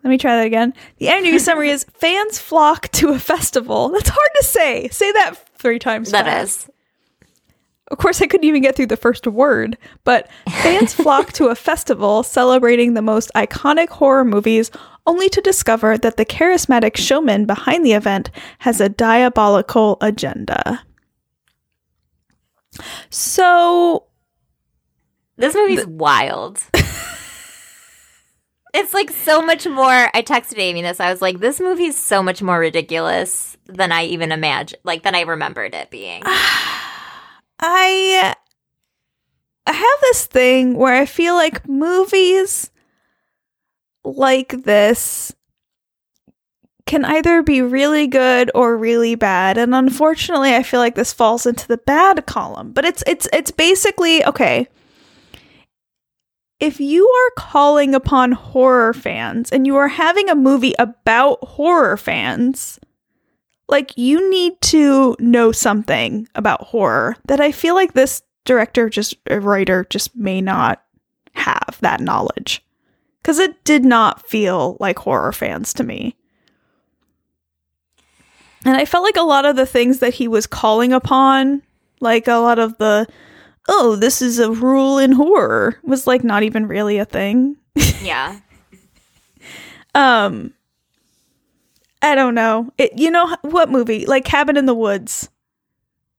Let 0.06 0.10
me 0.10 0.18
try 0.18 0.36
that 0.36 0.46
again. 0.46 0.72
The 0.98 1.06
IMDb 1.06 1.40
summary 1.40 1.68
is 1.70 1.82
fans 1.82 2.38
flock 2.38 2.88
to 2.92 3.08
a 3.08 3.18
festival. 3.18 3.88
That's 3.88 4.08
hard 4.08 4.30
to 4.36 4.44
say. 4.44 4.86
Say 4.90 5.10
that 5.10 5.34
three 5.58 5.80
times. 5.80 6.12
That 6.12 6.26
fast. 6.26 6.68
is. 6.68 6.70
Of 7.90 7.98
course, 7.98 8.22
I 8.22 8.28
couldn't 8.28 8.46
even 8.46 8.62
get 8.62 8.76
through 8.76 8.86
the 8.86 8.96
first 8.96 9.26
word, 9.26 9.76
but 10.04 10.28
fans 10.62 10.94
flock 11.02 11.32
to 11.32 11.48
a 11.48 11.56
festival 11.56 12.22
celebrating 12.22 12.94
the 12.94 13.02
most 13.02 13.32
iconic 13.34 13.88
horror 13.88 14.24
movies, 14.24 14.70
only 15.08 15.28
to 15.28 15.40
discover 15.40 15.98
that 15.98 16.16
the 16.16 16.24
charismatic 16.24 16.96
showman 16.96 17.44
behind 17.44 17.84
the 17.84 17.94
event 17.94 18.30
has 18.60 18.80
a 18.80 18.88
diabolical 18.88 19.98
agenda. 20.00 20.84
So, 23.10 24.04
This 25.36 25.56
movie's 25.56 25.84
wild. 25.84 26.62
It's 28.76 28.92
like 28.92 29.10
so 29.10 29.40
much 29.40 29.66
more. 29.66 30.10
I 30.14 30.22
texted 30.22 30.58
Amy 30.58 30.82
this. 30.82 31.00
I 31.00 31.10
was 31.10 31.22
like, 31.22 31.40
this 31.40 31.60
movie's 31.60 31.96
so 31.96 32.22
much 32.22 32.42
more 32.42 32.58
ridiculous 32.58 33.56
than 33.64 33.90
I 33.90 34.04
even 34.04 34.32
imagined, 34.32 34.80
like 34.84 35.02
than 35.02 35.14
I 35.14 35.22
remembered 35.22 35.74
it 35.74 35.90
being. 35.90 36.22
I 37.58 38.34
I 39.66 39.72
have 39.72 40.00
this 40.02 40.26
thing 40.26 40.76
where 40.76 40.94
I 40.94 41.06
feel 41.06 41.34
like 41.34 41.66
movies 41.66 42.70
like 44.04 44.62
this 44.62 45.34
can 46.84 47.04
either 47.04 47.42
be 47.42 47.62
really 47.62 48.06
good 48.06 48.50
or 48.54 48.76
really 48.76 49.16
bad 49.16 49.58
and 49.58 49.74
unfortunately 49.74 50.54
I 50.54 50.62
feel 50.62 50.78
like 50.78 50.94
this 50.94 51.12
falls 51.12 51.44
into 51.46 51.66
the 51.66 51.78
bad 51.78 52.26
column 52.26 52.70
but 52.70 52.84
it's 52.84 53.02
it's 53.08 53.26
it's 53.32 53.50
basically 53.50 54.24
okay 54.24 54.68
if 56.58 56.80
you 56.80 57.06
are 57.08 57.42
calling 57.42 57.94
upon 57.94 58.32
horror 58.32 58.94
fans 58.94 59.50
and 59.52 59.66
you 59.66 59.76
are 59.76 59.88
having 59.88 60.28
a 60.28 60.34
movie 60.34 60.74
about 60.78 61.42
horror 61.42 61.96
fans 61.96 62.78
like 63.68 63.96
you 63.96 64.30
need 64.30 64.60
to 64.60 65.16
know 65.18 65.52
something 65.52 66.28
about 66.34 66.62
horror 66.62 67.16
that 67.26 67.40
I 67.40 67.52
feel 67.52 67.74
like 67.74 67.92
this 67.92 68.22
director 68.44 68.88
just 68.88 69.14
a 69.28 69.40
writer 69.40 69.86
just 69.90 70.16
may 70.16 70.40
not 70.40 70.82
have 71.34 71.76
that 71.80 72.00
knowledge 72.00 72.64
cuz 73.22 73.38
it 73.38 73.62
did 73.64 73.84
not 73.84 74.26
feel 74.26 74.76
like 74.80 74.98
horror 75.00 75.32
fans 75.32 75.74
to 75.74 75.84
me. 75.84 76.16
And 78.64 78.76
I 78.76 78.84
felt 78.84 79.04
like 79.04 79.16
a 79.16 79.22
lot 79.22 79.44
of 79.44 79.54
the 79.54 79.66
things 79.66 80.00
that 80.00 80.14
he 80.14 80.26
was 80.26 80.46
calling 80.46 80.92
upon, 80.92 81.62
like 82.00 82.26
a 82.26 82.34
lot 82.34 82.58
of 82.58 82.78
the 82.78 83.06
oh, 83.68 83.96
this 83.96 84.22
is 84.22 84.38
a 84.38 84.50
rule 84.50 84.98
in 84.98 85.12
horror 85.12 85.78
was 85.82 86.06
like 86.06 86.24
not 86.24 86.42
even 86.42 86.66
really 86.66 86.98
a 86.98 87.04
thing. 87.04 87.56
yeah. 88.02 88.40
Um 89.94 90.52
I 92.02 92.14
don't 92.14 92.34
know. 92.34 92.72
It 92.78 92.98
you 92.98 93.10
know 93.10 93.36
what 93.42 93.70
movie? 93.70 94.06
Like 94.06 94.24
Cabin 94.24 94.56
in 94.56 94.66
the 94.66 94.74
Woods. 94.74 95.28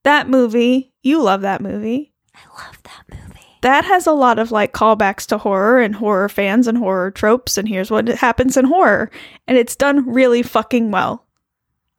That 0.04 0.30
movie, 0.30 0.94
you 1.04 1.22
love 1.22 1.42
that 1.42 1.62
movie. 1.62 2.14
I 2.34 2.64
love 2.64 2.82
that 2.84 3.04
movie. 3.10 3.46
That 3.62 3.86
has 3.86 4.08
a 4.08 4.14
lot 4.14 4.40
of 4.40 4.52
like 4.52 4.74
callbacks 4.74 5.26
to 5.28 5.38
horror 5.38 5.82
and 5.82 5.96
horror 5.96 6.30
fans 6.30 6.68
and 6.68 6.78
horror 6.78 7.12
tropes 7.12 7.58
and 7.58 7.68
here's 7.68 7.92
what 7.92 8.08
happens 8.08 8.56
in 8.56 8.66
horror 8.66 9.12
and 9.48 9.58
it's 9.58 9.76
done 9.76 10.10
really 10.10 10.44
fucking 10.44 10.92
well. 10.92 11.27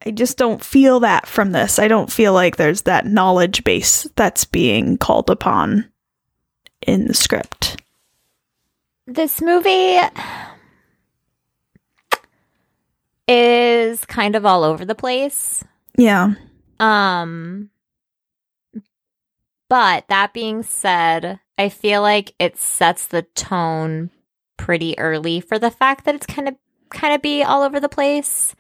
I 0.07 0.11
just 0.11 0.39
don't 0.39 0.65
feel 0.65 1.01
that 1.01 1.27
from 1.27 1.53
this. 1.53 1.79
I 1.79 1.89
don't 1.89 2.11
feel 2.11 2.33
like 2.33 2.57
there's 2.57 2.83
that 2.83 3.07
knowledge 3.07 3.65
base 3.65 4.05
that's 4.17 4.45
being 4.45 4.97
called 4.97 5.29
upon 5.29 5.91
in 6.87 7.07
the 7.07 7.15
script. 7.15 7.83
This 9.07 9.41
movie 9.41 9.99
is 13.27 14.05
kind 14.05 14.37
of 14.37 14.47
all 14.47 14.65
over 14.65 14.85
the 14.85 14.95
place. 14.95 15.65
Yeah. 15.97 16.35
Um 16.79 17.71
but 19.69 20.05
that 20.09 20.33
being 20.33 20.63
said, 20.63 21.41
I 21.59 21.69
feel 21.69 22.01
like 22.01 22.33
it 22.39 22.57
sets 22.57 23.07
the 23.07 23.23
tone 23.23 24.11
pretty 24.57 24.99
early 24.99 25.41
for 25.41 25.59
the 25.59 25.71
fact 25.71 26.05
that 26.05 26.15
it's 26.15 26.27
kind 26.27 26.49
of 26.49 26.55
kind 26.91 27.15
of 27.15 27.21
be 27.21 27.43
all 27.43 27.63
over 27.63 27.81
the 27.81 27.89
place. 27.89 28.55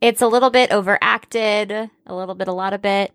It's 0.00 0.22
a 0.22 0.28
little 0.28 0.50
bit 0.50 0.70
overacted, 0.70 1.72
a 1.72 2.14
little 2.14 2.34
bit 2.34 2.48
a 2.48 2.52
lot 2.52 2.72
of 2.72 2.82
bit. 2.82 3.12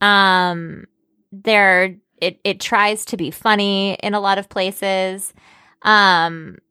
Um 0.00 0.86
there 1.30 1.96
it 2.18 2.40
it 2.44 2.60
tries 2.60 3.04
to 3.06 3.16
be 3.16 3.30
funny 3.30 3.94
in 3.94 4.14
a 4.14 4.20
lot 4.20 4.38
of 4.38 4.48
places. 4.48 5.32
Um 5.82 6.58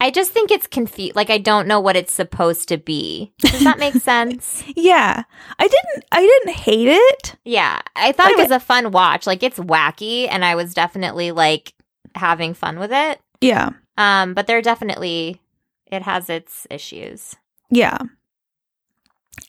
I 0.00 0.10
just 0.10 0.32
think 0.32 0.50
it's 0.50 0.66
confused. 0.66 1.14
Like 1.14 1.30
I 1.30 1.38
don't 1.38 1.68
know 1.68 1.78
what 1.78 1.94
it's 1.94 2.12
supposed 2.12 2.68
to 2.70 2.76
be. 2.76 3.32
Does 3.38 3.62
that 3.62 3.78
make 3.78 3.94
sense? 4.02 4.64
Yeah. 4.74 5.22
I 5.60 5.68
didn't 5.68 6.04
I 6.10 6.20
didn't 6.22 6.56
hate 6.56 6.88
it. 6.88 7.36
Yeah, 7.44 7.80
I 7.94 8.10
thought 8.12 8.26
Like 8.26 8.38
it 8.38 8.42
was 8.42 8.50
a 8.50 8.58
fun 8.58 8.90
watch. 8.90 9.26
Like 9.28 9.42
it's 9.44 9.60
wacky, 9.60 10.26
and 10.28 10.44
I 10.44 10.56
was 10.56 10.74
definitely 10.74 11.30
like 11.30 11.74
having 12.16 12.52
fun 12.54 12.78
with 12.80 12.90
it. 12.92 13.20
Yeah. 13.40 13.70
Um, 13.96 14.34
but 14.34 14.46
there 14.46 14.58
are 14.58 14.62
definitely 14.62 15.40
it 15.92 16.02
has 16.02 16.28
its 16.30 16.66
issues. 16.70 17.36
Yeah. 17.70 17.98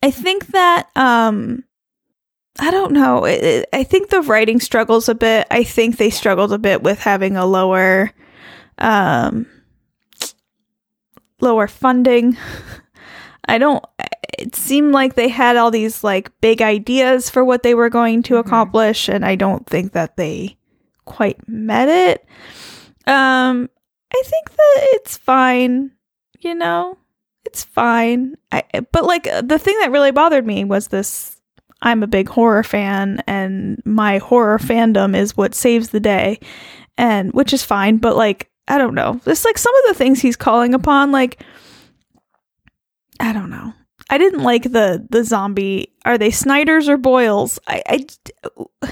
I 0.02 0.12
think 0.12 0.48
that 0.48 0.90
um 0.96 1.64
I 2.60 2.70
don't 2.72 2.92
know. 2.94 3.26
It, 3.26 3.44
it- 3.44 3.70
I 3.74 3.84
think 3.84 4.10
the 4.10 4.22
writing 4.22 4.60
struggles 4.60 5.10
a 5.10 5.16
bit. 5.16 5.48
I 5.50 5.64
think 5.64 5.98
they 5.98 6.10
struggled 6.10 6.54
a 6.54 6.60
bit 6.60 6.84
with 6.84 7.00
having 7.00 7.36
a 7.38 7.46
lower 7.46 8.12
um 8.78 9.48
lower 11.42 11.68
funding. 11.68 12.38
I 13.48 13.58
don't 13.58 13.84
it 14.40 14.56
seemed 14.56 14.94
like 14.94 15.14
they 15.16 15.28
had 15.28 15.58
all 15.58 15.70
these 15.70 16.04
like 16.04 16.32
big 16.42 16.62
ideas 16.62 17.30
for 17.30 17.44
what 17.44 17.62
they 17.64 17.76
were 17.76 17.90
going 17.90 18.24
to 18.24 18.36
Mhm. 18.36 18.40
accomplish 18.40 19.08
and 19.10 19.26
I 19.26 19.36
don't 19.36 19.66
think 19.68 19.92
that 19.94 20.16
they 20.18 20.58
quite 21.06 21.38
met 21.48 21.90
it. 21.90 22.26
Um 23.06 23.70
I 24.16 24.22
think 24.26 24.50
that 24.52 24.88
it's 24.94 25.18
fine, 25.18 25.92
you 26.44 26.56
know 26.56 26.98
it's 27.46 27.64
fine. 27.64 28.36
I, 28.52 28.64
but 28.92 29.06
like 29.06 29.28
uh, 29.28 29.42
the 29.42 29.60
thing 29.60 29.78
that 29.80 29.92
really 29.92 30.12
bothered 30.12 30.46
me 30.46 30.64
was 30.64 30.88
this 30.88 31.40
I'm 31.82 32.04
a 32.04 32.08
big 32.08 32.30
horror 32.30 32.64
fan 32.64 33.22
and 33.28 33.82
my 33.86 34.20
horror 34.20 34.58
fandom 34.58 35.16
is 35.16 35.36
what 35.36 35.54
saves 35.54 35.90
the 35.90 36.00
day 36.00 36.40
and 36.98 37.34
which 37.34 37.54
is 37.54 37.64
fine, 37.64 37.98
but 37.98 38.16
like 38.16 38.50
I 38.68 38.78
don't 38.78 38.96
know. 38.96 39.20
It's 39.26 39.46
like 39.46 39.58
some 39.58 39.76
of 39.76 39.84
the 39.88 39.94
things 39.94 40.22
he's 40.22 40.38
calling 40.38 40.74
upon 40.74 41.12
like 41.12 41.44
I 43.20 43.34
don't 43.34 43.50
know. 43.50 43.74
I 44.10 44.18
didn't 44.18 44.44
like 44.44 44.64
the 44.64 45.06
the 45.10 45.24
zombie 45.24 45.94
are 46.06 46.18
they 46.18 46.32
Snyders 46.32 46.90
or 46.90 46.98
Boyles? 46.98 47.60
I 47.68 47.84
I 47.88 48.90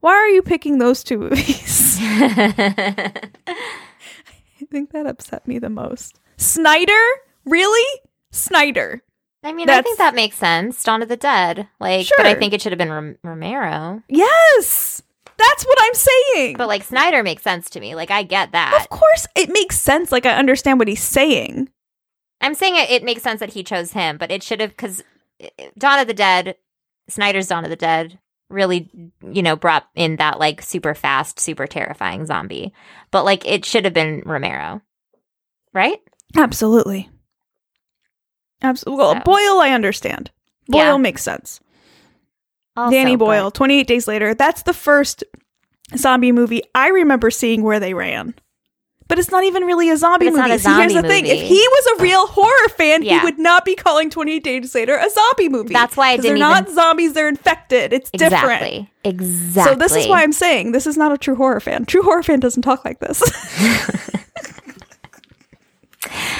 why 0.00 0.12
are 0.12 0.28
you 0.28 0.42
picking 0.42 0.78
those 0.78 1.04
two 1.04 1.18
movies? 1.30 1.98
I 2.00 3.20
think 4.70 4.92
that 4.92 5.06
upset 5.06 5.46
me 5.46 5.58
the 5.58 5.70
most. 5.70 6.18
Snyder? 6.36 7.02
Really? 7.44 8.00
Snyder. 8.30 9.02
I 9.42 9.52
mean, 9.52 9.68
I 9.68 9.82
think 9.82 9.98
that 9.98 10.14
makes 10.14 10.36
sense. 10.36 10.82
Dawn 10.82 11.02
of 11.02 11.08
the 11.08 11.16
Dead, 11.18 11.68
like, 11.78 12.08
but 12.16 12.24
I 12.24 12.34
think 12.34 12.54
it 12.54 12.62
should 12.62 12.72
have 12.72 12.78
been 12.78 12.90
Rom- 12.90 13.18
Romero. 13.22 14.02
Yes. 14.08 15.02
That's 15.36 15.64
what 15.64 15.78
I'm 15.80 15.94
saying. 15.94 16.56
But 16.56 16.68
like 16.68 16.82
Snyder 16.82 17.22
makes 17.22 17.42
sense 17.42 17.68
to 17.70 17.80
me. 17.80 17.94
Like 17.94 18.10
I 18.10 18.22
get 18.22 18.52
that. 18.52 18.78
of 18.80 18.88
course 18.88 19.26
it 19.36 19.50
makes 19.50 19.78
sense 19.78 20.12
like 20.12 20.26
I 20.26 20.36
understand 20.36 20.78
what 20.78 20.88
he's 20.88 21.02
saying. 21.02 21.68
I'm 22.40 22.54
saying 22.54 22.76
it, 22.76 22.90
it 22.90 23.04
makes 23.04 23.22
sense 23.22 23.40
that 23.40 23.52
he 23.52 23.62
chose 23.64 23.92
him, 23.92 24.16
but 24.16 24.30
it 24.30 24.42
should 24.42 24.60
have 24.60 24.70
because 24.70 25.02
eh, 25.40 25.48
eh, 25.58 25.68
Dawn 25.76 25.98
of 25.98 26.06
the 26.06 26.14
Dead, 26.14 26.56
Snyder's 27.08 27.48
Dawn 27.48 27.64
of 27.64 27.70
the 27.70 27.76
Dead, 27.76 28.18
really, 28.48 28.88
you 29.30 29.42
know, 29.42 29.56
brought 29.56 29.88
in 29.94 30.16
that 30.16 30.38
like 30.38 30.62
super 30.62 30.94
fast, 30.94 31.40
super 31.40 31.66
terrifying 31.66 32.26
zombie. 32.26 32.72
But 33.10 33.24
like 33.24 33.46
it 33.46 33.64
should 33.64 33.84
have 33.84 33.94
been 33.94 34.22
Romero, 34.24 34.82
right? 35.72 36.00
Absolutely. 36.36 37.08
Absolutely. 38.62 38.98
Well, 39.04 39.14
So- 39.14 39.20
Boyle 39.20 39.60
I 39.60 39.70
understand. 39.70 40.30
Boyle 40.68 40.80
Yeah. 40.92 40.96
makes 40.96 41.22
sense. 41.22 41.60
Also, 42.76 42.90
Danny 42.92 43.16
but- 43.16 43.24
Boyle, 43.26 43.50
28 43.50 43.86
Days 43.86 44.08
Later. 44.08 44.34
That's 44.34 44.62
the 44.62 44.72
first 44.74 45.22
zombie 45.96 46.32
movie 46.32 46.62
I 46.74 46.88
remember 46.88 47.30
seeing 47.30 47.62
where 47.62 47.78
they 47.78 47.94
ran. 47.94 48.34
But 49.06 49.18
it's 49.18 49.30
not 49.30 49.44
even 49.44 49.64
really 49.64 49.90
a 49.90 49.98
zombie 49.98 50.26
But 50.26 50.30
movie. 50.36 50.48
not 50.48 50.50
a 50.52 50.58
See, 50.58 50.70
here's 50.74 50.94
the 50.94 51.00
zombie 51.00 51.08
thing. 51.10 51.26
If 51.26 51.38
he 51.42 51.58
was 51.58 51.86
a 51.98 52.02
real 52.02 52.26
horror 52.26 52.68
fan, 52.70 53.02
Yeah. 53.02 53.18
he 53.20 53.24
would 53.26 53.38
not 53.38 53.66
be 53.66 53.74
calling 53.74 54.08
28 54.08 54.42
Days 54.42 54.74
Later 54.74 54.96
a 54.96 55.10
zombie 55.10 55.50
movie. 55.50 55.74
That's 55.74 55.94
why 55.94 56.08
I 56.08 56.10
didn't 56.16 56.22
They're 56.22 56.36
even 56.36 56.40
not 56.40 56.70
zombies, 56.70 57.12
they're 57.12 57.28
infected. 57.28 57.92
It's 57.92 58.08
different. 58.10 58.32
exactly, 58.62 58.90
exactly. 59.04 59.72
So 59.74 59.78
this 59.78 59.94
is 59.94 60.08
why 60.08 60.22
I'm 60.22 60.32
saying 60.32 60.72
this 60.72 60.86
is 60.86 60.96
not 60.96 61.12
a 61.12 61.18
true 61.18 61.34
horror 61.36 61.60
fan. 61.60 61.84
True 61.84 62.02
horror 62.02 62.22
fan 62.22 62.40
doesn't 62.40 62.62
talk 62.62 62.82
like 62.86 62.98
this. 63.00 63.22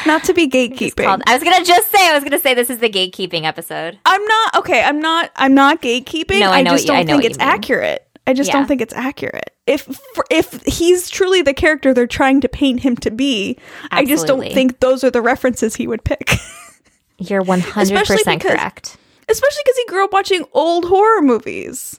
not 0.06 0.24
to 0.24 0.34
be 0.34 0.48
gatekeeping. 0.48 1.04
called- 1.04 1.22
I 1.26 1.34
was 1.34 1.42
gonna 1.44 1.64
just 1.64 1.90
say, 1.90 2.08
I 2.08 2.14
was 2.14 2.24
gonna 2.24 2.38
say 2.40 2.54
this 2.54 2.70
is 2.70 2.78
the 2.78 2.88
gatekeeping 2.90 3.44
episode. 3.44 3.98
I'm 4.04 4.24
not 4.24 4.54
okay. 4.56 4.82
I'm 4.82 5.00
not. 5.00 5.30
I'm 5.36 5.54
not 5.54 5.80
gatekeeping. 5.82 6.40
No, 6.40 6.50
I 6.50 6.58
I, 6.58 6.62
know 6.62 6.72
just 6.72 6.86
you- 6.86 6.92
I 6.92 6.96
don't 7.02 7.06
know 7.06 7.12
think 7.20 7.30
it's 7.30 7.38
accurate. 7.40 8.06
I 8.26 8.32
just 8.32 8.48
Yeah. 8.48 8.54
don't 8.54 8.66
think 8.66 8.80
it's 8.80 8.94
accurate. 8.94 9.50
If 9.66 10.00
if 10.30 10.62
he's 10.66 11.10
truly 11.10 11.42
the 11.42 11.52
character 11.54 11.92
they're 11.92 12.06
trying 12.06 12.40
to 12.42 12.48
paint 12.48 12.80
him 12.80 12.96
to 12.98 13.10
be, 13.10 13.58
I 13.90 14.04
just 14.04 14.26
don't 14.26 14.40
think 14.52 14.80
those 14.80 15.04
are 15.04 15.10
the 15.10 15.22
references 15.22 15.76
he 15.76 15.86
would 15.86 16.04
pick. 16.04 16.30
You're 17.18 17.42
100 17.42 18.06
percent 18.06 18.42
correct. 18.42 18.96
Especially 19.28 19.62
because 19.64 19.76
he 19.78 19.84
grew 19.86 20.04
up 20.04 20.12
watching 20.12 20.44
old 20.52 20.84
horror 20.86 21.22
movies. 21.22 21.98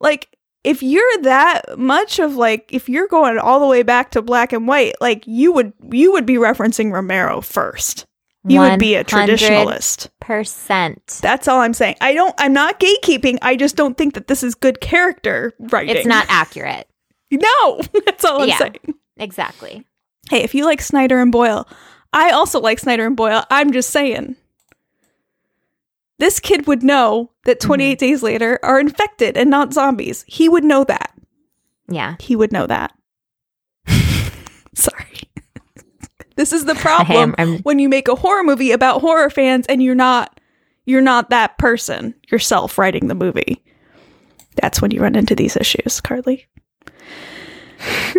Like, 0.00 0.28
if 0.64 0.82
you're 0.82 1.22
that 1.22 1.78
much 1.78 2.18
of 2.18 2.36
like, 2.36 2.68
if 2.72 2.88
you're 2.88 3.08
going 3.08 3.38
all 3.38 3.60
the 3.60 3.66
way 3.66 3.82
back 3.82 4.10
to 4.12 4.22
black 4.22 4.52
and 4.52 4.68
white, 4.68 4.94
like 5.00 5.26
you 5.26 5.52
would 5.52 5.72
you 5.90 6.12
would 6.12 6.26
be 6.26 6.34
referencing 6.34 6.92
Romero 6.92 7.40
first. 7.40 8.06
You 8.48 8.60
would 8.60 8.78
be 8.78 8.94
a 8.94 9.04
traditionalist. 9.04 10.08
Percent. 10.20 11.18
That's 11.20 11.46
all 11.46 11.60
I'm 11.60 11.74
saying. 11.74 11.96
I 12.00 12.14
don't. 12.14 12.34
I'm 12.38 12.54
not 12.54 12.80
gatekeeping. 12.80 13.38
I 13.42 13.54
just 13.54 13.76
don't 13.76 13.98
think 13.98 14.14
that 14.14 14.28
this 14.28 14.42
is 14.42 14.54
good 14.54 14.80
character 14.80 15.52
writing. 15.58 15.96
It's 15.96 16.06
not 16.06 16.26
accurate. 16.28 16.86
No, 17.32 17.80
that's 18.06 18.24
all 18.24 18.42
I'm 18.42 18.48
Yeah. 18.48 18.58
saying. 18.58 18.94
Exactly. 19.16 19.84
Hey, 20.30 20.42
if 20.42 20.52
you 20.52 20.64
like 20.64 20.80
Snyder 20.80 21.20
and 21.20 21.30
Boyle, 21.30 21.68
I 22.12 22.30
also 22.30 22.58
like 22.60 22.80
Snyder 22.80 23.06
and 23.06 23.16
Boyle. 23.16 23.44
I'm 23.50 23.70
just 23.72 23.90
saying. 23.90 24.34
This 26.20 26.38
kid 26.38 26.66
would 26.66 26.82
know 26.82 27.32
that 27.44 27.60
28 27.60 27.92
Mm-hmm. 27.92 27.98
days 28.06 28.22
later 28.22 28.58
are 28.62 28.78
infected 28.78 29.36
and 29.36 29.50
not 29.50 29.72
zombies. 29.74 30.24
He 30.28 30.48
would 30.48 30.64
know 30.64 30.84
that. 30.84 31.12
Yeah. 31.88 32.16
He 32.20 32.36
would 32.36 32.52
know 32.52 32.66
that. 32.66 32.92
Sorry. 34.74 35.22
this 36.36 36.52
is 36.52 36.66
the 36.66 36.74
problem 36.76 37.34
I'm- 37.38 37.58
when 37.64 37.78
you 37.78 37.88
make 37.88 38.06
a 38.08 38.14
horror 38.14 38.44
movie 38.44 38.70
about 38.70 39.00
horror 39.00 39.30
fans 39.30 39.66
and 39.66 39.82
you're 39.82 39.94
not 39.94 40.38
you're 40.86 41.00
not 41.02 41.30
that 41.30 41.56
person 41.58 42.14
yourself 42.30 42.76
writing 42.78 43.08
the 43.08 43.14
movie. 43.14 43.62
That's 44.56 44.80
when 44.82 44.90
you 44.90 45.00
run 45.00 45.14
into 45.14 45.34
these 45.34 45.56
issues, 45.56 46.00
Carly. 46.00 46.46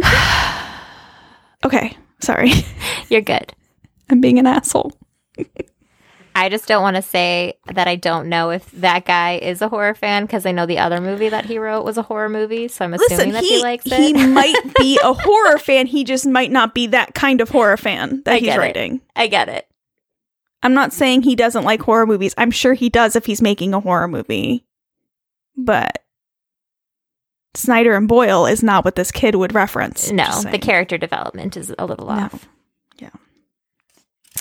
okay, 1.66 1.95
sorry. 2.22 2.52
You're 3.10 3.22
good. 3.22 3.54
I'm 4.10 4.22
being 4.22 4.39
an 4.39 4.47
asshole. 4.47 4.91
I 6.34 6.49
just 6.49 6.67
don't 6.67 6.82
want 6.82 6.95
to 6.95 7.01
say 7.01 7.57
that 7.65 7.88
I 7.88 7.95
don't 7.95 8.29
know 8.29 8.51
if 8.51 8.69
that 8.71 9.05
guy 9.05 9.34
is 9.38 9.61
a 9.61 9.69
horror 9.69 9.93
fan 9.93 10.25
because 10.25 10.45
I 10.45 10.51
know 10.51 10.65
the 10.65 10.79
other 10.79 11.01
movie 11.01 11.29
that 11.29 11.45
he 11.45 11.57
wrote 11.57 11.84
was 11.84 11.97
a 11.97 12.03
horror 12.03 12.29
movie. 12.29 12.67
So 12.67 12.86
I'm 12.86 12.93
assuming 12.93 13.17
Listen, 13.17 13.32
that 13.34 13.43
he, 13.43 13.57
he, 13.57 13.61
likes 13.61 13.86
it. 13.86 13.99
he 13.99 14.13
might 14.27 14.55
be 14.77 14.99
a 15.03 15.13
horror 15.17 15.57
fan. 15.57 15.88
He 15.88 16.03
just 16.03 16.25
might 16.25 16.51
not 16.51 16.73
be 16.73 16.88
that 16.88 17.13
kind 17.13 17.41
of 17.41 17.49
horror 17.49 17.77
fan 17.77 18.21
that 18.23 18.36
I 18.36 18.38
he's 18.38 18.45
get 18.45 18.57
it. 18.57 18.59
writing. 18.61 19.01
I 19.15 19.27
get 19.27 19.49
it. 19.49 19.67
I'm 20.63 20.73
not 20.73 20.93
saying 20.93 21.23
he 21.23 21.36
doesn't 21.36 21.63
like 21.63 21.82
horror 21.82 22.05
movies. 22.05 22.34
I'm 22.38 22.51
sure 22.51 22.73
he 22.75 22.89
does 22.89 23.15
if 23.15 23.25
he's 23.25 23.41
making 23.41 23.73
a 23.73 23.79
horror 23.79 24.07
movie. 24.07 24.63
But 25.57 26.03
Snyder 27.55 27.95
and 27.95 28.07
Boyle 28.07 28.45
is 28.45 28.63
not 28.63 28.86
what 28.86 28.95
this 28.95 29.11
kid 29.11 29.36
would 29.36 29.53
reference. 29.53 30.11
No, 30.11 30.41
the 30.43 30.59
character 30.59 30.97
development 30.97 31.57
is 31.57 31.73
a 31.77 31.86
little 31.86 32.07
No. 32.07 32.29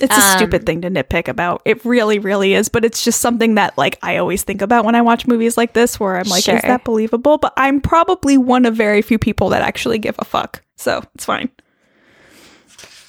It's 0.03 0.17
a 0.17 0.21
Um, 0.21 0.37
stupid 0.39 0.67
thing 0.67 0.81
to 0.83 0.91
nitpick 0.91 1.29
about. 1.29 1.63
It 1.65 1.85
really, 1.85 2.19
really 2.19 2.55
is. 2.55 2.69
But 2.69 2.85
it's 2.85 3.03
just 3.05 3.21
something 3.21 3.55
that 3.57 3.77
like 3.79 3.99
I 4.03 4.17
always 4.17 4.43
think 4.43 4.63
about 4.63 4.85
when 4.85 4.95
I 4.95 5.03
watch 5.03 5.27
movies 5.27 5.57
like 5.57 5.73
this, 5.73 5.99
where 6.01 6.17
I'm 6.17 6.29
like, 6.29 6.45
Sure. 6.45 6.57
is 6.57 6.63
that 6.63 6.85
believable? 6.85 7.39
But 7.39 7.53
I'm 7.57 7.81
probably 7.81 8.37
one 8.39 8.65
of 8.67 8.75
very 8.77 9.03
few 9.03 9.19
people 9.19 9.49
that 9.51 9.63
actually 9.63 9.99
give 9.99 10.17
a 10.19 10.25
fuck. 10.25 10.63
So 10.77 11.03
it's 11.15 11.25
fine. 11.25 11.51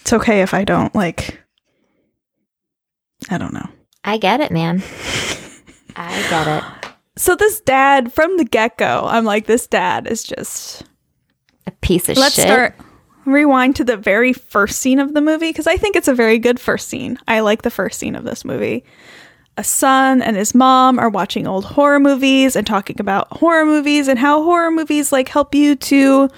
It's 0.01 0.13
okay 0.13 0.41
if 0.41 0.53
I 0.53 0.63
don't 0.63 0.93
like. 0.95 1.39
I 3.29 3.37
don't 3.37 3.53
know. 3.53 3.69
I 4.03 4.17
get 4.17 4.41
it, 4.41 4.51
man. 4.51 4.81
I 5.95 6.25
get 6.29 6.47
it. 6.47 6.63
So 7.17 7.35
this 7.35 7.59
dad 7.59 8.11
from 8.13 8.37
the 8.37 8.45
get 8.45 8.77
go, 8.77 9.05
I'm 9.05 9.25
like, 9.25 9.45
this 9.45 9.67
dad 9.67 10.07
is 10.07 10.23
just. 10.23 10.83
A 11.67 11.71
piece 11.71 12.07
of 12.09 12.15
shit. 12.15 12.21
Let's 12.21 12.35
start. 12.41 12.75
Rewind 13.25 13.75
to 13.77 13.83
the 13.83 13.97
very 13.97 14.33
first 14.33 14.79
scene 14.79 14.99
of 14.99 15.13
the 15.13 15.21
movie 15.21 15.49
because 15.49 15.67
I 15.67 15.77
think 15.77 15.95
it's 15.95 16.07
a 16.07 16.13
very 16.13 16.39
good 16.39 16.59
first 16.59 16.87
scene. 16.87 17.19
I 17.27 17.41
like 17.41 17.61
the 17.61 17.69
first 17.69 17.99
scene 17.99 18.15
of 18.15 18.23
this 18.23 18.43
movie. 18.43 18.83
A 19.57 19.63
son 19.63 20.21
and 20.21 20.37
his 20.37 20.55
mom 20.55 20.97
are 20.97 21.09
watching 21.09 21.45
old 21.45 21.65
horror 21.65 21.99
movies 21.99 22.55
and 22.55 22.65
talking 22.65 22.99
about 22.99 23.27
horror 23.37 23.65
movies 23.65 24.07
and 24.07 24.17
how 24.17 24.43
horror 24.43 24.71
movies 24.71 25.11
like 25.11 25.27
help 25.27 25.53
you 25.53 25.75
to, 25.75 26.29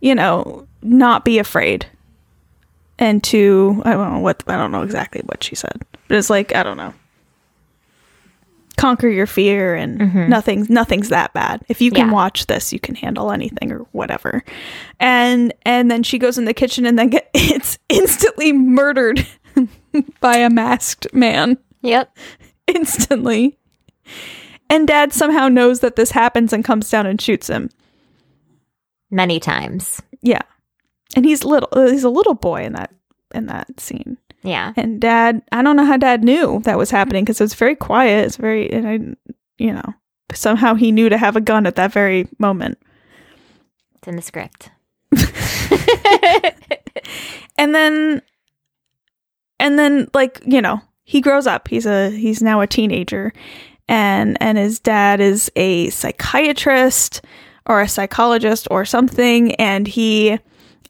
you 0.00 0.14
know, 0.14 0.66
not 0.82 1.24
be 1.24 1.38
afraid 1.38 1.86
and 2.98 3.22
to 3.24 3.82
I 3.84 3.92
don't 3.92 4.12
know 4.14 4.20
what 4.20 4.42
I 4.46 4.56
don't 4.56 4.72
know 4.72 4.82
exactly 4.82 5.22
what 5.26 5.42
she 5.42 5.54
said, 5.54 5.84
but 6.08 6.16
it's 6.16 6.30
like 6.30 6.54
I 6.54 6.62
don't 6.62 6.76
know, 6.76 6.94
conquer 8.76 9.08
your 9.08 9.26
fear 9.26 9.74
and 9.74 9.98
mm-hmm. 9.98 10.28
nothing's 10.28 10.68
nothing's 10.68 11.08
that 11.08 11.32
bad. 11.32 11.62
If 11.68 11.80
you 11.80 11.90
can 11.90 12.08
Yeah. 12.08 12.12
watch 12.12 12.46
this, 12.46 12.72
you 12.72 12.78
can 12.78 12.94
handle 12.94 13.32
anything 13.32 13.72
or 13.72 13.80
whatever. 13.92 14.44
And 15.00 15.52
and 15.64 15.90
then 15.90 16.02
she 16.02 16.18
goes 16.18 16.38
in 16.38 16.44
the 16.44 16.54
kitchen 16.54 16.86
and 16.86 16.98
then 16.98 17.08
get, 17.08 17.30
it's 17.34 17.78
instantly 17.88 18.52
murdered 18.52 19.26
by 20.20 20.36
a 20.36 20.50
masked 20.50 21.06
man 21.12 21.58
Yep. 21.82 22.16
instantly. 22.66 23.58
And 24.68 24.86
dad 24.88 25.12
somehow 25.12 25.48
knows 25.48 25.80
that 25.80 25.96
this 25.96 26.10
happens 26.10 26.52
and 26.52 26.64
comes 26.64 26.90
down 26.90 27.06
and 27.06 27.20
shoots 27.20 27.48
him. 27.48 27.70
Many 29.10 29.38
times. 29.38 30.02
Yeah. 30.22 30.42
And 31.14 31.24
he's 31.24 31.44
little 31.44 31.68
he's 31.88 32.04
a 32.04 32.10
little 32.10 32.34
boy 32.34 32.64
in 32.64 32.72
that 32.74 32.92
in 33.34 33.46
that 33.46 33.80
scene. 33.80 34.18
Yeah. 34.46 34.72
And 34.76 35.00
dad, 35.00 35.42
I 35.52 35.62
don't 35.62 35.76
know 35.76 35.84
how 35.84 35.96
dad 35.96 36.24
knew 36.24 36.60
that 36.64 36.78
was 36.78 36.90
happening 36.90 37.24
because 37.24 37.40
it 37.40 37.44
was 37.44 37.54
very 37.54 37.74
quiet. 37.74 38.26
It's 38.26 38.36
very, 38.36 38.70
and 38.72 38.88
I, 38.88 39.32
you 39.58 39.72
know, 39.72 39.94
somehow 40.32 40.74
he 40.74 40.92
knew 40.92 41.08
to 41.08 41.18
have 41.18 41.36
a 41.36 41.40
gun 41.40 41.66
at 41.66 41.76
that 41.76 41.92
very 41.92 42.28
moment. 42.38 42.78
It's 43.96 44.08
in 44.08 44.16
the 44.16 44.22
script. 44.22 44.70
And 47.58 47.74
then, 47.74 48.22
and 49.58 49.78
then, 49.78 50.08
like 50.14 50.42
you 50.46 50.60
know, 50.60 50.80
he 51.04 51.20
grows 51.20 51.46
up. 51.46 51.68
He's 51.68 51.86
a 51.86 52.10
he's 52.10 52.42
now 52.42 52.60
a 52.60 52.66
teenager, 52.66 53.32
and 53.88 54.36
and 54.40 54.58
his 54.58 54.78
dad 54.78 55.20
is 55.20 55.50
a 55.56 55.90
psychiatrist 55.90 57.22
or 57.66 57.80
a 57.80 57.88
psychologist 57.88 58.68
or 58.70 58.84
something, 58.84 59.54
and 59.56 59.86
he 59.86 60.38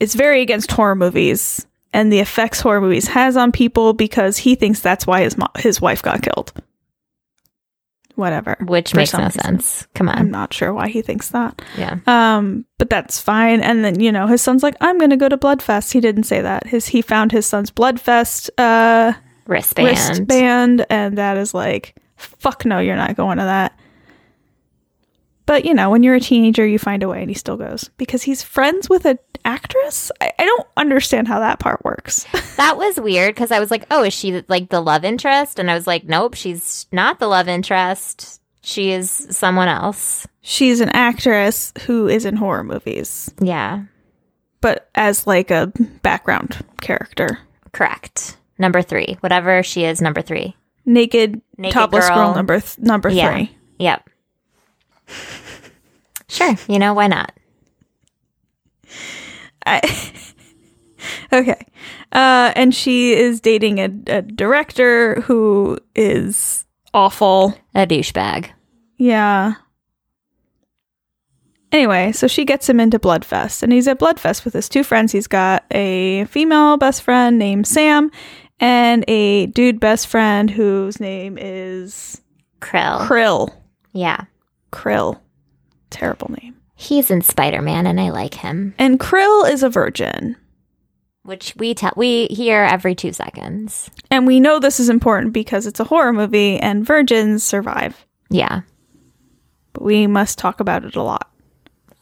is 0.01 0.15
very 0.15 0.43
against 0.43 0.73
horror 0.73 0.95
movies 0.95 1.67
and 1.93 2.13
the 2.13 2.21
effects 2.21 2.61
horror 2.61 2.81
movies 2.81 3.09
has 3.09 3.37
on 3.37 3.53
people 3.53 3.93
because 3.93 4.37
he 4.39 4.55
thinks 4.55 4.81
that's 4.81 5.07
why 5.07 5.23
his 5.23 5.37
mo- 5.39 5.47
his 5.59 5.81
wife 5.81 6.03
got 6.03 6.23
killed. 6.23 6.53
Whatever. 8.15 8.57
Which 8.65 8.95
makes 8.95 9.13
no 9.13 9.25
reason. 9.25 9.41
sense. 9.43 9.87
Come 9.95 10.09
on. 10.09 10.17
I'm 10.17 10.31
not 10.31 10.55
sure 10.55 10.73
why 10.73 10.89
he 10.89 11.03
thinks 11.03 11.29
that. 11.31 11.61
Yeah. 11.77 11.99
Um, 12.07 12.65
but 12.79 12.89
that's 12.89 13.21
fine. 13.21 13.61
And 13.61 13.85
then 13.85 14.01
you 14.01 14.11
know 14.11 14.27
his 14.27 14.41
son's 14.41 14.63
like, 14.63 14.75
I'm 14.81 14.99
gonna 14.99 15.19
go 15.19 15.29
to 15.29 15.37
Bloodfest. 15.37 15.93
He 15.93 16.01
didn't 16.01 16.25
say 16.25 16.41
that. 16.41 16.67
His 16.67 16.87
he 16.87 17.03
found 17.03 17.31
his 17.33 17.45
son's 17.47 17.71
Bloodfest 17.71 18.49
uh, 18.57 19.13
Wristband. 19.47 19.87
wristband, 19.87 20.87
and 20.89 21.19
that 21.19 21.37
is 21.37 21.53
like, 21.53 21.95
fuck 22.17 22.65
no, 22.65 22.79
you're 22.79 22.97
not 22.97 23.17
going 23.17 23.37
to 23.37 23.45
that. 23.45 23.79
But 25.47 25.65
you 25.65 25.75
know, 25.75 25.91
when 25.91 26.03
you're 26.03 26.17
a 26.17 26.21
teenager, 26.21 26.67
you 26.67 26.79
find 26.79 27.03
a 27.03 27.09
way, 27.09 27.21
and 27.21 27.31
he 27.31 27.35
still 27.35 27.57
goes 27.57 27.89
because 27.97 28.23
he's 28.25 28.43
friends 28.43 28.89
with 28.91 29.05
an 29.05 29.19
actress. 29.45 30.11
I, 30.21 30.33
I 30.39 30.45
don't 30.45 30.67
understand 30.77 31.29
how 31.29 31.39
that 31.41 31.59
part 31.61 31.85
works. 31.85 32.27
That 32.57 32.79
was 32.79 32.99
weird 32.99 33.35
because 33.35 33.51
I 33.53 33.61
was 33.61 33.71
like, 33.71 33.85
oh, 33.91 34.03
is 34.03 34.15
she 34.15 34.43
like 34.49 34.71
the 34.71 34.81
love 34.81 35.05
interest? 35.05 35.59
And 35.59 35.71
I 35.71 35.75
was 35.75 35.87
like, 35.87 36.05
nope, 36.05 36.33
she's 36.35 36.87
not 36.91 37.19
the 37.21 37.27
love 37.29 37.49
interest. 37.49 38.41
She 38.63 38.93
is 38.93 39.11
someone 39.11 39.69
else. 39.69 40.27
She's 40.41 40.81
an 40.81 40.89
actress 40.89 41.75
who 41.83 42.09
is 42.09 42.25
in 42.25 42.35
horror 42.37 42.65
movies, 42.65 43.31
Yeah. 43.43 43.83
but 44.63 44.89
as 44.95 45.27
like 45.27 45.51
a 45.51 45.71
background 46.03 46.65
character. 46.81 47.39
Correct. 47.73 48.39
Number 48.59 48.81
three. 48.81 49.19
Whatever 49.21 49.63
she 49.63 49.85
is, 49.85 50.01
number 50.01 50.23
three. 50.23 50.57
Naked, 50.87 51.43
Naked 51.59 51.75
topless 51.75 52.09
girl, 52.09 52.17
girl. 52.17 52.35
number 52.35 52.61
th- 52.61 52.79
number 52.79 53.11
Yeah. 53.11 53.33
three. 53.35 53.57
Yep. 53.79 54.09
Sure. 56.29 56.55
You 56.69 56.79
know, 56.79 56.93
why 56.95 57.07
not? 57.07 57.33
I, 59.65 59.81
okay. 61.33 61.67
Uh, 62.13 62.53
and 62.57 62.75
she 62.75 63.13
is 63.13 63.41
dating 63.41 63.79
a, 63.79 63.91
a 64.09 64.23
director 64.23 65.21
who 65.23 65.79
is 65.95 66.65
awful. 66.95 67.55
A 67.75 67.87
douchebag. 67.87 68.51
Yeah. 68.97 69.55
Anyway, 71.73 72.13
so 72.13 72.27
she 72.27 72.45
gets 72.45 72.69
him 72.69 72.81
into 72.81 72.99
Bloodfest, 72.99 73.63
and 73.63 73.73
he's 73.73 73.89
at 73.89 73.99
Bloodfest 73.99 74.45
with 74.45 74.55
his 74.55 74.69
two 74.69 74.85
friends. 74.85 75.13
He's 75.13 75.27
got 75.27 75.65
a 75.73 76.25
female 76.27 76.77
best 76.77 77.03
friend 77.03 77.39
named 77.39 77.67
Sam 77.67 78.11
and 78.61 79.05
a 79.09 79.47
dude 79.47 79.81
best 79.81 80.07
friend 80.07 80.51
whose 80.51 81.01
name 81.01 81.37
is 81.39 82.23
Krill. 82.61 83.07
Krill. 83.07 83.53
yeah. 83.93 84.25
Krill. 84.77 85.19
Terrible 85.91 86.31
name. 86.43 86.55
He's 86.75 87.11
in 87.11 87.23
Spider 87.23 87.63
Man 87.63 87.87
and 87.87 87.99
I 88.01 88.11
like 88.11 88.35
him. 88.35 88.75
And 88.79 89.01
Krill 89.01 89.51
is 89.51 89.63
a 89.63 89.71
virgin. 89.71 90.37
Which 91.23 91.55
we 91.57 91.75
tell 91.75 91.93
we 91.97 92.27
hear 92.27 92.63
every 92.63 92.95
two 92.95 93.13
seconds. 93.13 93.91
And 94.11 94.27
we 94.27 94.39
know 94.39 94.61
this 94.61 94.79
is 94.79 94.89
important 94.89 95.33
because 95.33 95.67
it's 95.67 95.81
a 95.81 95.85
horror 95.85 96.13
movie 96.13 96.59
and 96.61 96.87
virgins 96.87 97.43
survive. 97.43 98.07
Yeah. 98.31 98.61
But 99.73 99.83
we 99.83 100.07
must 100.07 100.39
talk 100.39 100.61
about 100.61 100.85
it 100.85 100.95
a 100.95 101.03
lot. 101.03 101.31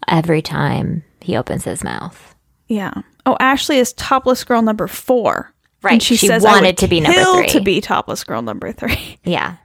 Every 0.09 0.43
time 0.43 1.05
he 1.20 1.37
opens 1.37 1.64
his 1.64 1.83
mouth. 1.85 2.35
Yeah. 2.68 2.93
Oh, 3.25 3.37
Ashley 3.41 3.79
is 3.79 3.93
topless 3.95 4.45
girl 4.45 4.61
number 4.61 4.87
four. 4.89 5.51
Right. 5.83 5.93
And 5.95 6.03
she, 6.03 6.16
She 6.16 6.27
says 6.27 6.45
I 6.45 6.51
wanted 6.53 6.77
to 6.79 6.89
be 6.89 7.01
number 7.01 7.22
three. 7.39 7.47
to 7.49 7.61
be 7.61 7.81
topless 7.81 8.25
girl 8.25 8.43
number 8.43 8.72
three. 8.72 9.18
Yeah. 9.25 9.57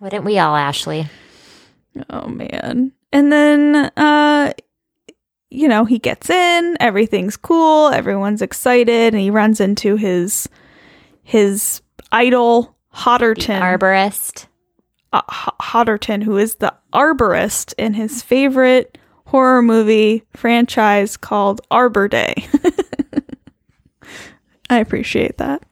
Wouldn't 0.00 0.24
we 0.24 0.38
all, 0.38 0.56
Ashley? 0.56 1.08
Oh 2.10 2.28
man. 2.28 2.92
And 3.12 3.32
then 3.32 3.90
uh 3.96 4.52
you 5.50 5.66
know, 5.66 5.86
he 5.86 5.98
gets 5.98 6.28
in, 6.28 6.76
everything's 6.78 7.38
cool, 7.38 7.88
everyone's 7.88 8.42
excited, 8.42 9.14
and 9.14 9.22
he 9.22 9.30
runs 9.30 9.60
into 9.60 9.96
his 9.96 10.48
his 11.22 11.80
idol 12.12 12.76
Hodderton. 12.94 13.60
Arborist. 13.60 14.46
uh, 15.12 15.22
H- 15.30 15.54
Hodderton, 15.60 16.22
who 16.22 16.36
is 16.36 16.56
the 16.56 16.74
arborist 16.92 17.72
in 17.78 17.94
his 17.94 18.22
favorite 18.22 18.98
horror 19.26 19.62
movie 19.62 20.24
franchise 20.34 21.16
called 21.16 21.60
Arbor 21.70 22.08
Day. 22.08 22.46
I 24.70 24.78
appreciate 24.80 25.38
that. 25.38 25.62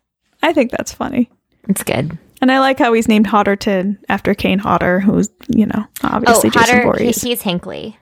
I 0.42 0.52
think 0.52 0.70
that's 0.70 0.92
funny. 0.92 1.30
It's 1.68 1.82
good. 1.82 2.16
And 2.42 2.52
I 2.52 2.60
like 2.60 2.78
how 2.78 2.92
he's 2.92 3.08
named 3.08 3.26
Hodderton 3.26 3.96
after 4.08 4.34
Kane 4.34 4.58
Hodder, 4.58 5.00
who's, 5.00 5.30
you 5.48 5.66
know, 5.66 5.86
obviously 6.02 6.50
oh, 6.50 6.52
Jason 6.52 6.60
Hodder, 6.60 6.76
he, 6.78 6.82
Voorhees. 6.84 7.22
he's 7.22 7.42
Hinkley. 7.42 7.96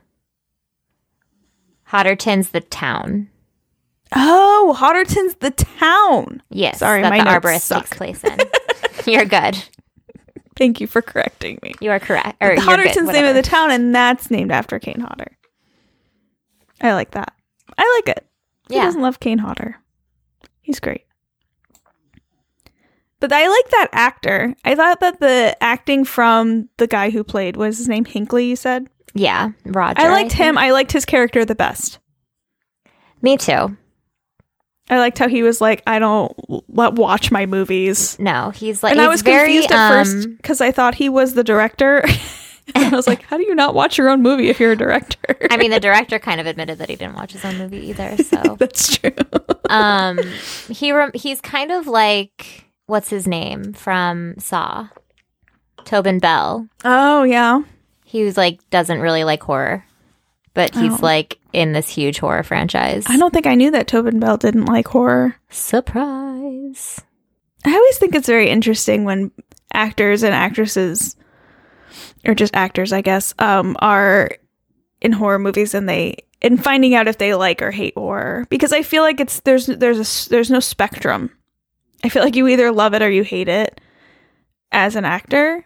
Hodderton's 1.91 2.51
the 2.51 2.61
town. 2.61 3.29
oh, 4.15 4.77
Hodderton's 4.79 5.37
the 5.37 5.51
town. 5.53 6.43
Yes. 6.51 6.79
Sorry, 6.79 7.03
that 7.03 7.11
my 7.11 7.23
the 7.23 7.31
arborist 7.31 7.63
suck. 7.63 7.85
takes 7.87 7.97
place 7.97 8.25
in. 8.25 8.39
You're 9.13 9.25
good. 9.25 9.57
Thank 10.57 10.81
you 10.81 10.87
for 10.87 11.03
correcting 11.03 11.59
me. 11.63 11.75
You 11.81 11.91
are 11.91 11.99
correct. 12.01 12.37
Or 12.41 12.49
you're 12.49 12.57
good, 12.57 12.65
Hodderton's 12.65 13.09
name 13.13 13.25
of 13.25 13.35
the 13.35 13.43
town, 13.43 13.71
and 13.73 13.93
that's 13.95 14.31
named 14.31 14.53
after 14.53 14.79
Kane 14.79 15.01
Hodder. 15.01 15.37
I 16.81 16.93
like 16.95 17.11
that. 17.13 17.33
I 17.77 18.03
like 18.07 18.17
it. 18.17 18.27
He 18.69 18.77
Yeah. 18.77 18.85
doesn't 18.85 19.03
love 19.03 19.19
Kane 19.21 19.39
Hodder? 19.39 19.77
He's 20.63 20.79
great. 20.81 21.04
But 23.25 23.33
I 23.33 23.49
like 23.49 23.71
that 23.71 23.89
actor. 23.93 24.55
I 24.67 24.75
thought 24.75 25.01
that 25.01 25.19
the 25.19 25.57
acting 25.63 26.05
from 26.05 26.69
the 26.77 26.87
guy 26.87 27.09
who 27.09 27.25
played 27.25 27.57
was 27.57 27.79
his 27.79 27.89
name 27.89 28.05
Hinkley. 28.05 28.49
You 28.49 28.55
said 28.55 28.87
Yeah. 29.15 29.53
Roger. 29.65 29.99
I 29.99 30.09
liked 30.11 30.33
think. 30.33 30.43
him. 30.43 30.59
I 30.59 30.73
liked 30.73 30.93
his 30.93 31.07
character 31.07 31.43
the 31.47 31.55
best. 31.55 32.01
Me 33.23 33.39
too. 33.39 33.79
I 34.91 34.99
liked 34.99 35.17
how 35.19 35.29
he 35.29 35.43
was 35.43 35.63
like, 35.63 35.83
I 35.87 35.99
don't 35.99 36.35
let 36.69 36.93
watch 36.97 37.31
my 37.31 37.47
movies. 37.47 38.19
No, 38.19 38.51
he's 38.51 38.83
like, 38.83 38.93
and 38.93 39.01
I 39.01 39.09
was 39.09 39.23
very, 39.23 39.53
confused 39.55 39.73
at 39.73 39.91
um, 39.93 40.05
first 40.05 40.29
because 40.37 40.61
I 40.61 40.71
thought 40.71 40.95
he 40.97 41.09
was 41.09 41.33
the 41.33 41.45
director. 41.45 42.05
And 42.75 42.83
I 42.83 42.97
was 42.97 43.07
like, 43.07 43.21
how 43.25 43.37
do 43.37 43.43
you 43.43 43.55
not 43.55 43.75
watch 43.75 43.99
your 43.99 44.09
own 44.09 44.23
movie 44.23 44.49
if 44.49 44.59
you're 44.59 44.73
a 44.73 44.77
director? 44.77 45.37
I 45.51 45.59
mean, 45.59 45.71
the 45.71 45.79
director 45.79 46.19
kind 46.19 46.41
of 46.41 46.47
admitted 46.47 46.79
that 46.79 46.89
he 46.89 46.97
didn't 46.97 47.15
watch 47.15 47.33
his 47.33 47.45
own 47.45 47.59
movie 47.59 47.91
either. 47.91 48.17
So, 48.23 48.57
That's 48.59 48.97
true. 48.97 49.13
um, 49.69 50.19
he 50.71 50.91
rem- 50.91 51.11
he's 51.15 51.43
kind 51.43 51.71
of 51.71 51.87
like 51.87 52.65
what's 52.87 53.11
his 53.11 53.27
name 53.27 53.73
from 53.73 54.35
Saw, 54.39 54.89
Tobin 55.85 56.19
Bell. 56.19 56.69
Oh, 56.85 57.23
yeah. 57.25 57.63
He 58.05 58.25
was 58.25 58.37
like 58.37 58.59
doesn't 58.71 59.01
really 59.01 59.25
like 59.25 59.43
horror, 59.43 59.85
but 60.55 60.75
he's 60.75 60.93
Oh. 60.95 60.99
like 61.03 61.39
in 61.53 61.73
this 61.73 61.89
huge 61.89 62.19
horror 62.19 62.43
franchise. 62.43 63.05
I 63.09 63.17
don't 63.17 63.33
think 63.33 63.47
I 63.47 63.55
knew 63.57 63.71
that 63.73 63.87
Tobin 63.89 64.21
Bell 64.21 64.37
didn't 64.37 64.67
like 64.67 64.89
horror. 64.89 65.37
Surprise! 65.51 67.01
I 67.65 67.75
always 67.75 67.99
think 67.99 68.15
it's 68.15 68.27
very 68.29 68.51
interesting 68.51 69.05
when 69.05 69.31
actors 69.73 70.23
and 70.23 70.35
actresses, 70.35 71.17
or 72.27 72.35
just 72.35 72.55
actors, 72.55 72.93
I 72.93 73.01
guess, 73.01 73.35
um, 73.39 73.77
are 73.81 74.31
in 75.01 75.13
horror 75.13 75.39
movies 75.39 75.75
and 75.75 75.89
they 75.89 76.19
and 76.43 76.63
finding 76.63 76.95
out 76.95 77.09
if 77.09 77.19
they 77.19 77.35
like 77.35 77.63
or 77.63 77.71
hate 77.71 77.95
horror 77.97 78.47
because 78.51 78.73
I 78.73 78.83
feel 78.83 79.03
like 79.03 79.19
it's 79.21 79.41
there's 79.41 79.67
there's 79.67 80.27
a 80.27 80.31
there's 80.31 80.51
no 80.51 80.61
spectrum. 80.61 81.31
I 82.05 82.09
feel 82.11 82.23
like 82.23 82.37
you 82.37 82.47
either 82.49 82.71
love 82.71 82.95
it 82.95 83.03
or 83.03 83.11
you 83.11 83.25
hate 83.25 83.49
it 83.49 83.81
as 84.71 84.95
an 84.97 85.05
actor. 85.05 85.65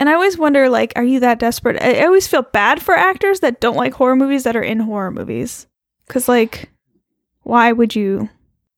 And 0.00 0.08
I 0.08 0.14
always 0.14 0.38
wonder, 0.38 0.68
like, 0.68 0.92
are 0.96 1.04
you 1.04 1.20
that 1.20 1.38
desperate? 1.38 1.80
I 1.82 2.00
I 2.00 2.06
always 2.06 2.26
feel 2.28 2.42
bad 2.42 2.80
for 2.82 2.94
actors 2.94 3.40
that 3.40 3.60
don't 3.60 3.76
like 3.76 3.92
horror 3.94 4.16
movies 4.16 4.44
that 4.44 4.56
are 4.56 4.62
in 4.62 4.80
horror 4.80 5.10
movies. 5.10 5.66
Because, 6.06 6.28
like, 6.28 6.70
why 7.42 7.72
would 7.72 7.94
you? 7.94 8.28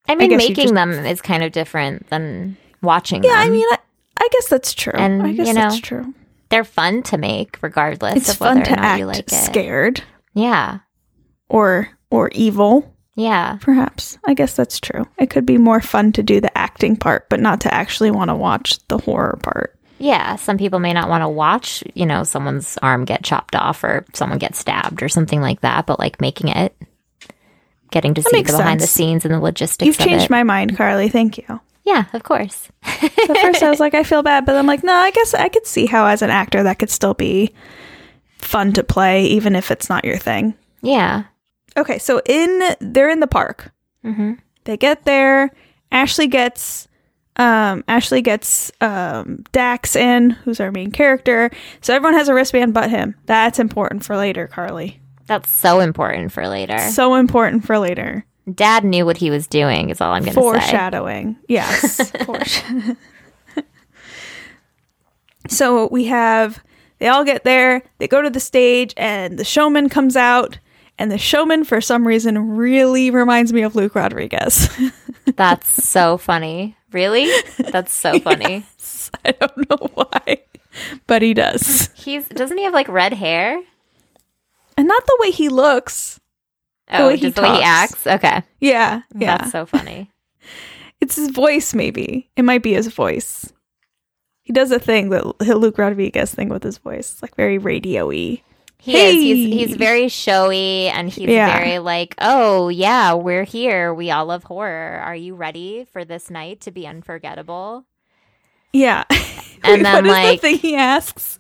I 0.08 0.14
mean, 0.16 0.30
you 0.30 0.36
making 0.38 0.54
just- 0.54 0.74
them 0.74 0.90
is 0.92 1.20
kind 1.20 1.44
of 1.44 1.52
different 1.52 2.08
than 2.08 2.56
watching 2.82 3.22
Yeah, 3.22 3.30
them. 3.30 3.38
I 3.38 3.48
mean, 3.50 3.66
I, 3.70 3.78
I 4.18 4.28
guess 4.32 4.48
that's 4.48 4.72
true. 4.74 4.94
And, 4.96 5.22
I 5.22 5.32
guess 5.32 5.46
you 5.46 5.52
know, 5.54 5.60
that's 5.60 5.78
true. 5.80 6.12
they're 6.48 6.64
fun 6.64 7.02
to 7.04 7.18
make 7.18 7.58
regardless 7.62 8.16
It's 8.16 8.30
of 8.30 8.36
fun 8.38 8.56
whether 8.58 8.66
to 8.66 8.72
or 8.72 8.76
not 8.76 8.84
act 8.84 8.98
you 8.98 9.06
like 9.06 9.18
it. 9.18 9.30
scared 9.30 10.02
Yeah, 10.34 10.78
or 11.48 11.90
or 12.10 12.30
evil, 12.30 12.92
yeah. 13.20 13.58
perhaps. 13.60 14.18
I 14.24 14.34
guess 14.34 14.54
that's 14.54 14.80
true. 14.80 15.06
It 15.18 15.30
could 15.30 15.46
be 15.46 15.58
more 15.58 15.80
fun 15.80 16.12
to 16.12 16.22
do 16.22 16.40
the 16.40 16.56
acting 16.56 16.96
part, 16.96 17.28
but 17.28 17.40
not 17.40 17.60
to 17.62 17.74
actually 17.74 18.10
want 18.10 18.30
to 18.30 18.34
watch 18.34 18.78
the 18.88 18.98
horror 18.98 19.38
part. 19.42 19.76
Yeah, 19.98 20.36
some 20.36 20.56
people 20.56 20.78
may 20.78 20.94
not 20.94 21.10
want 21.10 21.22
to 21.22 21.28
watch, 21.28 21.84
you 21.94 22.06
know, 22.06 22.24
someone's 22.24 22.78
arm 22.78 23.04
get 23.04 23.22
chopped 23.22 23.54
off 23.54 23.84
or 23.84 24.06
someone 24.14 24.38
get 24.38 24.56
stabbed 24.56 25.02
or 25.02 25.10
something 25.10 25.42
like 25.42 25.60
that, 25.60 25.84
but 25.86 25.98
like 25.98 26.22
making 26.22 26.48
it, 26.48 26.74
getting 27.90 28.14
to 28.14 28.22
see 28.22 28.42
the 28.42 28.56
behind 28.56 28.80
the 28.80 28.86
scenes 28.86 29.26
and 29.26 29.34
the 29.34 29.40
logistics 29.40 29.86
You've 29.86 29.98
changed 29.98 30.24
it. 30.26 30.30
my 30.30 30.42
mind, 30.42 30.76
Carly. 30.76 31.10
Thank 31.10 31.36
you. 31.36 31.60
yeah, 31.84 32.06
of 32.14 32.22
course. 32.22 32.68
At 32.82 33.38
first, 33.42 33.62
I 33.62 33.68
was 33.68 33.78
like, 33.78 33.94
I 33.94 34.02
feel 34.02 34.22
bad, 34.22 34.46
but 34.46 34.56
I'm 34.56 34.66
like, 34.66 34.82
no, 34.82 34.94
I 34.94 35.10
guess 35.10 35.34
I 35.34 35.50
could 35.50 35.66
see 35.66 35.84
how, 35.84 36.06
as 36.06 36.22
an 36.22 36.30
actor, 36.30 36.62
that 36.62 36.78
could 36.78 36.90
still 36.90 37.14
be 37.14 37.54
fun 38.38 38.72
to 38.72 38.82
play, 38.82 39.26
even 39.26 39.54
if 39.54 39.70
it's 39.70 39.90
not 39.90 40.06
your 40.06 40.16
thing. 40.16 40.54
Yeah. 40.80 41.24
Okay, 41.80 41.98
so 41.98 42.20
in 42.26 42.76
they're 42.80 43.10
in 43.10 43.20
the 43.20 43.26
park. 43.26 43.72
hmm 44.04 44.34
They 44.64 44.76
get 44.76 45.04
there. 45.04 45.50
Ashley 45.90 46.26
gets 46.28 46.86
um 47.36 47.82
Ashley 47.88 48.20
gets 48.22 48.70
um 48.80 49.44
Dax 49.52 49.96
in, 49.96 50.30
who's 50.30 50.60
our 50.60 50.70
main 50.70 50.90
character. 50.92 51.50
So 51.80 51.94
everyone 51.94 52.14
has 52.18 52.28
a 52.28 52.34
wristband 52.34 52.74
but 52.74 52.90
him. 52.90 53.14
That's 53.26 53.58
important 53.58 54.04
for 54.04 54.16
later, 54.16 54.46
Carly. 54.46 55.00
That's 55.26 55.48
so 55.50 55.80
important 55.80 56.32
for 56.32 56.46
later. 56.48 56.78
So 56.78 57.14
important 57.14 57.64
for 57.64 57.78
later. 57.78 58.24
Dad 58.52 58.84
knew 58.84 59.06
what 59.06 59.16
he 59.18 59.30
was 59.30 59.46
doing, 59.46 59.90
is 59.90 60.00
all 60.00 60.12
I'm 60.12 60.22
going 60.22 60.34
to 60.34 60.40
say. 60.40 60.40
Foreshadowing. 60.40 61.36
Yes. 61.48 62.10
Foresh- 62.26 62.96
so 65.48 65.88
we 65.90 66.04
have 66.06 66.62
they 66.98 67.08
all 67.08 67.24
get 67.24 67.44
there, 67.44 67.82
they 67.98 68.08
go 68.08 68.20
to 68.20 68.28
the 68.30 68.40
stage 68.40 68.92
and 68.96 69.38
the 69.38 69.44
showman 69.44 69.88
comes 69.88 70.16
out 70.16 70.58
and 71.00 71.10
the 71.10 71.18
showman 71.18 71.64
for 71.64 71.80
some 71.80 72.06
reason 72.06 72.56
really 72.56 73.10
reminds 73.10 73.52
me 73.52 73.62
of 73.62 73.74
Luke 73.74 73.96
Rodriguez. 73.96 74.68
That's 75.34 75.82
so 75.82 76.16
funny. 76.16 76.76
Really? 76.92 77.28
That's 77.58 77.92
so 77.92 78.18
funny. 78.20 78.64
I 79.24 79.32
don't 79.32 79.68
know 79.70 79.88
why, 79.94 80.42
but 81.08 81.22
he 81.22 81.34
does. 81.34 81.90
He's 81.94 82.28
doesn't 82.28 82.58
he 82.58 82.64
have 82.64 82.74
like 82.74 82.88
red 82.88 83.14
hair? 83.14 83.60
And 84.76 84.86
not 84.88 85.04
the 85.06 85.18
way 85.20 85.30
he 85.30 85.48
looks. 85.48 86.20
Oh, 86.92 87.08
way 87.08 87.16
he 87.16 87.30
the 87.30 87.42
way 87.42 87.54
he 87.56 87.62
acts. 87.62 88.06
Okay, 88.06 88.42
Yeah, 88.60 89.02
yeah. 89.16 89.38
that's 89.38 89.52
so 89.52 89.64
funny. 89.66 90.10
it's 91.00 91.16
his 91.16 91.30
voice, 91.30 91.74
maybe. 91.74 92.28
It 92.36 92.44
might 92.44 92.62
be 92.62 92.72
his 92.74 92.88
voice. 92.88 93.52
He 94.42 94.52
does 94.52 94.72
a 94.72 94.80
thing 94.80 95.10
that 95.10 95.40
Luke 95.40 95.78
Rodriguez 95.78 96.34
thing 96.34 96.48
with 96.48 96.64
his 96.64 96.78
voice, 96.78 97.12
It's 97.12 97.22
like 97.22 97.36
very 97.36 97.58
radio-y. 97.58 98.42
He 98.80 98.96
is. 98.98 99.14
He's 99.14 99.52
he's 99.68 99.76
very 99.76 100.08
showy 100.08 100.88
and 100.88 101.08
he's 101.10 101.28
Yeah. 101.28 101.56
very 101.58 101.78
like, 101.78 102.14
oh 102.20 102.68
yeah, 102.68 103.12
we're 103.14 103.44
here. 103.44 103.92
We 103.92 104.10
all 104.10 104.26
love 104.26 104.44
horror. 104.44 105.00
Are 105.04 105.14
you 105.14 105.34
ready 105.34 105.86
for 105.92 106.04
this 106.04 106.30
night 106.30 106.60
to 106.62 106.70
be 106.70 106.86
unforgettable? 106.86 107.84
Yeah. 108.72 109.04
And 109.62 109.72
Wait, 109.72 109.82
then, 109.82 109.92
what 109.92 110.06
is 110.06 110.10
like- 110.12 110.40
the 110.40 110.48
thing 110.48 110.56
he 110.58 110.74
asks? 110.74 111.38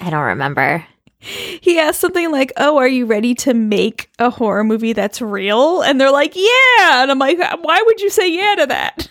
I 0.00 0.08
don't 0.10 0.22
remember. 0.22 0.86
He 1.18 1.80
asks 1.80 1.98
something 1.98 2.30
like, 2.30 2.52
"Oh, 2.56 2.78
are 2.78 2.86
you 2.86 3.06
ready 3.06 3.34
to 3.36 3.54
make 3.54 4.08
a 4.20 4.30
horror 4.30 4.62
movie 4.62 4.92
that's 4.92 5.20
real?" 5.20 5.82
And 5.82 6.00
they're 6.00 6.12
like, 6.12 6.36
"Yeah." 6.36 7.02
And 7.02 7.10
I'm 7.10 7.18
like, 7.18 7.38
"Why 7.38 7.82
would 7.84 8.00
you 8.00 8.08
say 8.08 8.30
yeah 8.32 8.54
to 8.56 8.66
that?" 8.66 9.08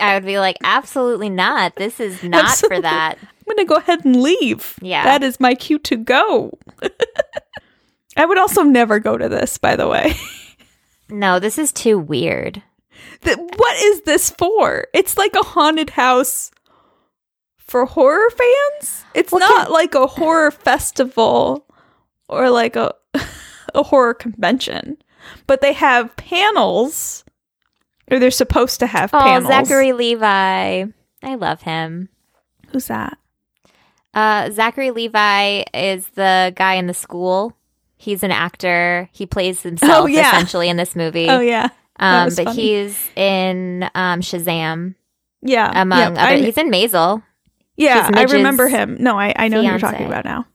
I 0.00 0.14
would 0.14 0.24
be 0.24 0.38
like, 0.38 0.56
absolutely 0.62 1.30
not. 1.30 1.74
This 1.74 1.98
is 1.98 2.22
not 2.24 2.56
for 2.58 2.80
that. 2.80 3.16
I'm 3.48 3.56
gonna 3.56 3.66
go 3.66 3.76
ahead 3.76 4.04
and 4.04 4.22
leave. 4.22 4.78
Yeah. 4.82 5.04
that 5.04 5.22
is 5.22 5.40
my 5.40 5.54
cue 5.54 5.78
to 5.80 5.96
go. 5.96 6.58
I 8.16 8.26
would 8.26 8.38
also 8.38 8.62
never 8.62 8.98
go 8.98 9.16
to 9.16 9.28
this, 9.28 9.58
by 9.58 9.76
the 9.76 9.88
way. 9.88 10.14
No, 11.08 11.38
this 11.38 11.58
is 11.58 11.72
too 11.72 11.98
weird. 11.98 12.62
Th- 13.20 13.36
what 13.36 13.76
is 13.82 14.00
this 14.02 14.30
for? 14.30 14.86
It's 14.94 15.18
like 15.18 15.34
a 15.34 15.44
haunted 15.44 15.90
house 15.90 16.50
for 17.58 17.84
horror 17.84 18.30
fans. 18.30 19.04
It's 19.12 19.30
Well, 19.30 19.40
not 19.40 19.70
like 19.70 19.94
a 19.94 20.06
horror 20.06 20.50
festival 20.50 21.66
or 22.30 22.48
like 22.48 22.76
a 22.76 22.94
a 23.74 23.82
horror 23.82 24.14
convention, 24.14 24.96
but 25.46 25.60
they 25.60 25.74
have 25.74 26.16
panels, 26.16 27.24
or 28.10 28.18
they're 28.18 28.30
supposed 28.30 28.80
to 28.80 28.86
have 28.86 29.10
Oh, 29.12 29.18
panels. 29.20 29.48
Zachary 29.48 29.92
Levi. 29.92 30.84
I 31.22 31.34
love 31.34 31.60
him. 31.60 32.08
who's 32.70 32.86
that? 32.86 33.18
Uh, 34.14 34.50
Zachary 34.50 34.90
Levi 34.90 35.64
is 35.72 36.06
the 36.08 36.52
guy 36.54 36.74
in 36.74 36.86
the 36.86 36.94
school. 36.94 37.56
He's 37.96 38.22
an 38.22 38.30
actor. 38.30 39.08
He 39.12 39.26
plays 39.26 39.62
himself 39.62 39.92
Oh, 40.04 40.06
yeah. 40.06 40.28
essentially 40.28 40.68
in 40.68 40.76
this 40.76 40.94
movie. 40.96 41.28
Oh 41.28 41.40
yeah, 41.40 41.68
um, 42.00 42.30
but 42.36 42.44
funny. 42.46 42.60
he's 42.62 43.10
in 43.16 43.84
um, 43.94 44.20
Shazam 44.20 44.94
yeah. 45.40 45.70
among 45.80 45.98
yeah, 45.98 46.08
other. 46.08 46.20
I- 46.20 46.38
he's 46.38 46.58
in 46.58 46.70
Maisel. 46.70 47.22
yeah, 47.76 48.10
I 48.12 48.24
remember 48.24 48.68
him. 48.68 48.96
No, 49.00 49.18
I 49.18 49.32
I 49.36 49.48
know 49.48 49.62
who 49.62 49.68
you're 49.68 49.78
talking 49.78 50.06
about 50.06 50.24
now. 50.24 50.46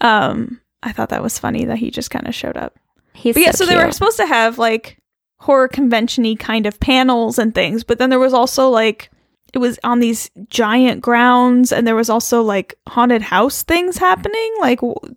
Um, 0.00 0.60
I 0.82 0.92
thought 0.92 1.08
that 1.10 1.22
was 1.22 1.38
funny 1.38 1.64
that 1.64 1.78
he 1.78 1.90
just 1.90 2.10
kind 2.10 2.26
of 2.26 2.34
showed 2.34 2.56
up. 2.56 2.78
He's 3.14 3.34
But 3.34 3.42
yeah, 3.42 3.50
so, 3.52 3.64
so, 3.64 3.66
they 3.66 3.76
were 3.76 3.92
supposed 3.92 4.16
to 4.18 4.26
have 4.26 4.58
like 4.58 4.98
horror 5.38 5.68
convention-y 5.68 6.36
kind 6.38 6.66
of 6.66 6.78
panels 6.80 7.38
and 7.38 7.54
things, 7.54 7.84
but 7.84 7.98
then 7.98 8.10
there 8.10 8.18
was 8.18 8.34
also 8.34 8.68
like 8.68 9.10
it 9.52 9.58
was 9.58 9.78
on 9.84 10.00
these 10.00 10.30
giant 10.48 11.00
grounds, 11.00 11.72
and 11.72 11.86
there 11.86 11.96
was 11.96 12.08
also 12.10 12.42
like 12.42 12.74
haunted 12.88 13.22
house 13.22 13.62
things 13.62 13.98
happening, 13.98 14.54
like 14.60 14.80
w- 14.80 15.16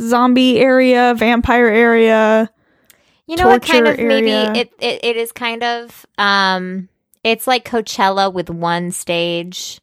zombie 0.00 0.58
area, 0.58 1.14
vampire 1.16 1.66
area. 1.68 2.50
You 3.26 3.36
know 3.36 3.46
what 3.46 3.62
kind 3.62 3.86
of 3.86 3.98
maybe 3.98 4.30
it, 4.30 4.72
it 4.80 5.04
it 5.04 5.16
is 5.16 5.32
kind 5.32 5.62
of 5.62 6.04
um 6.18 6.88
it's 7.22 7.46
like 7.46 7.64
Coachella 7.64 8.32
with 8.32 8.50
one 8.50 8.90
stage 8.90 9.80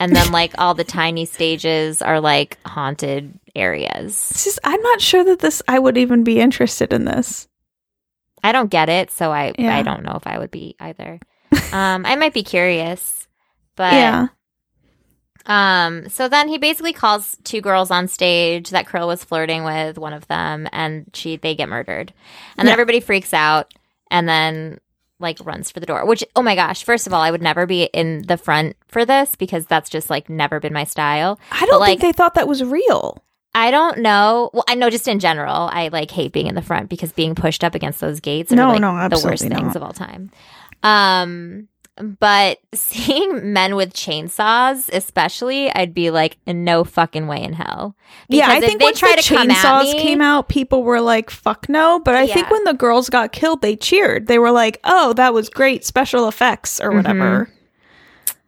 and 0.00 0.14
then 0.14 0.30
like 0.32 0.52
all 0.58 0.74
the 0.74 0.84
tiny 0.84 1.24
stages 1.24 2.02
are 2.02 2.20
like 2.20 2.58
haunted 2.66 3.38
areas. 3.54 4.30
Just 4.44 4.58
I'm 4.64 4.80
not 4.80 5.00
sure 5.00 5.24
that 5.24 5.40
this 5.40 5.62
I 5.66 5.78
would 5.78 5.98
even 5.98 6.24
be 6.24 6.40
interested 6.40 6.92
in 6.92 7.04
this. 7.04 7.48
I 8.42 8.52
don't 8.52 8.70
get 8.70 8.88
it, 8.88 9.10
so 9.10 9.32
I 9.32 9.52
Yeah. 9.58 9.76
I 9.76 9.82
don't 9.82 10.04
know 10.04 10.14
if 10.14 10.26
I 10.26 10.38
would 10.38 10.50
be 10.50 10.76
either. 10.78 11.18
Um 11.72 12.04
I 12.06 12.16
might 12.16 12.34
be 12.34 12.42
curious, 12.42 13.26
but 13.76 13.92
yeah, 13.92 14.28
um 15.46 16.08
so 16.08 16.28
then 16.28 16.48
he 16.48 16.58
basically 16.58 16.92
calls 16.92 17.36
two 17.44 17.60
girls 17.60 17.90
on 17.90 18.06
stage 18.08 18.70
that 18.70 18.86
Krill 18.86 19.06
was 19.06 19.24
flirting 19.24 19.64
with 19.64 19.96
one 19.98 20.12
of 20.12 20.26
them 20.28 20.68
and 20.72 21.10
she 21.14 21.36
they 21.36 21.54
get 21.54 21.68
murdered. 21.68 22.12
And 22.56 22.66
then 22.68 22.72
everybody 22.72 23.00
freaks 23.00 23.32
out 23.32 23.72
and 24.10 24.28
then 24.28 24.78
like 25.20 25.38
runs 25.44 25.70
for 25.70 25.80
the 25.80 25.86
door. 25.86 26.04
Which 26.06 26.22
oh 26.36 26.42
my 26.42 26.54
gosh, 26.54 26.84
first 26.84 27.06
of 27.06 27.12
all, 27.12 27.22
I 27.22 27.30
would 27.30 27.42
never 27.42 27.66
be 27.66 27.84
in 27.84 28.22
the 28.26 28.36
front 28.36 28.76
for 28.88 29.04
this 29.04 29.34
because 29.36 29.66
that's 29.66 29.88
just 29.90 30.10
like 30.10 30.28
never 30.28 30.60
been 30.60 30.72
my 30.72 30.84
style. 30.84 31.40
I 31.50 31.66
don't 31.66 31.80
like- 31.80 31.88
think 31.98 32.00
they 32.02 32.12
thought 32.12 32.34
that 32.34 32.48
was 32.48 32.62
real. 32.62 33.22
I 33.54 33.70
don't 33.72 33.98
know. 34.00 34.50
Well, 34.52 34.62
I 34.68 34.74
know 34.76 34.90
just 34.90 35.08
in 35.08 35.18
general, 35.18 35.68
I 35.72 35.88
like 35.88 36.10
hate 36.10 36.32
being 36.32 36.46
in 36.46 36.54
the 36.54 36.62
front 36.62 36.88
because 36.90 37.10
being 37.12 37.34
pushed 37.34 37.64
up 37.64 37.74
against 37.74 37.98
those 38.00 38.20
gates 38.20 38.52
are 38.52 38.56
No, 38.56 38.68
like 38.68 38.80
no, 38.80 38.92
the 39.08 39.16
worst 39.16 39.24
absolutely 39.42 39.56
things 39.56 39.74
of 39.74 39.82
all 39.82 39.92
time. 39.94 40.30
Um, 40.82 41.68
but 42.00 42.58
seeing 42.74 43.52
men 43.52 43.76
with 43.76 43.92
chainsaws, 43.92 44.88
especially, 44.92 45.70
I'd 45.72 45.94
be 45.94 46.10
like, 46.10 46.38
no 46.46 46.84
fucking 46.84 47.26
way 47.26 47.42
in 47.42 47.52
hell. 47.52 47.96
yeah, 48.28 48.50
I 48.50 48.60
think 48.60 48.80
once 48.80 49.00
the 49.00 49.06
to 49.06 49.34
chainsaws 49.34 49.92
me- 49.92 50.00
came 50.00 50.20
out, 50.20 50.48
people 50.48 50.82
were 50.82 51.00
like, 51.00 51.30
"Fuck 51.30 51.68
no!" 51.68 52.00
But 52.00 52.14
I 52.14 52.26
think 52.26 52.50
when 52.50 52.64
the 52.64 52.74
girls 52.74 53.10
got 53.10 53.32
killed, 53.32 53.62
they 53.62 53.76
cheered. 53.76 54.26
They 54.26 54.38
were 54.38 54.52
like, 54.52 54.78
"Oh, 54.84 55.12
that 55.14 55.34
was 55.34 55.48
great 55.48 55.84
special 55.84 56.28
effects 56.28 56.80
or 56.80 56.92
whatever." 56.92 57.50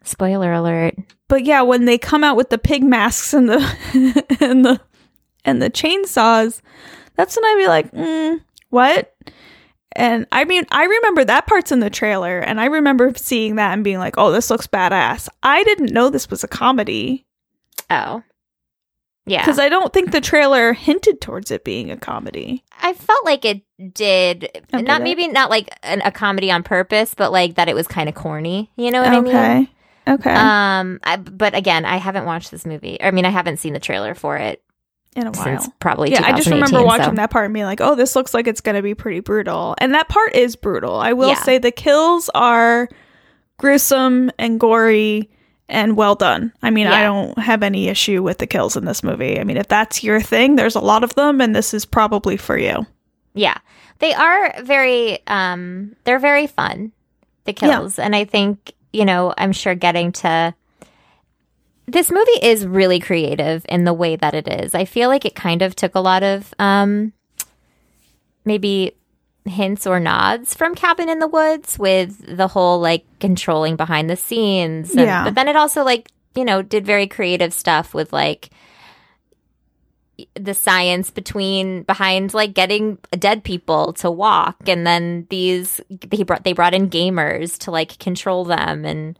Spoiler 0.03 0.51
alert. 0.53 0.95
But 1.27 1.45
yeah, 1.45 1.61
when 1.61 1.85
they 1.85 1.97
come 1.97 2.23
out 2.23 2.35
with 2.35 2.49
the 2.49 2.57
pig 2.57 2.83
masks 2.83 3.33
and 3.33 3.49
the 3.49 4.37
and 4.41 4.65
the 4.65 4.79
and 5.45 5.61
the 5.61 5.69
chainsaws, 5.69 6.61
that's 7.15 7.35
when 7.35 7.45
I'd 7.45 7.61
be 7.61 7.67
like, 7.67 7.91
mm, 7.91 8.41
"What?" 8.69 9.13
And 9.95 10.25
I 10.31 10.45
mean, 10.45 10.65
I 10.71 10.85
remember 10.85 11.25
that 11.25 11.47
part's 11.47 11.71
in 11.71 11.79
the 11.81 11.89
trailer, 11.89 12.39
and 12.39 12.61
I 12.61 12.65
remember 12.65 13.11
seeing 13.15 13.55
that 13.55 13.73
and 13.73 13.83
being 13.83 13.99
like, 13.99 14.15
"Oh, 14.17 14.31
this 14.31 14.49
looks 14.49 14.67
badass." 14.67 15.27
I 15.43 15.63
didn't 15.63 15.91
know 15.93 16.09
this 16.09 16.29
was 16.29 16.43
a 16.43 16.47
comedy 16.47 17.25
Oh. 17.89 18.23
Yeah. 19.25 19.41
because 19.41 19.59
I 19.59 19.69
don't 19.69 19.93
think 19.93 20.11
the 20.11 20.21
trailer 20.21 20.73
hinted 20.73 21.21
towards 21.21 21.51
it 21.51 21.63
being 21.63 21.91
a 21.91 21.97
comedy. 21.97 22.63
I 22.81 22.93
felt 22.93 23.23
like 23.23 23.45
it 23.45 23.61
did 23.93 24.49
not 24.73 25.03
maybe 25.03 25.27
not 25.27 25.49
like 25.51 25.69
an, 25.83 26.01
a 26.03 26.11
comedy 26.11 26.49
on 26.51 26.63
purpose, 26.63 27.13
but 27.13 27.31
like 27.31 27.55
that 27.55 27.69
it 27.69 27.75
was 27.75 27.87
kind 27.87 28.09
of 28.09 28.15
corny. 28.15 28.71
You 28.77 28.89
know 28.91 29.01
what 29.03 29.11
I 29.11 29.19
mean? 29.21 29.35
okay. 29.35 29.67
Okay. 30.07 30.33
Um, 30.33 30.99
I, 31.03 31.17
but 31.17 31.53
again, 31.53 31.85
I 31.85 31.97
haven't 31.97 32.25
watched 32.25 32.49
this 32.49 32.65
movie. 32.65 32.99
I 33.01 33.11
mean, 33.11 33.23
I 33.25 33.29
haven't 33.29 33.57
seen 33.57 33.73
the 33.73 33.79
trailer 33.79 34.15
for 34.15 34.37
it 34.37 34.63
in 35.15 35.27
a 35.27 35.31
while. 35.31 35.73
probably 35.79 36.11
Yeah, 36.11 36.21
I 36.25 36.31
just 36.33 36.49
remember 36.49 36.83
watching 36.83 37.05
so- 37.05 37.11
that 37.15 37.31
part 37.31 37.45
and 37.45 37.53
being 37.53 37.65
like, 37.65 37.81
"Oh, 37.81 37.95
this 37.95 38.15
looks 38.15 38.33
like 38.33 38.47
it's 38.47 38.61
going 38.61 38.75
to 38.75 38.81
be 38.81 38.95
pretty 38.95 39.19
brutal." 39.19 39.75
And 39.79 39.93
that 39.93 40.07
part 40.09 40.35
is 40.35 40.55
brutal. 40.55 40.95
I 40.95 41.13
will 41.13 41.29
Yeah. 41.29 41.35
say 41.43 41.57
the 41.57 41.71
kills 41.71 42.29
are 42.33 42.87
gruesome 43.57 44.31
and 44.39 44.59
gory 44.59 45.29
and 45.69 45.95
well 45.95 46.15
done. 46.15 46.51
I 46.61 46.69
mean, 46.69 46.87
I 46.87 47.03
don't 47.03 47.37
have 47.39 47.63
any 47.63 47.87
issue 47.87 48.21
with 48.23 48.39
the 48.39 48.47
kills 48.47 48.75
in 48.75 48.85
this 48.85 49.03
movie. 49.03 49.39
I 49.39 49.43
mean, 49.43 49.57
if 49.57 49.67
that's 49.67 50.03
your 50.03 50.19
thing, 50.21 50.55
there's 50.55 50.75
a 50.75 50.79
lot 50.81 51.03
of 51.03 51.15
them 51.15 51.39
and 51.39 51.55
this 51.55 51.73
is 51.73 51.85
probably 51.85 52.35
for 52.37 52.57
you. 52.57 52.85
Yeah. 53.33 53.57
They 53.99 54.13
are 54.13 54.53
very 54.63 55.19
um 55.27 55.95
they're 56.03 56.19
very 56.19 56.47
fun, 56.47 56.91
the 57.45 57.53
Yeah. 57.53 57.69
kills. 57.69 57.99
And 57.99 58.15
I 58.15 58.25
think, 58.25 58.73
you 58.91 59.05
know, 59.05 59.33
I'm 59.37 59.51
sure 59.53 59.75
getting 59.75 60.11
to 60.13 60.53
this 61.91 62.09
movie 62.11 62.39
is 62.41 62.65
really 62.65 62.99
creative 62.99 63.65
in 63.69 63.83
the 63.83 63.93
way 63.93 64.15
that 64.15 64.33
it 64.33 64.47
is. 64.47 64.73
I 64.75 64.85
feel 64.85 65.09
like 65.09 65.25
it 65.25 65.35
kind 65.35 65.61
of 65.61 65.75
took 65.75 65.95
a 65.95 65.99
lot 65.99 66.23
of 66.23 66.53
um 66.59 67.13
maybe 68.45 68.93
hints 69.45 69.87
or 69.87 69.99
nods 69.99 70.53
from 70.53 70.75
Cabin 70.75 71.09
in 71.09 71.19
the 71.19 71.27
Woods 71.27 71.77
with 71.79 72.37
the 72.37 72.47
whole 72.47 72.79
like 72.79 73.03
controlling 73.19 73.75
behind 73.75 74.09
the 74.09 74.15
scenes. 74.15 74.91
And- 74.91 75.01
Yeah. 75.01 75.23
But 75.23 75.35
then 75.35 75.47
it 75.47 75.55
also 75.55 75.83
like, 75.83 76.09
you 76.35 76.45
know, 76.45 76.61
did 76.61 76.85
very 76.85 77.07
creative 77.07 77.53
stuff 77.53 77.93
with 77.93 78.13
like 78.13 78.49
the 80.35 80.53
science 80.53 81.09
between 81.09 81.81
behind 81.83 82.33
like 82.35 82.53
getting 82.53 82.99
dead 83.17 83.43
people 83.43 83.91
to 83.93 84.11
walk 84.11 84.55
and 84.67 84.85
then 84.85 85.25
these 85.31 85.81
they 85.89 86.21
brought 86.21 86.43
they 86.43 86.53
brought 86.53 86.75
in 86.75 86.89
gamers 86.91 87.57
to 87.57 87.71
like 87.71 87.97
control 87.97 88.45
them 88.45 88.85
and 88.85 89.17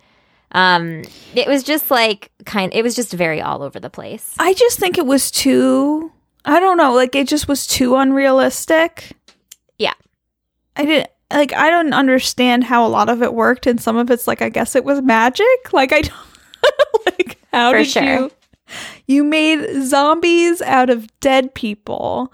um 0.54 1.02
it 1.34 1.48
was 1.48 1.64
just 1.64 1.90
like 1.90 2.32
kind 2.46 2.74
it 2.74 2.84
was 2.84 2.96
just 2.96 3.14
very 3.14 3.42
all 3.42 3.64
over 3.64 3.80
the 3.80 3.90
place 3.90 4.36
I 4.40 4.54
just 4.54 4.80
think 4.80 4.98
it 4.98 5.06
was 5.06 5.32
too 5.32 6.12
I 6.44 6.60
don't 6.60 6.78
know, 6.78 6.94
like 6.94 7.16
it 7.16 7.28
just 7.28 7.48
was 7.48 7.68
too 7.68 7.96
unrealistic. 7.96 9.12
Yeah. 9.78 9.94
I 10.76 10.86
didn't 10.86 11.10
like 11.32 11.54
I 11.54 11.70
don't 11.70 11.94
understand 11.94 12.64
how 12.64 12.86
a 12.86 12.90
lot 12.90 13.10
of 13.10 13.22
it 13.22 13.34
worked 13.34 13.68
and 13.68 13.80
some 13.80 13.96
of 13.98 14.10
it's 14.10 14.28
like 14.28 14.42
I 14.42 14.50
guess 14.50 14.76
it 14.76 14.84
was 14.84 15.02
magic. 15.02 15.72
Like 15.72 15.94
I 15.94 16.02
don't 16.02 16.16
like 17.06 17.38
how 17.54 17.72
For 17.72 17.78
did 17.80 17.88
sure. 17.88 18.04
you 18.04 18.32
you 19.06 19.24
made 19.24 19.84
zombies 19.84 20.62
out 20.64 20.90
of 20.90 21.08
dead 21.20 21.54
people 21.54 22.32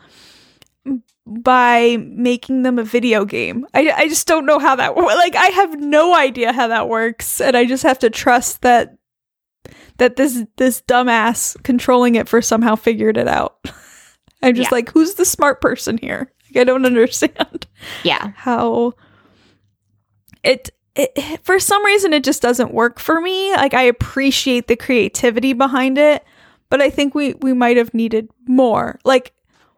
by 1.28 1.98
making 2.00 2.64
them 2.64 2.80
a 2.80 2.84
video 2.84 3.26
game. 3.26 3.66
I, 3.74 3.92
I 3.92 4.08
just 4.08 4.28
don't 4.28 4.46
know 4.46 4.60
how 4.60 4.76
that 4.78 4.96
like 4.96 5.36
I 5.36 5.48
have 5.48 5.80
no 5.80 6.16
idea 6.16 6.54
how 6.54 6.68
that 6.70 6.88
works 6.90 7.42
and 7.42 7.56
I 7.58 7.66
just 7.66 7.84
have 7.84 8.00
to 8.00 8.10
trust 8.10 8.62
that 8.62 8.98
that 9.98 10.16
this 10.16 10.44
this 10.58 10.82
dumbass 10.84 11.62
controlling 11.64 12.16
it 12.16 12.30
for 12.30 12.42
somehow 12.42 12.76
figured 12.76 13.18
it 13.18 13.28
out. 13.28 13.58
I'm 14.42 14.56
just 14.56 14.72
Yeah. 14.72 14.76
like 14.76 14.90
who's 14.92 15.16
the 15.16 15.26
smart 15.26 15.60
person 15.60 15.98
here? 15.98 16.32
Like, 16.54 16.62
I 16.62 16.64
don't 16.64 16.86
understand 16.94 17.68
yeah 18.04 18.32
how 18.36 18.94
it, 20.44 20.70
it 20.96 21.44
for 21.44 21.60
some 21.60 21.84
reason 21.86 22.14
it 22.14 22.24
just 22.24 22.42
doesn't 22.42 22.74
work 22.74 23.00
for 23.00 23.20
me 23.20 23.54
like 23.56 23.74
i 23.74 23.82
appreciate 23.82 24.68
the 24.68 24.76
creativity 24.76 25.52
behind 25.54 25.98
it 25.98 26.24
but 26.70 26.82
i 26.82 26.90
think 26.90 27.14
we 27.14 27.34
we 27.42 27.54
might 27.54 27.76
have 27.78 27.94
needed 27.94 28.30
more 28.48 28.98
like 29.04 29.34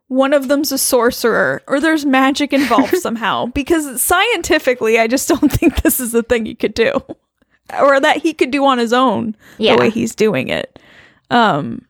one 0.10 0.34
of 0.34 0.48
them's 0.50 0.72
a 0.72 0.78
sorcerer 0.78 1.62
or 1.68 1.80
there's 1.80 2.06
magic 2.06 2.52
involved 2.52 2.98
somehow. 3.02 3.46
Because 3.46 4.02
scientifically 4.02 5.00
i 5.00 5.08
just 5.08 5.28
don't 5.30 5.52
think 5.58 5.82
this 5.82 6.00
is 6.00 6.14
a 6.14 6.22
thing 6.24 6.46
you 6.46 6.56
could 6.56 6.74
do. 6.74 6.92
Or 7.80 8.00
that 8.00 8.18
he 8.18 8.34
could 8.34 8.52
do 8.52 8.66
on 8.66 8.78
his 8.80 8.92
own 8.92 9.36
Yeah. 9.60 9.76
the 9.76 9.80
way 9.82 9.90
he's 9.90 10.14
doing 10.16 10.50
it. 10.50 10.78
Um 11.30 11.86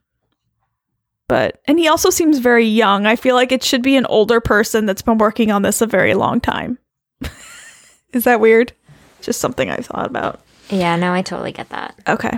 but 1.27 1.61
and 1.65 1.77
he 1.79 1.87
also 1.87 2.09
seems 2.09 2.39
very 2.39 2.65
young. 2.65 3.05
I 3.05 3.15
feel 3.15 3.35
like 3.35 3.51
it 3.51 3.63
should 3.63 3.81
be 3.83 3.95
an 3.95 4.05
older 4.07 4.41
person 4.41 4.85
that's 4.85 5.01
been 5.03 5.17
working 5.19 5.51
on 5.51 5.61
this 5.61 5.81
a 5.81 5.85
very 5.87 6.13
long 6.15 6.41
time. 6.41 6.77
Is 8.13 8.23
that 8.25 8.39
weird? 8.39 8.73
Just 9.21 9.39
something 9.39 9.69
i 9.69 9.77
thought 9.77 10.07
about. 10.07 10.41
Yeah 10.69 10.95
no 10.97 11.13
i 11.13 11.21
totally 11.21 11.51
get 11.53 11.69
that. 11.69 11.95
Okay 12.07 12.37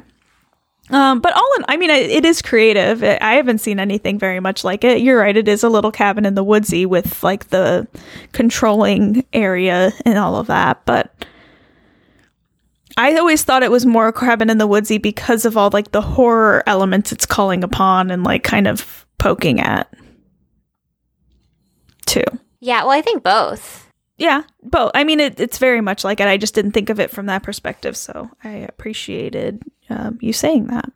um 0.91 1.19
but 1.19 1.33
all 1.33 1.49
in 1.57 1.65
i 1.67 1.77
mean 1.77 1.89
it, 1.89 2.25
is 2.25 2.41
creative 2.41 3.03
i 3.03 3.17
I 3.21 3.35
haven't 3.35 3.59
seen 3.59 3.79
anything 3.79 4.19
very 4.19 4.39
much 4.39 4.63
like 4.63 4.83
it 4.83 5.01
you're 5.01 5.19
right 5.19 5.35
it 5.35 5.47
is 5.47 5.63
a 5.63 5.69
little 5.69 5.91
cabin 5.91 6.25
in 6.25 6.35
the 6.35 6.43
woodsy 6.43 6.85
with 6.85 7.23
like 7.23 7.47
the 7.49 7.87
controlling 8.33 9.25
area 9.33 9.91
and 10.05 10.17
all 10.17 10.35
of 10.35 10.47
that 10.47 10.85
but 10.85 11.25
I 12.97 13.15
always 13.15 13.43
thought 13.43 13.63
it 13.63 13.71
was 13.71 13.85
more 13.85 14.11
cabin 14.11 14.49
in 14.49 14.57
the 14.57 14.67
woodsy 14.67 14.97
because 14.97 15.45
of 15.45 15.55
all 15.55 15.69
like 15.71 15.91
the 15.91 16.01
horror 16.01 16.61
elements 16.67 17.13
it's 17.13 17.25
calling 17.25 17.63
upon 17.63 18.11
and 18.11 18.25
like 18.25 18.43
kind 18.43 18.67
of 18.67 19.07
poking 19.17 19.61
at. 19.61 19.91
Too. 22.05 22.25
yeah 22.59 22.81
well 22.81 22.91
i 22.91 23.01
think 23.01 23.23
both 23.23 23.87
Yeah, 24.21 24.43
both. 24.61 24.91
I 24.93 25.03
mean, 25.03 25.19
it, 25.19 25.39
it's 25.39 25.57
very 25.57 25.81
much 25.81 26.03
like 26.03 26.19
it. 26.19 26.27
I 26.27 26.37
just 26.37 26.53
didn't 26.53 26.73
think 26.73 26.91
of 26.91 26.99
it 26.99 27.09
from 27.09 27.25
that 27.25 27.41
perspective, 27.41 27.97
so 27.97 28.29
I 28.43 28.49
appreciated 28.49 29.63
um, 29.89 30.19
you 30.21 30.31
saying 30.33 30.67
that. 30.67 30.91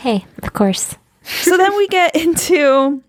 hey 0.00 0.24
of 0.42 0.52
course 0.52 0.96
so 1.22 1.56
then 1.56 1.76
we 1.76 1.88
get 1.88 2.14
into 2.24 3.02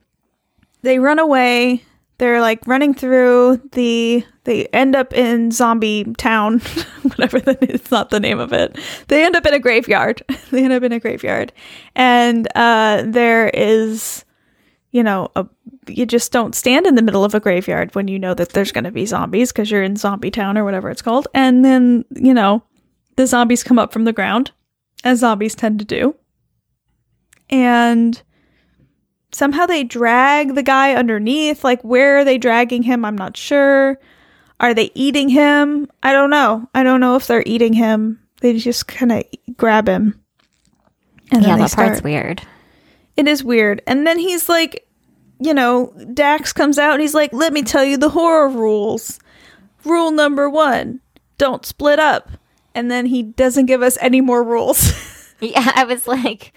they 0.81 0.99
run 0.99 1.19
away 1.19 1.83
they're 2.17 2.41
like 2.41 2.65
running 2.65 2.93
through 2.93 3.61
the 3.73 4.23
they 4.45 4.65
end 4.67 4.95
up 4.95 5.13
in 5.13 5.51
zombie 5.51 6.05
town 6.17 6.59
whatever 7.03 7.39
that 7.39 7.61
is 7.63 7.81
it's 7.81 7.91
not 7.91 8.09
the 8.09 8.19
name 8.19 8.39
of 8.39 8.53
it 8.53 8.77
they 9.07 9.23
end 9.25 9.35
up 9.35 9.45
in 9.45 9.53
a 9.53 9.59
graveyard 9.59 10.21
they 10.51 10.63
end 10.63 10.73
up 10.73 10.83
in 10.83 10.91
a 10.91 10.99
graveyard 10.99 11.51
and 11.95 12.47
uh 12.55 13.03
there 13.05 13.49
is 13.49 14.23
you 14.91 15.03
know 15.03 15.29
a 15.35 15.45
you 15.89 16.05
just 16.05 16.31
don't 16.31 16.55
stand 16.55 16.85
in 16.85 16.95
the 16.95 17.01
middle 17.01 17.23
of 17.23 17.33
a 17.33 17.39
graveyard 17.39 17.93
when 17.95 18.07
you 18.07 18.19
know 18.19 18.33
that 18.33 18.49
there's 18.49 18.71
going 18.71 18.83
to 18.83 18.91
be 18.91 19.05
zombies 19.05 19.51
because 19.51 19.69
you're 19.69 19.83
in 19.83 19.95
zombie 19.95 20.31
town 20.31 20.57
or 20.57 20.63
whatever 20.63 20.89
it's 20.89 21.01
called 21.01 21.27
and 21.33 21.65
then 21.65 22.05
you 22.15 22.33
know 22.33 22.63
the 23.15 23.27
zombies 23.27 23.63
come 23.63 23.79
up 23.79 23.91
from 23.91 24.05
the 24.05 24.13
ground 24.13 24.51
as 25.03 25.19
zombies 25.19 25.55
tend 25.55 25.79
to 25.79 25.85
do 25.85 26.15
and 27.49 28.21
somehow 29.31 29.65
they 29.65 29.83
drag 29.83 30.55
the 30.55 30.63
guy 30.63 30.93
underneath. 30.93 31.63
Like, 31.63 31.81
where 31.83 32.19
are 32.19 32.25
they 32.25 32.37
dragging 32.37 32.83
him? 32.83 33.05
I'm 33.05 33.17
not 33.17 33.37
sure. 33.37 33.99
Are 34.59 34.73
they 34.73 34.91
eating 34.93 35.29
him? 35.29 35.89
I 36.03 36.11
don't 36.11 36.29
know. 36.29 36.67
I 36.73 36.83
don't 36.83 36.99
know 36.99 37.15
if 37.15 37.27
they're 37.27 37.43
eating 37.45 37.73
him. 37.73 38.19
They 38.41 38.57
just 38.57 38.87
kind 38.87 39.11
of 39.11 39.23
grab 39.57 39.87
him. 39.87 40.19
And 41.31 41.43
yeah 41.43 41.57
that 41.57 41.71
part's 41.71 41.99
start. 41.99 42.03
weird 42.03 42.41
It 43.15 43.27
is 43.27 43.43
weird. 43.43 43.81
And 43.85 44.05
then 44.05 44.17
he's 44.17 44.49
like, 44.49 44.87
you 45.39 45.53
know, 45.53 45.93
Dax 46.13 46.53
comes 46.53 46.77
out 46.77 46.93
and 46.93 47.01
he's 47.01 47.13
like, 47.13 47.33
let 47.33 47.53
me 47.53 47.63
tell 47.63 47.83
you 47.83 47.97
the 47.97 48.09
horror 48.09 48.49
rules. 48.49 49.19
Rule 49.85 50.11
number 50.11 50.49
one 50.49 50.99
don't 51.37 51.65
split 51.65 51.99
up. 51.99 52.29
And 52.75 52.91
then 52.91 53.05
he 53.05 53.23
doesn't 53.23 53.65
give 53.65 53.81
us 53.81 53.97
any 54.01 54.21
more 54.21 54.43
rules. 54.43 54.93
yeah 55.41 55.71
i 55.75 55.83
was 55.83 56.07
like 56.07 56.53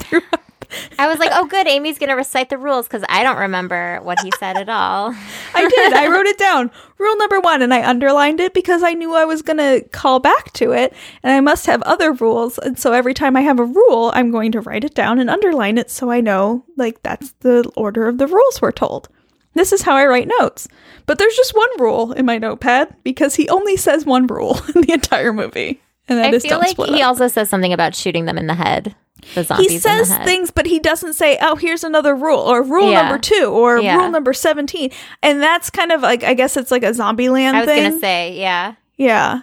i 0.98 1.08
was 1.08 1.18
like 1.18 1.30
oh 1.32 1.46
good 1.46 1.66
amy's 1.66 1.98
gonna 1.98 2.16
recite 2.16 2.48
the 2.48 2.58
rules 2.58 2.86
because 2.86 3.04
i 3.08 3.22
don't 3.22 3.38
remember 3.38 3.98
what 4.02 4.20
he 4.20 4.30
said 4.38 4.56
at 4.56 4.68
all 4.68 5.14
I 5.54 5.68
did. 5.68 5.92
I 5.92 6.08
wrote 6.08 6.26
it 6.26 6.38
down. 6.38 6.70
Rule 6.98 7.16
number 7.16 7.40
one, 7.40 7.62
and 7.62 7.74
I 7.74 7.88
underlined 7.88 8.40
it 8.40 8.54
because 8.54 8.82
I 8.82 8.94
knew 8.94 9.14
I 9.14 9.24
was 9.24 9.42
going 9.42 9.58
to 9.58 9.86
call 9.90 10.20
back 10.20 10.52
to 10.54 10.72
it, 10.72 10.94
and 11.22 11.32
I 11.32 11.40
must 11.40 11.66
have 11.66 11.82
other 11.82 12.12
rules. 12.12 12.58
And 12.58 12.78
so 12.78 12.92
every 12.92 13.14
time 13.14 13.36
I 13.36 13.42
have 13.42 13.58
a 13.58 13.64
rule, 13.64 14.10
I'm 14.14 14.30
going 14.30 14.52
to 14.52 14.60
write 14.60 14.84
it 14.84 14.94
down 14.94 15.18
and 15.18 15.30
underline 15.30 15.78
it 15.78 15.90
so 15.90 16.10
I 16.10 16.20
know, 16.20 16.64
like, 16.76 17.02
that's 17.02 17.32
the 17.40 17.70
order 17.76 18.08
of 18.08 18.18
the 18.18 18.26
rules 18.26 18.60
we're 18.60 18.72
told. 18.72 19.08
This 19.54 19.72
is 19.72 19.82
how 19.82 19.94
I 19.94 20.06
write 20.06 20.28
notes. 20.40 20.68
But 21.06 21.18
there's 21.18 21.36
just 21.36 21.54
one 21.56 21.80
rule 21.80 22.12
in 22.12 22.24
my 22.24 22.38
notepad 22.38 22.96
because 23.02 23.34
he 23.34 23.48
only 23.48 23.76
says 23.76 24.06
one 24.06 24.26
rule 24.26 24.60
in 24.74 24.82
the 24.82 24.92
entire 24.92 25.32
movie. 25.32 25.80
And 26.08 26.18
that 26.18 26.34
I 26.34 26.38
feel 26.38 26.58
like 26.58 26.76
he 26.76 27.00
up. 27.02 27.08
also 27.08 27.28
says 27.28 27.48
something 27.48 27.72
about 27.72 27.94
shooting 27.94 28.24
them 28.24 28.36
in 28.38 28.46
the 28.46 28.54
head. 28.54 28.94
The 29.34 29.44
zombies 29.44 29.68
he 29.68 29.74
in 29.76 29.80
says 29.80 30.08
the 30.08 30.14
head. 30.16 30.26
things, 30.26 30.50
but 30.50 30.66
he 30.66 30.80
doesn't 30.80 31.12
say, 31.14 31.38
"Oh, 31.40 31.54
here's 31.54 31.84
another 31.84 32.14
rule," 32.16 32.40
or 32.40 32.60
"Rule 32.62 32.90
Yeah. 32.90 33.02
number 33.02 33.18
two, 33.18 33.46
or 33.52 33.78
Yeah. 33.78 33.96
"Rule 33.96 34.10
number 34.10 34.32
17. 34.32 34.90
And 35.22 35.40
that's 35.40 35.70
kind 35.70 35.92
of 35.92 36.02
like, 36.02 36.24
I 36.24 36.34
guess 36.34 36.56
it's 36.56 36.72
like 36.72 36.82
a 36.82 36.90
Zombieland 36.90 37.54
I 37.54 37.60
was 37.60 37.68
thing. 37.68 37.84
gonna 37.84 38.00
say, 38.00 38.32
yeah. 38.36 38.74
yeah, 38.96 39.42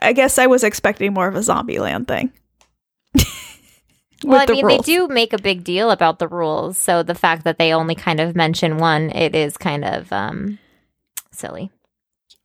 I 0.00 0.14
guess 0.14 0.38
I 0.38 0.46
was 0.46 0.64
expecting 0.64 1.12
more 1.12 1.28
of 1.28 1.36
a 1.36 1.40
Zombieland 1.40 2.08
thing. 2.08 2.32
Well, 4.24 4.40
I 4.40 4.46
the 4.46 4.54
mean, 4.54 4.66
rules. 4.66 4.84
they 4.84 4.92
do 4.94 5.06
make 5.06 5.32
a 5.32 5.38
big 5.40 5.62
deal 5.62 5.92
about 5.92 6.18
the 6.18 6.26
rules, 6.26 6.76
so 6.76 7.04
the 7.04 7.14
fact 7.14 7.44
that 7.44 7.56
they 7.58 7.72
only 7.72 7.94
kind 7.94 8.18
of 8.18 8.34
mention 8.34 8.78
one, 8.78 9.10
it 9.10 9.34
is 9.36 9.56
kind 9.56 9.84
of 9.84 10.12
um 10.12 10.58
silly. 11.30 11.70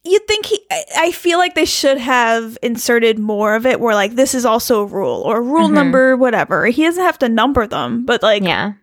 You'd 0.06 0.28
think 0.28 0.46
he. 0.48 0.60
I- 0.70 1.12
feel 1.12 1.38
like 1.40 1.56
they 1.56 1.64
should 1.66 1.98
have 1.98 2.58
inserted 2.62 3.20
more 3.20 3.56
of 3.56 3.66
it, 3.66 3.80
where 3.80 3.96
like 3.96 4.16
this 4.16 4.34
is 4.36 4.46
also 4.46 4.82
a 4.82 4.86
rule 4.86 5.22
or 5.22 5.42
rule 5.42 5.70
Mhm. 5.70 5.74
number 5.74 6.18
whatever. 6.18 6.66
He 6.66 6.84
doesn't 6.84 7.04
have 7.04 7.20
to 7.20 7.30
number 7.30 7.66
them, 7.68 8.06
but 8.06 8.22
like 8.22 8.44
yeah, 8.44 8.74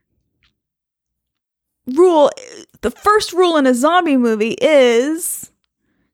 rule. 1.87 2.31
The 2.83 2.91
first 2.91 3.33
rule 3.33 3.57
in 3.57 3.67
a 3.67 3.75
zombie 3.75 4.17
movie 4.17 4.57
is 4.61 5.51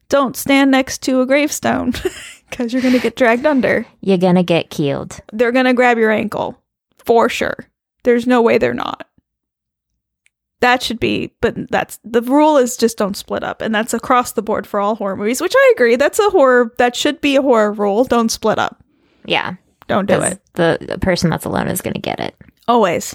don't 0.09 0.37
stand 0.37 0.71
next 0.71 1.03
to 1.03 1.21
a 1.21 1.27
gravestone 1.27 1.93
because 2.51 2.73
you're 2.73 2.83
gonna 2.83 2.99
get 2.99 3.17
dragged 3.17 3.47
under. 3.47 3.87
you're 4.01 4.19
gonna 4.19 4.43
get 4.43 4.71
killed. 4.71 5.21
They're 5.33 5.53
gonna 5.53 5.75
grab 5.75 5.99
your 5.99 6.11
ankle 6.11 6.61
for 6.99 7.29
sure. 7.29 7.67
There's 8.03 8.27
no 8.27 8.43
way 8.43 8.59
they're 8.59 8.75
not. 8.75 9.07
That 10.61 10.83
should 10.83 10.99
be, 10.99 11.35
but 11.43 11.71
that's 11.71 11.99
the 12.03 12.23
rule 12.23 12.57
is 12.57 12.77
just 12.79 12.97
don't 12.97 13.17
split 13.17 13.43
up, 13.45 13.61
and 13.61 13.75
that's 13.75 13.93
across 13.93 14.33
the 14.33 14.43
board 14.43 14.67
for 14.67 14.81
all 14.81 14.95
horror 14.95 15.17
movies. 15.17 15.41
Which 15.41 15.53
I 15.55 15.73
agree, 15.77 15.97
that's 15.97 16.19
a 16.19 16.31
horror. 16.31 16.73
That 16.79 16.97
should 16.97 17.21
be 17.21 17.37
a 17.37 17.43
horror 17.43 17.73
rule. 17.73 18.05
Don't 18.05 18.31
split 18.31 18.59
up. 18.59 18.83
Yeah, 19.27 19.57
Don't 19.89 20.07
do 20.07 20.21
it 20.23 20.41
The, 20.55 20.79
the 20.81 20.99
person 20.99 21.29
that's 21.31 21.45
alone 21.45 21.69
is 21.69 21.83
gonna 21.83 21.99
get 21.99 22.21
it. 22.21 22.35
always, 22.69 23.15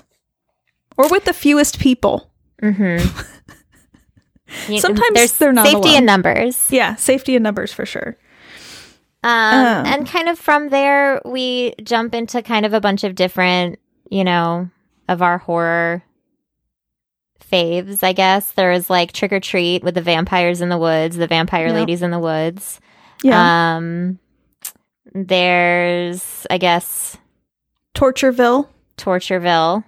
or 0.98 1.08
with 1.10 1.26
the 1.26 1.34
fewest 1.34 1.80
people. 1.80 2.30
Mm-hmm. 2.62 3.08
Sometimes 4.78 5.38
they're 5.38 5.54
not 5.54 5.66
safety 5.66 5.89
alone. 5.89 5.96
in 6.00 6.06
numbers. 6.06 6.68
Yeah, 6.70 6.96
safety 6.96 7.36
in 7.36 7.44
numbers 7.44 7.72
for 7.74 7.86
sure. 7.86 8.18
Um, 9.24 9.32
Um. 9.32 9.86
and 9.86 10.08
kind 10.08 10.28
of 10.30 10.38
from 10.38 10.70
there, 10.70 11.22
we 11.26 11.74
jump 11.84 12.14
into 12.14 12.42
kind 12.42 12.66
of 12.66 12.74
a 12.74 12.82
bunch 12.82 13.04
of 13.04 13.16
different, 13.16 13.80
you 14.10 14.24
know, 14.24 14.70
of 15.08 15.22
our 15.22 15.38
horror 15.38 16.04
faves, 17.50 18.04
I 18.04 18.14
guess. 18.14 18.52
There 18.52 18.72
was 18.72 18.89
like 18.89 19.12
Trick 19.12 19.32
or 19.34 19.39
Treat 19.39 19.84
with 19.84 19.96
the 19.96 20.02
vampires 20.02 20.62
in 20.62 20.70
the 20.70 20.78
woods, 20.78 21.16
the 21.18 21.28
vampire 21.28 21.68
Yep. 21.68 21.76
ladies 21.76 22.02
in 22.02 22.12
the 22.12 22.20
woods. 22.20 22.80
Yeah, 23.24 23.76
Um, 23.78 24.20
there's, 25.14 26.46
I 26.50 26.58
guess, 26.58 27.18
Tortureville, 27.96 28.68
Tortureville. 28.98 29.84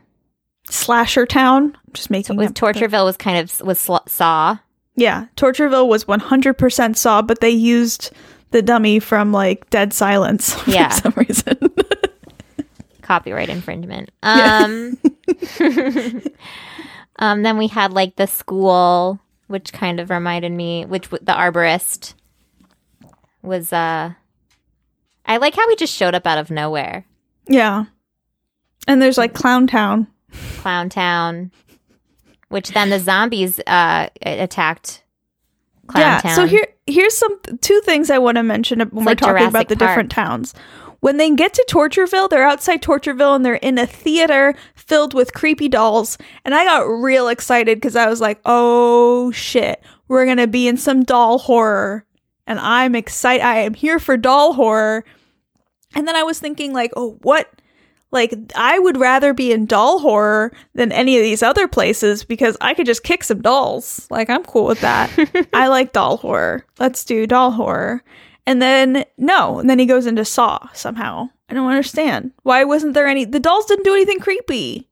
Slasher 0.70 1.26
Town. 1.26 1.76
I'm 1.76 1.94
just 1.94 2.10
making 2.10 2.38
Was 2.38 2.48
up 2.48 2.56
the- 2.56 2.62
Tortureville 2.62 3.04
was 3.06 3.18
kind 3.18 3.38
of 3.38 3.60
was 3.62 3.80
sl- 3.80 3.98
Saw. 4.08 4.58
Yeah, 4.96 5.26
Tortureville 5.36 5.88
was 5.88 6.06
100% 6.06 6.96
Saw, 6.96 7.22
but 7.22 7.42
they 7.42 7.50
used 7.50 8.12
the 8.52 8.62
dummy 8.62 9.00
from 9.00 9.32
like 9.34 9.70
Dead 9.72 9.92
Silence 9.94 10.56
Yeah. 10.68 10.90
for 10.90 11.02
some 11.02 11.14
reason. 11.18 11.58
copyright 13.02 13.50
infringement. 13.50 14.12
Yeah. 14.24 14.92
Um, 17.24 17.42
then 17.44 17.58
we 17.58 17.68
had 17.68 17.94
like 17.94 18.16
the 18.18 18.28
school, 18.28 19.20
which 19.48 19.72
kind 19.72 20.00
of 20.02 20.10
reminded 20.10 20.52
me, 20.52 20.86
which 20.86 21.04
w- 21.10 21.24
the 21.24 21.32
arborist 21.32 22.16
was. 23.42 23.72
uh 23.72 24.12
I 25.26 25.38
like 25.38 25.56
how 25.56 25.70
he 25.70 25.76
just 25.78 25.94
showed 25.96 26.16
up 26.16 26.28
out 26.28 26.38
of 26.38 26.52
nowhere. 26.52 27.06
yeah. 27.48 27.86
And 28.88 29.02
there's 29.02 29.18
like 29.18 29.34
Clown 29.34 29.68
Town. 29.68 30.08
Clown 30.58 30.90
Town, 30.90 31.52
which 32.50 32.72
then 32.72 32.90
the 32.90 33.00
zombies 33.00 33.60
uh 33.66 34.10
attacked. 34.22 35.04
Clown 35.88 36.02
yeah. 36.02 36.20
Town. 36.20 36.36
So 36.36 36.46
here 36.46 36.68
here's 36.88 37.16
some 37.16 37.40
two 37.62 37.80
things 37.86 38.10
I 38.10 38.18
want 38.18 38.36
to 38.36 38.44
mention 38.44 38.80
when 38.80 39.06
we're 39.06 39.12
like 39.12 39.18
talking 39.20 39.38
Jurassic 39.38 39.50
about 39.52 39.68
the 39.70 39.76
Park. 39.78 39.90
different 39.92 40.12
towns. 40.12 40.54
When 41.04 41.18
they 41.18 41.32
get 41.32 41.54
to 41.56 41.66
Tortureville, 41.70 42.30
they're 42.30 42.48
outside 42.48 42.82
Tortureville 42.82 43.36
and 43.36 43.46
they're 43.46 43.56
in 43.56 43.78
a 43.78 43.86
theater 43.86 44.56
filled 44.74 45.14
with 45.14 45.34
creepy 45.34 45.68
dolls. 45.68 46.18
And 46.46 46.56
I 46.56 46.64
got 46.64 46.84
real 46.84 47.28
excited 47.28 47.76
because 47.76 47.98
I 47.98 48.08
was 48.08 48.22
like, 48.22 48.40
oh 48.46 49.30
shit, 49.32 49.84
we're 50.08 50.24
going 50.24 50.38
to 50.38 50.48
be 50.48 50.66
in 50.66 50.78
some 50.78 51.04
doll 51.04 51.40
horror. 51.40 52.06
And 52.48 52.58
I'm 52.58 52.96
excited. 52.96 53.44
I 53.44 53.58
am 53.58 53.74
here 53.74 54.00
for 54.00 54.16
doll 54.16 54.54
horror. 54.54 55.04
And 55.94 56.08
then 56.08 56.16
I 56.16 56.24
was 56.24 56.40
thinking, 56.40 56.72
like, 56.72 56.94
oh, 56.96 57.18
what? 57.22 57.52
Like, 58.12 58.34
I 58.56 58.80
would 58.80 58.96
rather 58.96 59.34
be 59.34 59.52
in 59.52 59.66
doll 59.66 60.00
horror 60.00 60.54
than 60.74 60.94
any 60.94 61.18
of 61.18 61.24
these 61.24 61.44
other 61.44 61.68
places 61.68 62.24
because 62.24 62.56
I 62.62 62.74
could 62.74 62.86
just 62.86 63.04
kick 63.04 63.26
some 63.26 63.42
dolls. 63.42 64.08
Like, 64.10 64.30
I'm 64.30 64.46
cool 64.46 64.68
with 64.68 64.80
that. 64.80 65.12
I 65.54 65.68
like 65.68 65.92
doll 65.92 66.16
horror. 66.16 66.66
Let's 66.80 67.04
do 67.04 67.28
doll 67.28 67.52
horror. 67.52 68.06
And 68.46 68.62
then, 68.62 69.06
no. 69.18 69.60
And 69.60 69.70
then 69.70 69.80
he 69.80 69.86
goes 69.86 70.06
into 70.06 70.26
Saw 70.26 70.68
somehow. 70.74 71.30
I 71.50 71.54
don't 71.54 71.70
understand. 71.70 72.32
Why 72.44 72.64
wasn't 72.64 72.94
there 72.94 73.08
any? 73.08 73.26
The 73.26 73.40
dolls 73.40 73.66
didn't 73.66 73.86
do 73.86 73.94
anything 73.94 74.20
creepy. 74.20 74.88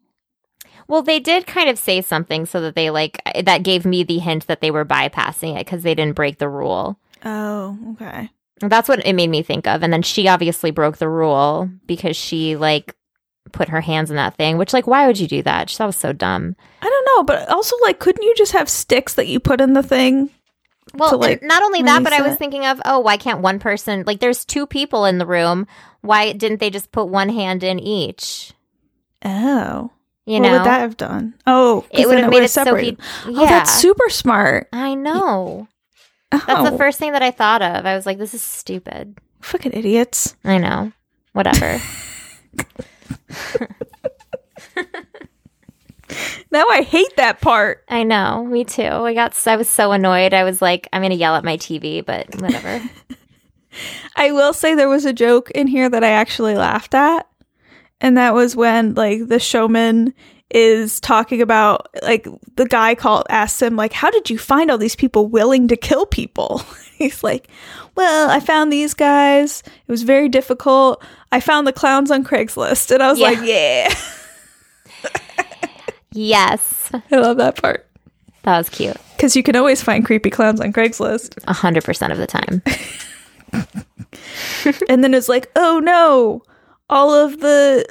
Well, 0.87 1.01
they 1.01 1.19
did 1.19 1.47
kind 1.47 1.69
of 1.69 1.79
say 1.79 2.01
something 2.01 2.45
so 2.45 2.61
that 2.61 2.75
they 2.75 2.89
like 2.89 3.21
that 3.43 3.63
gave 3.63 3.85
me 3.85 4.03
the 4.03 4.19
hint 4.19 4.47
that 4.47 4.61
they 4.61 4.71
were 4.71 4.85
bypassing 4.85 5.55
it 5.55 5.65
because 5.65 5.83
they 5.83 5.95
didn't 5.95 6.15
break 6.15 6.37
the 6.37 6.49
rule. 6.49 6.99
Oh, 7.23 7.77
okay. 7.93 8.29
That's 8.59 8.89
what 8.89 9.05
it 9.05 9.13
made 9.13 9.29
me 9.29 9.41
think 9.41 9.67
of. 9.67 9.83
And 9.83 9.91
then 9.91 10.01
she 10.01 10.27
obviously 10.27 10.71
broke 10.71 10.97
the 10.97 11.09
rule 11.09 11.69
because 11.87 12.15
she 12.15 12.55
like 12.55 12.95
put 13.51 13.69
her 13.69 13.81
hands 13.81 14.09
in 14.09 14.17
that 14.17 14.35
thing, 14.35 14.57
which 14.57 14.73
like 14.73 14.85
why 14.87 15.07
would 15.07 15.19
you 15.19 15.27
do 15.27 15.41
that? 15.43 15.69
That 15.69 15.85
was 15.85 15.95
so 15.95 16.13
dumb. 16.13 16.55
I 16.81 16.89
don't 16.89 17.05
know, 17.15 17.23
but 17.23 17.49
also, 17.49 17.75
like, 17.83 17.99
couldn't 17.99 18.23
you 18.23 18.33
just 18.35 18.51
have 18.51 18.69
sticks 18.69 19.13
that 19.15 19.27
you 19.27 19.39
put 19.39 19.61
in 19.61 19.73
the 19.73 19.83
thing? 19.83 20.29
Well, 20.93 21.17
like, 21.17 21.41
not 21.41 21.63
only 21.63 21.81
that, 21.83 22.03
but 22.03 22.13
I 22.13 22.21
was 22.21 22.37
thinking 22.37 22.65
of, 22.65 22.81
oh, 22.85 22.99
why 22.99 23.17
can't 23.17 23.41
one 23.41 23.59
person 23.59 24.03
like 24.05 24.19
there's 24.19 24.45
two 24.45 24.65
people 24.65 25.05
in 25.05 25.17
the 25.17 25.25
room. 25.25 25.67
Why 26.01 26.33
didn't 26.33 26.59
they 26.59 26.69
just 26.69 26.91
put 26.91 27.05
one 27.05 27.29
hand 27.29 27.63
in 27.63 27.79
each? 27.79 28.53
Oh. 29.23 29.91
You 30.25 30.39
what 30.39 30.47
know, 30.47 30.51
would 30.53 30.65
that 30.65 30.81
have 30.81 30.97
done? 30.97 31.33
Oh, 31.47 31.85
it 31.89 32.07
would 32.07 32.19
have 32.19 32.29
made 32.29 32.43
it 32.43 32.49
so 32.49 32.63
separated. 32.63 32.99
he. 33.25 33.29
Oh, 33.35 33.41
Yeah, 33.43 33.49
that's 33.49 33.73
super 33.73 34.09
smart. 34.09 34.67
I 34.71 34.93
know. 34.93 35.67
Oh, 36.31 36.43
That's 36.47 36.69
the 36.69 36.75
oh. 36.75 36.77
first 36.77 36.99
thing 36.99 37.11
that 37.11 37.23
I 37.23 37.31
thought 37.31 37.61
of. 37.61 37.85
I 37.85 37.95
was 37.95 38.05
like, 38.05 38.17
this 38.17 38.33
is 38.33 38.41
stupid. 38.41 39.17
fucking 39.41 39.73
idiots. 39.73 40.35
I 40.43 40.59
know. 40.59 40.93
Whatever. 41.33 41.81
Now 46.51 46.67
I 46.67 46.81
hate 46.81 47.15
that 47.17 47.41
part. 47.41 47.83
I 47.87 48.03
know. 48.03 48.45
Me 48.45 48.63
too. 48.65 48.83
I 48.83 49.13
got. 49.13 49.35
I 49.47 49.55
was 49.55 49.69
so 49.69 49.91
annoyed. 49.91 50.33
I 50.33 50.43
was 50.43 50.61
like, 50.61 50.87
I'm 50.93 51.01
gonna 51.01 51.15
yell 51.15 51.35
at 51.35 51.43
my 51.43 51.57
TV, 51.57 52.05
but 52.05 52.27
whatever. 52.41 52.81
I 54.15 54.31
will 54.31 54.53
say 54.53 54.75
there 54.75 54.89
was 54.89 55.05
a 55.05 55.13
joke 55.13 55.49
in 55.51 55.67
here 55.67 55.89
that 55.89 56.03
I 56.03 56.09
actually 56.09 56.55
laughed 56.55 56.93
at. 56.93 57.27
And 58.01 58.17
that 58.17 58.33
was 58.33 58.55
when 58.55 58.95
like 58.95 59.27
the 59.27 59.39
showman 59.39 60.13
is 60.53 60.99
talking 60.99 61.41
about 61.41 61.87
like 62.03 62.27
the 62.57 62.65
guy 62.65 62.93
called 62.95 63.25
asks 63.29 63.61
him 63.61 63.77
like 63.77 63.93
how 63.93 64.11
did 64.11 64.29
you 64.29 64.37
find 64.37 64.69
all 64.69 64.77
these 64.77 64.97
people 64.97 65.27
willing 65.27 65.67
to 65.69 65.77
kill 65.77 66.05
people? 66.05 66.61
He's 66.97 67.23
like, 67.23 67.47
"Well, 67.95 68.29
I 68.29 68.39
found 68.39 68.71
these 68.71 68.93
guys. 68.93 69.63
It 69.65 69.91
was 69.91 70.03
very 70.03 70.29
difficult. 70.29 71.03
I 71.31 71.39
found 71.39 71.65
the 71.65 71.73
clowns 71.73 72.11
on 72.11 72.23
Craigslist." 72.23 72.91
And 72.91 73.01
I 73.01 73.09
was 73.09 73.19
Yeah. 73.19 73.27
like, 73.29 73.39
"Yeah." 73.43 73.93
yes, 76.13 76.91
I 76.93 77.15
love 77.15 77.37
that 77.37 77.61
part. 77.61 77.87
that 78.43 78.57
was 78.57 78.69
cute. 78.69 78.97
Cuz 79.17 79.35
you 79.35 79.43
can 79.43 79.55
always 79.55 79.81
find 79.81 80.05
creepy 80.05 80.29
clowns 80.29 80.59
on 80.59 80.73
Craigslist. 80.73 81.37
A 81.47 81.53
hundred 81.53 81.83
percent 81.83 82.11
of 82.11 82.19
the 82.19 82.27
time. 82.27 82.61
and 84.89 85.03
then 85.03 85.13
it's 85.13 85.29
like, 85.29 85.51
oh 85.55 85.79
no, 85.83 86.41
all 86.89 87.13
of 87.13 87.39
the 87.39 87.85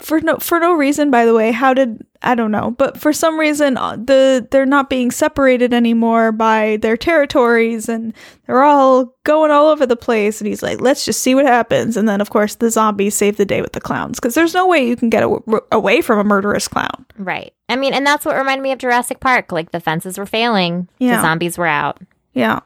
for 0.00 0.20
no 0.20 0.36
for 0.38 0.58
no 0.60 0.74
reason. 0.74 1.10
By 1.10 1.24
the 1.24 1.34
way, 1.34 1.52
how 1.52 1.74
did 1.74 2.04
I 2.22 2.34
don't 2.34 2.50
know, 2.50 2.72
but 2.72 2.98
for 3.00 3.12
some 3.12 3.38
reason 3.38 3.76
uh, 3.76 3.96
the 3.96 4.46
they're 4.50 4.66
not 4.66 4.90
being 4.90 5.10
separated 5.10 5.72
anymore 5.72 6.32
by 6.32 6.78
their 6.82 6.96
territories, 6.96 7.88
and 7.88 8.12
they're 8.46 8.62
all 8.62 9.14
going 9.24 9.50
all 9.50 9.68
over 9.68 9.86
the 9.86 9.96
place. 9.96 10.40
And 10.40 10.48
he's 10.48 10.62
like, 10.62 10.80
let's 10.80 11.04
just 11.04 11.20
see 11.20 11.34
what 11.34 11.46
happens. 11.46 11.96
And 11.96 12.08
then 12.08 12.20
of 12.20 12.30
course 12.30 12.56
the 12.56 12.70
zombies 12.70 13.14
save 13.14 13.36
the 13.36 13.44
day 13.46 13.62
with 13.62 13.72
the 13.72 13.80
clowns 13.80 14.18
because 14.18 14.34
there's 14.34 14.54
no 14.54 14.66
way 14.66 14.86
you 14.86 14.96
can 14.96 15.10
get 15.10 15.22
aw- 15.22 15.60
away 15.72 16.00
from 16.00 16.18
a 16.18 16.24
murderous 16.24 16.68
clown. 16.68 17.06
Right. 17.16 17.52
I 17.68 17.76
mean, 17.76 17.94
and 17.94 18.06
that's 18.06 18.24
what 18.26 18.36
reminded 18.36 18.62
me 18.62 18.72
of 18.72 18.78
Jurassic 18.78 19.20
Park. 19.20 19.52
Like 19.52 19.70
the 19.70 19.80
fences 19.80 20.18
were 20.18 20.26
failing. 20.26 20.88
Yeah. 20.98 21.16
The 21.16 21.22
zombies 21.22 21.56
were 21.56 21.66
out. 21.66 21.98
Yeah, 22.32 22.60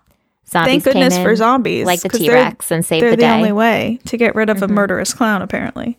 Zombies 0.47 0.82
thank 0.82 0.85
goodness 0.85 1.14
came 1.14 1.24
for 1.24 1.35
zombies, 1.37 1.87
like 1.87 2.01
the 2.03 2.09
T 2.11 2.26
they're- 2.26 2.35
Rex, 2.37 2.70
and 2.70 2.85
saved 2.85 3.03
They're 3.03 3.11
the 3.12 3.16
the, 3.16 3.30
only 3.30 3.51
way 3.53 3.99
to 4.07 4.16
get 4.18 4.35
rid 4.35 4.51
of 4.51 4.62
a 4.62 4.66
Mhm. 4.66 4.72
murderous 4.72 5.14
clown. 5.14 5.41
Apparently, 5.41 5.97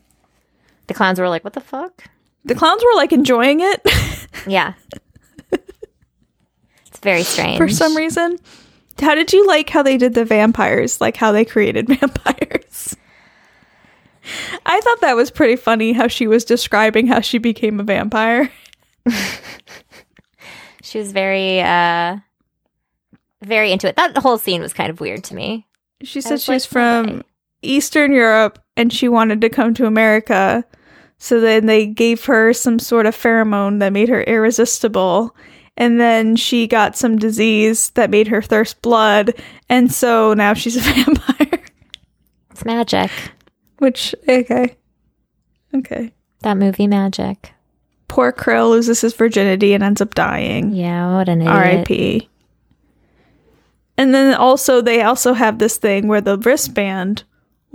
the 0.87 0.93
clowns 0.93 1.19
were 1.19 1.29
like, 1.29 1.43
"What 1.43 1.53
the 1.53 1.61
fuck?" 1.61 2.03
the 2.43 2.55
clowns 2.55 2.83
were 2.83 2.95
like 2.95 3.11
enjoying 3.11 3.59
it. 3.61 3.81
Yeah. 4.47 4.73
it's 5.51 6.99
very 7.01 7.23
strange. 7.23 7.57
for 7.57 7.67
some 7.67 7.97
reason. 7.97 8.37
How 8.99 9.15
did 9.15 9.33
you 9.33 9.47
like 9.47 9.69
how 9.69 9.81
they 9.81 9.97
did 9.97 10.13
the 10.13 10.23
vampires? 10.25 11.01
Like 11.01 11.17
how 11.17 11.31
they 11.31 11.45
created 11.45 11.87
vampires? 11.99 12.95
I 14.65 14.81
thought 14.81 15.01
that 15.01 15.15
was 15.15 15.31
pretty 15.31 15.55
funny 15.55 15.93
how 15.93 16.07
she 16.07 16.27
was 16.27 16.45
describing 16.45 17.07
how 17.07 17.21
she 17.21 17.39
became 17.39 17.79
a 17.79 17.83
vampire. 17.83 18.51
She 20.83 20.99
was 20.99 21.11
very, 21.11 21.59
uh, 21.61 22.17
very 23.41 23.71
into 23.71 23.89
it. 23.89 23.95
That 23.95 24.15
whole 24.17 24.37
scene 24.37 24.61
was 24.61 24.71
kind 24.71 24.91
of 24.91 24.99
weird 24.99 25.23
to 25.25 25.35
me. 25.35 25.67
She 26.03 26.21
said 26.21 26.33
was 26.33 26.43
she 26.43 26.51
was 26.53 26.63
like, 26.65 26.71
from. 26.71 27.23
Eastern 27.63 28.11
Europe 28.11 28.59
and 28.77 28.91
she 28.91 29.07
wanted 29.07 29.41
to 29.41 29.49
come 29.49 29.73
to 29.75 29.85
America. 29.85 30.65
So 31.17 31.39
then 31.39 31.65
they 31.65 31.85
gave 31.85 32.25
her 32.25 32.53
some 32.53 32.79
sort 32.79 33.05
of 33.05 33.15
pheromone 33.15 33.79
that 33.79 33.93
made 33.93 34.09
her 34.09 34.23
irresistible. 34.23 35.35
And 35.77 35.99
then 35.99 36.35
she 36.35 36.67
got 36.67 36.97
some 36.97 37.17
disease 37.17 37.89
that 37.91 38.09
made 38.09 38.27
her 38.27 38.41
thirst 38.41 38.81
blood. 38.81 39.33
And 39.69 39.91
so 39.91 40.33
now 40.33 40.53
she's 40.53 40.77
a 40.77 40.79
vampire. 40.93 41.63
It's 42.51 42.65
magic. 42.65 43.11
Which, 43.79 44.15
okay. 44.27 44.75
Okay. 45.73 46.13
That 46.41 46.57
movie 46.57 46.87
magic. 46.87 47.51
Poor 48.07 48.31
Krill 48.31 48.69
loses 48.69 49.01
his 49.01 49.13
virginity 49.13 49.73
and 49.73 49.83
ends 49.83 49.99
up 49.99 50.13
dying. 50.13 50.71
Yeah, 50.71 51.15
what 51.15 51.27
an 51.27 51.41
idiot. 51.41 51.53
R.I.P. 51.53 52.29
And 53.97 54.13
then 54.13 54.33
also 54.35 54.81
they 54.81 55.01
also 55.01 55.33
have 55.33 55.59
this 55.59 55.77
thing 55.77 56.07
where 56.07 56.21
the 56.21 56.37
wristband 56.37 57.23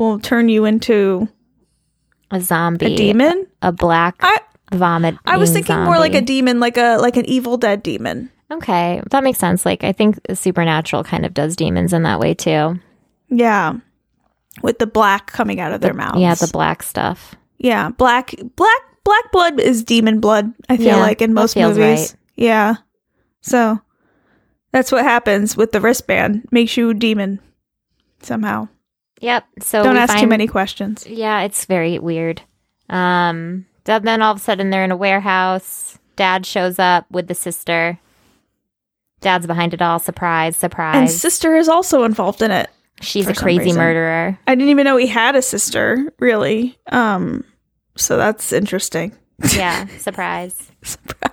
will 0.01 0.19
turn 0.19 0.49
you 0.49 0.65
into 0.65 1.29
A 2.31 2.41
zombie. 2.41 2.95
a 2.95 2.97
demon. 2.97 3.47
A 3.63 3.71
black 3.73 4.17
I 4.21 4.39
vomit. 4.73 5.17
I 5.27 5.37
was 5.37 5.53
thinking 5.53 5.77
more 5.85 5.99
like 5.99 6.15
a 6.15 6.21
demon, 6.23 6.59
like 6.61 6.77
a 6.77 6.97
like 7.01 7.17
an 7.17 7.27
Evil 7.27 7.57
Dead 7.57 7.83
demon. 7.83 8.31
Okay, 8.51 9.01
that 9.11 9.23
makes 9.23 9.39
sense. 9.39 9.65
Like 9.65 9.85
I 9.85 9.93
think 9.93 10.19
Supernatural 10.33 11.05
kind 11.05 11.25
of 11.25 11.35
does 11.35 11.55
demons 11.55 11.93
in 11.93 12.03
that 12.03 12.19
way 12.19 12.35
too. 12.35 12.81
Yeah, 13.29 13.75
with 14.63 14.79
the 14.81 14.87
black 14.89 15.27
coming 15.31 15.61
out 15.61 15.73
of 15.73 15.81
their 15.81 15.95
mouths. 15.95 16.19
Yeah, 16.21 16.35
the 16.35 16.51
black 16.53 16.83
stuff. 16.83 17.35
yeah 17.59 17.91
black 17.91 18.35
black 18.57 18.81
black 19.05 19.31
blood 19.33 19.61
is 19.61 19.85
demon 19.85 20.19
blood. 20.21 20.53
I 20.69 20.77
feel 20.79 20.87
Yeah, 20.87 20.97
like 20.97 21.23
in 21.23 21.33
most 21.35 21.55
movies. 21.57 21.77
right. 21.79 22.15
Yeah, 22.37 22.75
so 23.43 23.79
that's 24.73 24.91
what 24.91 25.05
happens 25.05 25.57
with 25.57 25.73
the 25.73 25.81
wristband. 25.81 26.49
Makes 26.51 26.77
you 26.77 26.91
a 26.91 26.95
demon 26.95 27.39
somehow. 28.23 28.69
Yep. 29.21 29.45
So 29.61 29.83
Don't 29.83 29.97
ask 29.97 30.19
too 30.19 30.27
many 30.27 30.47
questions. 30.47 31.07
Yeah, 31.07 31.43
it's 31.43 31.65
very 31.67 31.99
weird. 31.99 32.43
Um, 32.89 33.67
then 33.85 34.05
then 34.05 34.23
all 34.23 34.33
of 34.33 34.39
a 34.39 34.41
sudden 34.41 34.71
they're 34.71 34.85
in 34.85 34.91
a 34.91 34.97
warehouse. 34.97 35.99
Dad 36.17 36.45
shows 36.45 36.79
up 36.79 37.07
with 37.11 37.29
the 37.29 37.35
sister. 37.35 37.99
Dad's 39.21 39.47
behind 39.47 39.75
it 39.75 39.83
all. 39.83 39.99
Surprise, 39.99 40.57
surprise. 40.57 40.97
And 40.97 41.11
sister 41.11 41.57
is 41.57 41.69
also 41.69 42.05
involved 42.05 42.43
in 42.43 42.51
it. 42.51 42.71
She's 43.03 43.29
a 43.29 43.35
crazy 43.35 43.65
reason. 43.65 43.79
murderer. 43.79 44.39
I 44.47 44.55
didn't 44.55 44.71
even 44.71 44.85
know 44.85 44.97
he 44.97 45.07
had 45.07 45.35
a 45.35 45.43
sister, 45.43 46.13
really. 46.19 46.79
Um, 46.91 47.45
so 47.97 48.17
that's 48.17 48.53
interesting. 48.53 49.17
Yeah, 49.55 49.87
surprise. 49.99 50.71
Surprise. 50.83 51.27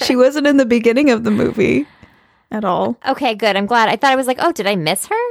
she 0.04 0.16
wasn't 0.16 0.46
in 0.46 0.56
the 0.56 0.66
beginning 0.66 1.10
of 1.10 1.22
the 1.24 1.30
movie 1.30 1.86
at 2.50 2.64
all. 2.64 2.96
okay, 3.06 3.34
good. 3.34 3.56
I'm 3.56 3.66
glad. 3.66 3.88
I 3.88 3.96
thought 3.96 4.12
I 4.12 4.16
was 4.16 4.26
like, 4.26 4.38
oh, 4.40 4.50
did 4.52 4.66
I 4.66 4.74
miss 4.74 5.06
her? 5.06 5.29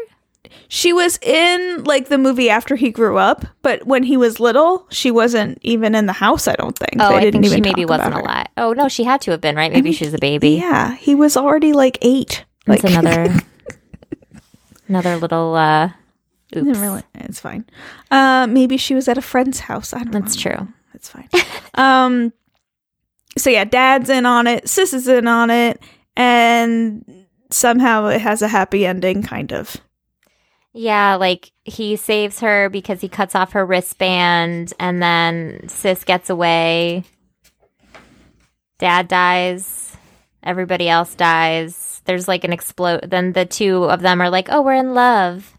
She 0.67 0.93
was 0.93 1.17
in 1.21 1.83
like 1.83 2.09
the 2.09 2.17
movie 2.17 2.49
after 2.49 2.75
he 2.75 2.91
grew 2.91 3.17
up, 3.17 3.45
but 3.61 3.85
when 3.85 4.03
he 4.03 4.17
was 4.17 4.39
little, 4.39 4.85
she 4.89 5.11
wasn't 5.11 5.57
even 5.61 5.95
in 5.95 6.05
the 6.05 6.13
house, 6.13 6.47
I 6.47 6.55
don't 6.55 6.77
think. 6.77 6.95
Oh, 6.99 7.09
They 7.09 7.27
I 7.27 7.31
think 7.31 7.45
she 7.45 7.61
maybe 7.61 7.85
wasn't 7.85 8.15
alive. 8.15 8.47
Oh 8.57 8.73
no, 8.73 8.87
she 8.87 9.03
had 9.03 9.21
to 9.21 9.31
have 9.31 9.41
been 9.41 9.55
right. 9.55 9.71
Maybe 9.71 9.85
mean, 9.85 9.93
she 9.93 10.05
was 10.05 10.13
a 10.13 10.19
baby. 10.19 10.51
Yeah, 10.51 10.95
he 10.95 11.15
was 11.15 11.35
already 11.37 11.73
like 11.73 11.97
8. 12.01 12.45
Like 12.67 12.81
That's 12.81 12.95
another 12.95 13.39
another 14.87 15.17
little 15.17 15.55
uh 15.55 15.89
oops. 16.55 16.79
Really, 16.79 17.03
it's 17.15 17.39
fine. 17.39 17.65
Uh, 18.11 18.47
maybe 18.49 18.77
she 18.77 18.95
was 18.95 19.07
at 19.07 19.17
a 19.17 19.21
friend's 19.21 19.59
house. 19.59 19.93
I 19.93 19.99
don't 19.99 20.13
know. 20.13 20.19
That's 20.19 20.35
true. 20.35 20.67
It's 20.93 21.09
fine. 21.09 21.29
um, 21.75 22.33
so 23.37 23.49
yeah, 23.49 23.63
dad's 23.63 24.09
in 24.09 24.25
on 24.25 24.47
it, 24.47 24.67
sis 24.67 24.93
is 24.93 25.07
in 25.07 25.27
on 25.27 25.49
it, 25.49 25.81
and 26.15 27.25
somehow 27.51 28.07
it 28.07 28.21
has 28.21 28.41
a 28.41 28.47
happy 28.47 28.85
ending, 28.85 29.23
kind 29.23 29.53
of. 29.53 29.77
Yeah, 30.80 31.15
like 31.15 31.51
he 31.65 31.97
saves 31.97 32.39
her 32.39 32.69
because 32.69 33.01
he 33.01 33.09
cuts 33.09 33.36
off 33.36 33.51
her 33.51 33.65
wristband 33.65 34.71
and 34.80 35.03
then 35.03 35.67
sis 35.67 36.05
gets 36.05 36.30
away. 36.30 37.03
Dad 38.77 39.09
dies. 39.09 39.97
Everybody 40.41 40.88
else 40.88 41.15
dies. 41.15 42.01
There's 42.05 42.30
like 42.30 42.45
an 42.45 42.53
explode. 42.53 43.09
Then 43.09 43.34
the 43.34 43.43
two 43.45 43.84
of 43.84 43.99
them 43.99 44.21
are 44.21 44.30
like, 44.30 44.47
oh, 44.49 44.61
we're 44.61 44.75
in 44.75 44.93
love. 44.93 45.57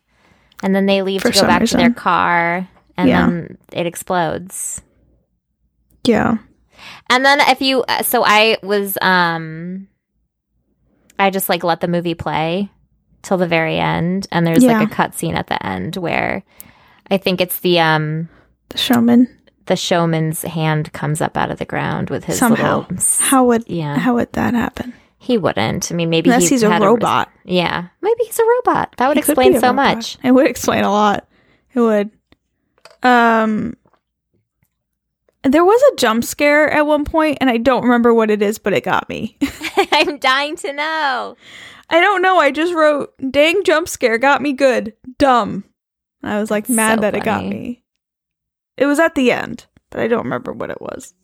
And 0.63 0.75
then 0.75 0.87
they 0.87 1.03
leave 1.03 1.21
For 1.21 1.31
to 1.31 1.41
go 1.43 1.47
back 1.47 1.67
to 1.67 1.77
their 1.77 1.93
car 1.93 2.67
and 2.97 3.07
Yeah. 3.07 3.27
then 3.27 3.59
it 3.75 3.85
explodes. 3.87 4.81
Yeah. 6.03 6.39
And 7.11 7.27
then 7.27 7.41
if 7.41 7.61
you 7.61 7.83
uh, 7.83 8.05
so 8.05 8.25
I 8.25 8.57
was 8.63 8.97
um 9.03 9.87
I 11.19 11.29
just 11.29 11.51
like 11.51 11.63
let 11.63 11.83
the 11.83 11.89
movie 11.89 12.15
play 12.15 12.71
till 13.23 13.37
the 13.37 13.47
very 13.47 13.79
end 13.79 14.27
and 14.33 14.47
there's 14.47 14.63
Yeah. 14.65 14.79
like 14.81 14.91
a 14.91 14.95
cutscene 14.95 15.35
at 15.35 15.47
the 15.49 15.65
end 15.65 15.97
where 15.97 16.43
I 17.11 17.17
think 17.19 17.41
it's 17.41 17.61
the 17.61 17.81
um 17.81 18.29
The 18.71 18.79
showman. 18.79 19.29
the 19.67 19.77
showman's 19.77 20.43
hand 20.43 20.93
comes 20.93 21.21
up 21.21 21.37
out 21.37 21.51
of 21.51 21.59
the 21.59 21.65
ground 21.65 22.11
with 22.11 22.25
his 22.25 22.39
Somehow. 22.39 22.87
little 22.89 22.97
How 23.21 23.45
would 23.45 23.69
yeah 23.69 23.99
how 23.99 24.15
would 24.15 24.33
that 24.33 24.55
happen? 24.55 24.95
he 25.19 25.37
wouldn't 25.37 25.93
I 25.93 25.95
mean 25.95 26.09
maybe 26.11 26.31
Unless 26.31 26.45
he 26.45 26.55
he's 26.55 26.63
a 26.63 26.71
robot. 26.81 27.29
yeah 27.45 27.89
maybe 28.01 28.25
he's 28.25 28.39
a 28.39 28.45
robot 28.45 28.95
that 28.97 29.09
would 29.09 29.17
He 29.17 29.21
explain 29.21 29.53
so 29.61 29.69
robot. 29.69 29.97
much 29.97 30.19
It 30.25 30.31
would 30.33 30.47
explain 30.47 30.85
a 30.85 30.91
lot. 30.91 31.27
It 31.75 31.81
would. 31.81 32.11
Um 33.03 33.77
there 35.43 35.65
was 35.65 35.81
a 35.93 35.97
jump 35.97 36.23
scare 36.25 36.71
at 36.71 36.87
one 36.87 37.05
point 37.05 37.39
and 37.41 37.49
I 37.49 37.57
don't 37.57 37.83
remember 37.83 38.13
what 38.13 38.31
it 38.31 38.43
is, 38.43 38.59
but 38.59 38.73
it 38.75 38.85
got 38.85 39.09
me. 39.09 39.37
I'm 39.93 40.19
dying 40.19 40.57
to 40.57 40.73
know 40.73 41.37
I 41.91 42.01
don't 42.01 42.23
know. 42.23 42.39
I 42.39 42.51
just 42.53 42.73
wrote, 42.73 43.13
dang 43.31 43.65
jump 43.65 43.89
scare 43.89 44.17
got 44.19 44.41
me 44.41 44.53
good. 44.53 44.95
Dumb. 45.19 45.65
I 46.23 46.39
was 46.41 46.51
like 46.51 46.67
That's 46.67 46.77
mad 46.77 46.99
so 46.99 47.01
that 47.03 47.15
it 47.17 47.25
got 47.25 47.45
me. 47.45 47.83
It 48.77 48.87
was 48.87 48.99
at 49.01 49.15
the 49.15 49.33
end, 49.33 49.67
but 49.91 50.01
I 50.01 50.07
don't 50.09 50.23
remember 50.25 50.53
what 50.53 50.71
it 50.71 50.81
was. 50.81 51.15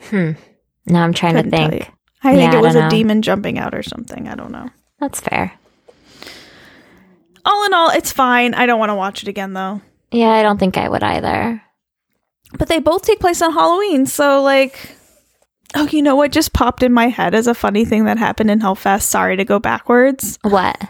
hmm 0.00 0.32
now 0.86 1.02
I'm 1.04 1.14
trying 1.14 1.34
Couldn't 1.36 1.50
to 1.52 1.56
think. 1.56 1.90
I 2.22 2.34
think 2.34 2.52
Yeah, 2.52 2.58
it 2.58 2.62
was 2.62 2.74
a 2.74 2.80
know. 2.80 2.90
demon 2.90 3.22
jumping 3.22 3.58
out 3.58 3.74
or 3.74 3.82
something. 3.82 4.28
I 4.28 4.34
don't 4.34 4.50
know. 4.52 4.68
that's 5.00 5.20
fair 5.20 5.52
All 7.44 7.64
in 7.66 7.72
all, 7.74 7.90
it's 7.90 8.12
fine. 8.12 8.54
I 8.54 8.66
don't 8.66 8.78
want 8.78 8.90
to 8.90 8.94
watch 8.94 9.22
it 9.22 9.28
again 9.28 9.52
though. 9.52 9.80
yeah 10.10 10.30
I 10.30 10.42
don't 10.42 10.58
think 10.58 10.76
I 10.76 10.88
would 10.88 11.02
either 11.02 11.62
But 12.58 12.68
they 12.68 12.80
both 12.80 13.02
take 13.02 13.20
place 13.20 13.40
on 13.42 13.52
Halloween, 13.52 14.06
so 14.06 14.42
like 14.42 14.96
Oh, 15.74 15.88
you 15.88 16.02
know 16.02 16.14
what 16.14 16.32
just 16.32 16.52
popped 16.52 16.82
in 16.82 16.92
my 16.92 17.08
head 17.08 17.34
as 17.34 17.46
a 17.46 17.54
funny 17.54 17.84
thing 17.84 18.04
that 18.04 18.18
happened 18.18 18.50
in 18.50 18.60
Hellfest? 18.60 19.02
Sorry 19.02 19.36
to 19.36 19.44
go 19.44 19.58
backwards. 19.58 20.38
what 20.42 20.80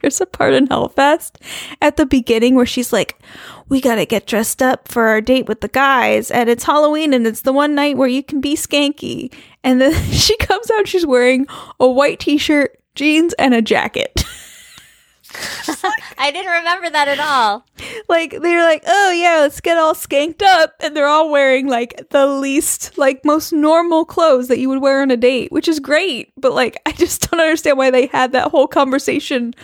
There's 0.00 0.20
a 0.20 0.26
part 0.26 0.54
in 0.54 0.68
Hellfest 0.68 1.32
at 1.80 1.96
the 1.96 2.06
beginning 2.06 2.54
where 2.54 2.66
she's 2.66 2.92
like, 2.92 3.18
We 3.68 3.80
gotta 3.80 4.06
get 4.06 4.26
dressed 4.26 4.62
up 4.62 4.88
for 4.88 5.04
our 5.08 5.20
date 5.20 5.46
with 5.46 5.60
the 5.60 5.68
guys, 5.68 6.30
and 6.30 6.48
it's 6.48 6.64
Halloween, 6.64 7.12
and 7.12 7.26
it's 7.26 7.42
the 7.42 7.52
one 7.52 7.74
night 7.74 7.96
where 7.96 8.08
you 8.08 8.22
can 8.22 8.40
be 8.40 8.54
skanky. 8.54 9.32
And 9.62 9.80
then 9.80 9.92
she 10.12 10.36
comes 10.38 10.70
out, 10.70 10.88
she's 10.88 11.06
wearing 11.06 11.46
a 11.78 11.88
white 11.88 12.20
t 12.20 12.38
shirt, 12.38 12.78
jeans, 12.94 13.34
and 13.34 13.54
a 13.54 13.62
jacket. 13.62 14.24
I 16.18 16.30
didn't 16.30 16.52
remember 16.52 16.90
that 16.90 17.08
at 17.08 17.20
all 17.20 17.64
like, 18.08 18.40
they're 18.40 18.64
like, 18.64 18.82
Oh, 18.86 19.10
yeah, 19.10 19.40
let's 19.40 19.60
get 19.60 19.78
all 19.78 19.94
skanked 19.94 20.42
up. 20.42 20.74
And 20.80 20.96
they're 20.96 21.08
all 21.08 21.30
wearing 21.30 21.66
like 21.66 22.08
the 22.10 22.26
least, 22.26 22.96
like, 22.98 23.24
most 23.24 23.52
normal 23.52 24.04
clothes 24.04 24.48
that 24.48 24.58
you 24.58 24.68
would 24.68 24.82
wear 24.82 25.02
on 25.02 25.10
a 25.10 25.16
date, 25.16 25.52
which 25.52 25.68
is 25.68 25.80
great. 25.80 26.32
But 26.36 26.52
like, 26.52 26.80
I 26.86 26.92
just 26.92 27.30
don't 27.30 27.40
understand 27.40 27.78
why 27.78 27.90
they 27.90 28.06
had 28.06 28.32
that 28.32 28.50
whole 28.50 28.68
conversation 28.68 29.54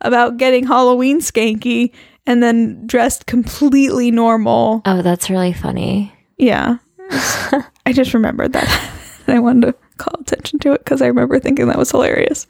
about 0.00 0.36
getting 0.36 0.66
Halloween 0.66 1.20
skanky 1.20 1.92
and 2.26 2.42
then 2.42 2.86
dressed 2.86 3.26
completely 3.26 4.10
normal. 4.10 4.82
Oh, 4.84 5.02
that's 5.02 5.30
really 5.30 5.52
funny. 5.52 6.12
Yeah. 6.36 6.78
I 7.10 7.92
just 7.92 8.14
remembered 8.14 8.52
that. 8.52 8.92
and 9.26 9.36
I 9.36 9.40
wanted 9.40 9.66
to 9.66 9.74
call 9.96 10.20
attention 10.20 10.58
to 10.60 10.72
it 10.72 10.84
because 10.84 11.02
I 11.02 11.06
remember 11.06 11.38
thinking 11.40 11.66
that 11.68 11.78
was 11.78 11.90
hilarious. 11.90 12.46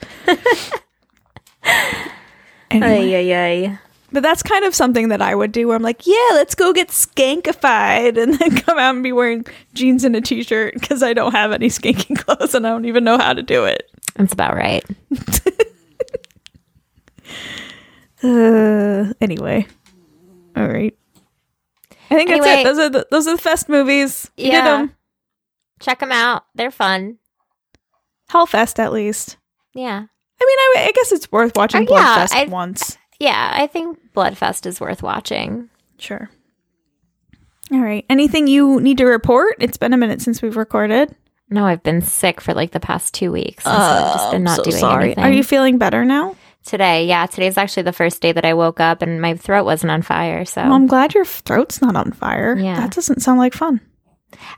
Anyway, 2.71 3.15
Ay, 3.31 3.35
ay, 3.67 3.79
but 4.13 4.23
that's 4.23 4.43
kind 4.43 4.65
of 4.65 4.75
something 4.75 5.09
that 5.09 5.21
I 5.23 5.35
would 5.35 5.53
do 5.53 5.67
where 5.69 5.77
I'm 5.77 5.83
like, 5.83 6.07
yeah, 6.07 6.29
let's 6.33 6.55
go 6.55 6.73
get 6.73 6.89
skankified 6.89 8.17
and 8.23 8.35
then 8.35 8.57
come 8.57 8.79
out 8.79 8.95
and 8.95 9.03
be 9.03 9.13
wearing 9.13 9.45
jeans 9.75 10.05
and 10.05 10.17
a 10.17 10.21
t 10.21 10.43
shirt 10.43 10.75
because 10.75 11.03
I 11.03 11.13
don't 11.13 11.33
have 11.33 11.53
any 11.53 11.69
skanking 11.69 12.17
clothes 12.25 12.55
and 12.55 12.67
I 12.67 12.71
don't 12.71 12.87
even 12.87 13.05
know 13.05 13.19
how 13.19 13.33
to 13.35 13.43
do 13.43 13.65
it. 13.65 13.91
That's 14.17 14.33
about 14.33 14.55
right. 14.57 14.85
Uh, 18.23 19.13
anyway. 19.21 19.67
All 20.57 20.67
right. 20.67 20.97
I 22.11 22.15
think 22.17 22.31
that's 22.31 22.47
it. 22.47 22.65
Those 22.65 22.79
are 22.79 22.89
the, 22.89 23.07
those 23.11 23.29
are 23.29 23.37
the 23.37 23.43
fest 23.43 23.69
movies. 23.69 24.29
You 24.37 24.47
did 24.47 24.53
Yeah. 24.55 24.65
them. 24.65 24.97
Check 25.81 26.01
them 26.01 26.11
out. 26.11 26.45
They're 26.55 26.73
fun. 26.73 27.19
Hellfest, 28.31 28.79
at 28.81 28.93
least. 28.93 29.37
Yeah. 29.75 30.07
I 30.41 30.45
mean, 30.47 30.85
I, 30.85 30.89
I 30.89 30.93
guess 30.93 31.13
it's 31.13 31.31
worth 31.33 31.57
watching 31.57 31.89
Uh, 31.89 31.93
yeah, 31.93 32.27
Bloodfest 32.27 32.35
I- 32.35 32.45
once. 32.47 32.99
yeah, 33.19 33.53
I 33.55 33.67
think 33.67 33.99
Bloodfest 34.15 34.67
is 34.67 34.81
worth 34.81 35.03
watching. 35.03 35.69
Sure. 35.99 36.31
All 37.73 37.81
right. 37.81 38.05
Anything 38.09 38.47
you 38.47 38.81
need 38.81 38.99
to 38.99 39.05
report? 39.05 39.57
It's 39.61 39.77
been 39.77 39.93
a 39.93 39.97
minute 39.99 40.23
since 40.23 40.41
we've 40.41 40.57
recorded. 40.57 41.15
No, 41.51 41.67
I've 41.67 41.83
been 41.83 42.01
sick 42.03 42.41
for 42.41 42.55
like 42.55 42.71
the 42.73 42.81
past 42.81 43.15
two 43.15 43.33
weeks. 43.33 43.65
So 43.65 43.71
I've 43.71 44.15
just 44.15 44.31
been 44.31 44.45
not 44.45 44.65
doing 44.65 44.85
anything. 44.85 45.25
Are 45.25 45.31
you 45.31 45.43
feeling 45.43 45.79
better 45.79 46.05
now? 46.05 46.37
today? 46.65 47.07
Yeah, 47.07 47.25
today's 47.25 47.57
actually 47.57 47.85
the 47.85 47.93
first 47.95 48.21
day 48.21 48.31
that 48.33 48.45
I 48.45 48.53
woke 48.53 48.79
up 48.79 49.01
and 49.01 49.23
my 49.23 49.35
throat 49.35 49.65
wasn't 49.65 49.91
on 49.91 50.03
fire. 50.03 50.45
So 50.45 50.61
Well, 50.63 50.75
I'm 50.75 50.87
glad 50.87 51.15
your 51.15 51.25
throat's 51.25 51.81
not 51.81 51.97
on 51.97 52.13
fire. 52.13 52.59
Yeah. 52.59 52.77
That 52.81 52.91
doesn't 52.91 53.21
sound 53.23 53.39
like 53.39 53.55
fun. 53.55 53.81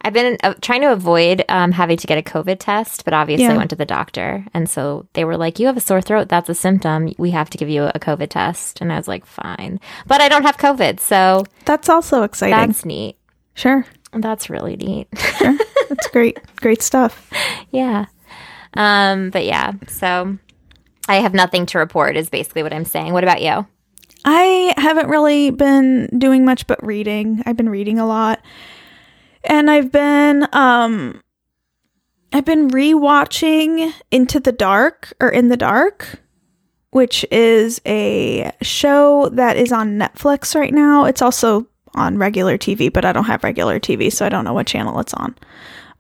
I've 0.02 0.12
been 0.12 0.36
uh, 0.42 0.54
trying 0.60 0.80
to 0.82 0.92
avoid 0.92 1.44
um, 1.48 1.72
having 1.72 1.96
to 1.96 2.06
get 2.06 2.18
a 2.18 2.22
COVID 2.22 2.56
test, 2.58 3.04
but 3.04 3.14
obviously 3.14 3.44
Yeah. 3.44 3.54
I 3.54 3.56
went 3.56 3.70
to 3.70 3.76
the 3.76 3.86
doctor. 3.86 4.44
And 4.52 4.68
so 4.68 5.06
they 5.12 5.24
were 5.24 5.36
like, 5.36 5.58
You 5.58 5.66
have 5.66 5.76
a 5.76 5.80
sore 5.80 6.00
throat. 6.02 6.28
That's 6.28 6.48
a 6.48 6.54
symptom. 6.54 7.12
We 7.18 7.30
have 7.30 7.50
to 7.50 7.58
give 7.58 7.68
you 7.68 7.84
a 7.84 7.98
COVID 7.98 8.28
test. 8.30 8.80
And 8.80 8.92
I 8.92 8.96
was 8.96 9.06
like, 9.08 9.24
Fine. 9.26 9.80
But 10.06 10.20
I 10.20 10.28
don't 10.28 10.42
have 10.44 10.56
COVID. 10.56 10.98
So 11.00 11.44
That's 11.64 11.88
also 11.88 12.22
exciting. 12.24 12.56
that's 12.58 12.84
neat. 12.84 13.16
sure. 13.54 13.86
That's 14.12 14.50
really 14.50 14.74
neat. 14.76 15.06
Sure. 15.16 15.56
That's 15.88 16.08
great. 16.08 16.38
Great 16.56 16.82
stuff. 16.82 17.30
yeah. 17.70 18.06
Um, 18.74 19.30
but 19.30 19.44
yeah, 19.44 19.72
so 19.88 20.36
I 21.08 21.16
have 21.16 21.32
nothing 21.34 21.66
to 21.66 21.78
report, 21.78 22.16
is 22.16 22.28
basically 22.30 22.62
what 22.62 22.72
I'm 22.72 22.84
saying. 22.84 23.12
What 23.12 23.24
about 23.24 23.40
you? 23.42 23.66
I 24.24 24.74
haven't 24.76 25.08
really 25.08 25.50
been 25.50 26.08
doing 26.18 26.44
much 26.44 26.66
but 26.66 26.84
reading. 26.84 27.42
I've 27.46 27.56
been 27.56 27.68
reading 27.68 27.98
a 27.98 28.06
lot. 28.06 28.40
And 29.44 29.70
I've 29.70 29.90
been 29.90 30.46
um 30.52 31.22
I've 32.32 32.44
been 32.44 32.68
rewatching 32.68 33.92
Into 34.10 34.38
the 34.38 34.52
Dark 34.52 35.12
or 35.20 35.28
In 35.28 35.48
the 35.48 35.56
Dark, 35.56 36.20
which 36.90 37.24
is 37.30 37.80
a 37.86 38.52
show 38.62 39.28
that 39.30 39.56
is 39.56 39.72
on 39.72 39.98
Netflix 39.98 40.54
right 40.54 40.72
now. 40.72 41.06
It's 41.06 41.22
also 41.22 41.66
on 41.94 42.18
regular 42.18 42.56
TV, 42.56 42.92
but 42.92 43.04
I 43.04 43.12
don't 43.12 43.24
have 43.24 43.42
regular 43.42 43.80
TV, 43.80 44.12
so 44.12 44.24
I 44.24 44.28
don't 44.28 44.44
know 44.44 44.52
what 44.52 44.68
channel 44.68 45.00
it's 45.00 45.14
on. 45.14 45.34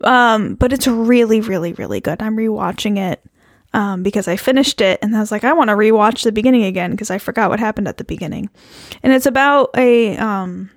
Um, 0.02 0.54
but 0.54 0.72
it's 0.72 0.86
really, 0.86 1.40
really, 1.40 1.72
really 1.72 2.00
good. 2.00 2.22
I'm 2.22 2.36
rewatching 2.36 2.96
it 2.96 3.22
um, 3.72 4.02
because 4.02 4.28
I 4.28 4.36
finished 4.36 4.80
it 4.80 4.98
and 5.02 5.16
I 5.16 5.20
was 5.20 5.32
like, 5.32 5.44
I 5.44 5.52
want 5.52 5.68
to 5.68 5.76
rewatch 5.76 6.22
the 6.24 6.32
beginning 6.32 6.64
again 6.64 6.92
because 6.92 7.10
I 7.10 7.18
forgot 7.18 7.50
what 7.50 7.60
happened 7.60 7.88
at 7.88 7.96
the 7.96 8.04
beginning. 8.04 8.50
And 9.02 9.12
it's 9.12 9.26
about 9.26 9.70
a 9.76 10.16
um, 10.16 10.70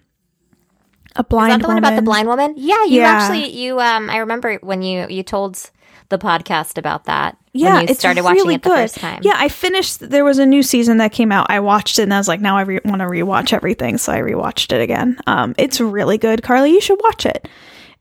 a 1.15 1.23
blind. 1.23 1.51
Is 1.51 1.57
that 1.57 1.61
the 1.63 1.67
one 1.67 1.77
about 1.77 1.95
the 1.95 2.01
blind 2.01 2.27
woman? 2.27 2.53
Yeah, 2.57 2.83
you 2.85 3.01
Yeah. 3.01 3.09
actually 3.11 3.49
you 3.51 3.79
um 3.79 4.09
I 4.09 4.17
remember 4.17 4.57
when 4.61 4.81
you 4.81 5.07
you 5.09 5.23
told 5.23 5.69
the 6.09 6.17
podcast 6.17 6.77
about 6.77 7.05
that. 7.05 7.37
Yeah, 7.53 7.73
when 7.75 7.81
you 7.83 7.87
it's 7.89 7.99
started 7.99 8.23
watching 8.23 8.41
really 8.43 8.55
it 8.55 8.63
the 8.63 8.69
good. 8.69 8.75
first 8.77 8.97
time. 8.97 9.19
Yeah, 9.23 9.33
I 9.37 9.47
finished. 9.47 9.99
There 9.99 10.25
was 10.25 10.37
a 10.39 10.45
new 10.45 10.63
season 10.63 10.97
that 10.97 11.11
came 11.11 11.31
out. 11.31 11.47
I 11.49 11.59
watched 11.59 11.99
it 11.99 12.03
and 12.03 12.13
I 12.13 12.17
was 12.17 12.27
like, 12.27 12.41
now 12.41 12.57
I 12.57 12.61
re- 12.61 12.79
want 12.83 12.99
to 12.99 13.05
rewatch 13.07 13.53
everything, 13.53 13.97
so 13.97 14.11
I 14.11 14.17
rewatched 14.19 14.71
it 14.73 14.81
again. 14.81 15.17
Um, 15.27 15.53
it's 15.57 15.79
really 15.79 16.17
good, 16.17 16.41
Carly. 16.43 16.71
You 16.71 16.81
should 16.81 16.99
watch 17.03 17.25
it. 17.25 17.47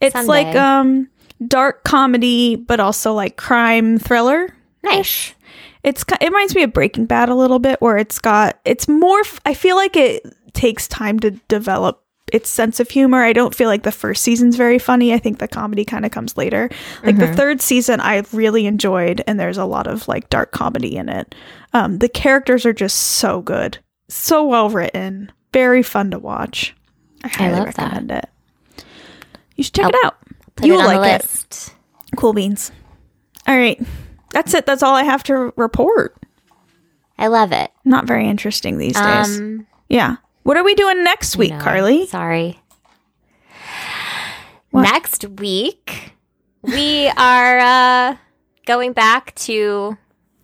It's 0.00 0.14
Someday. 0.14 0.26
like 0.28 0.56
um 0.56 1.08
dark 1.46 1.84
comedy, 1.84 2.56
but 2.56 2.80
also 2.80 3.12
like 3.12 3.36
crime 3.36 3.98
thriller. 3.98 4.54
nice. 4.82 5.34
It's 5.82 6.04
it 6.20 6.22
reminds 6.24 6.54
me 6.54 6.62
of 6.62 6.72
Breaking 6.72 7.06
Bad 7.06 7.28
a 7.28 7.34
little 7.34 7.58
bit, 7.58 7.80
where 7.82 7.96
it's 7.96 8.18
got 8.18 8.58
it's 8.64 8.88
more. 8.88 9.20
I 9.44 9.52
feel 9.54 9.76
like 9.76 9.96
it 9.96 10.24
takes 10.54 10.86
time 10.86 11.18
to 11.20 11.32
develop 11.48 12.01
its 12.32 12.50
sense 12.50 12.80
of 12.80 12.88
humor. 12.90 13.22
I 13.22 13.32
don't 13.32 13.54
feel 13.54 13.68
like 13.68 13.82
the 13.82 13.92
first 13.92 14.22
season's 14.22 14.56
very 14.56 14.78
funny. 14.78 15.12
I 15.12 15.18
think 15.18 15.38
the 15.38 15.46
comedy 15.46 15.84
kind 15.84 16.04
of 16.04 16.10
comes 16.10 16.36
later. 16.36 16.70
Like 17.04 17.18
the 17.18 17.32
third 17.32 17.60
season, 17.60 18.00
I 18.00 18.24
really 18.32 18.66
enjoyed, 18.66 19.22
and 19.26 19.38
there's 19.38 19.58
a 19.58 19.66
lot 19.66 19.86
of 19.86 20.08
like 20.08 20.30
dark 20.30 20.50
comedy 20.50 20.96
in 20.96 21.08
it. 21.08 21.34
Um, 21.74 21.98
the 21.98 22.08
characters 22.08 22.64
are 22.66 22.72
just 22.72 22.96
so 22.98 23.42
good, 23.42 23.78
so 24.08 24.44
well 24.44 24.70
written, 24.70 25.30
very 25.52 25.82
fun 25.82 26.10
to 26.10 26.18
watch. 26.18 26.74
I 27.22 27.28
highly 27.28 27.58
love 27.58 27.74
that. 27.74 27.78
recommend 27.78 28.10
it. 28.10 28.28
You 29.56 29.64
should 29.64 29.74
check 29.74 29.84
I'll 29.84 29.90
it 29.90 30.04
out. 30.04 30.16
You'll 30.62 30.78
like 30.84 31.20
the 31.20 31.26
it. 31.26 31.74
Cool 32.16 32.32
beans. 32.32 32.72
All 33.46 33.56
right, 33.56 33.80
that's 34.30 34.54
it. 34.54 34.66
That's 34.66 34.82
all 34.82 34.94
I 34.94 35.04
have 35.04 35.22
to 35.24 35.52
report. 35.56 36.16
I 37.18 37.26
love 37.26 37.52
it. 37.52 37.70
Not 37.84 38.06
very 38.06 38.28
interesting 38.28 38.78
these 38.78 38.94
days. 38.94 39.38
Um 39.38 39.66
yeah. 39.88 40.16
What 40.42 40.56
are 40.56 40.64
we 40.64 40.74
doing 40.74 41.04
next 41.04 41.36
week, 41.36 41.52
no, 41.52 41.60
Carly? 41.60 42.06
Sorry. 42.06 42.58
What? 44.70 44.82
Next 44.82 45.24
week 45.28 46.14
we 46.62 47.08
are 47.08 47.58
uh 47.58 48.16
going 48.66 48.92
back 48.92 49.34
to 49.34 49.96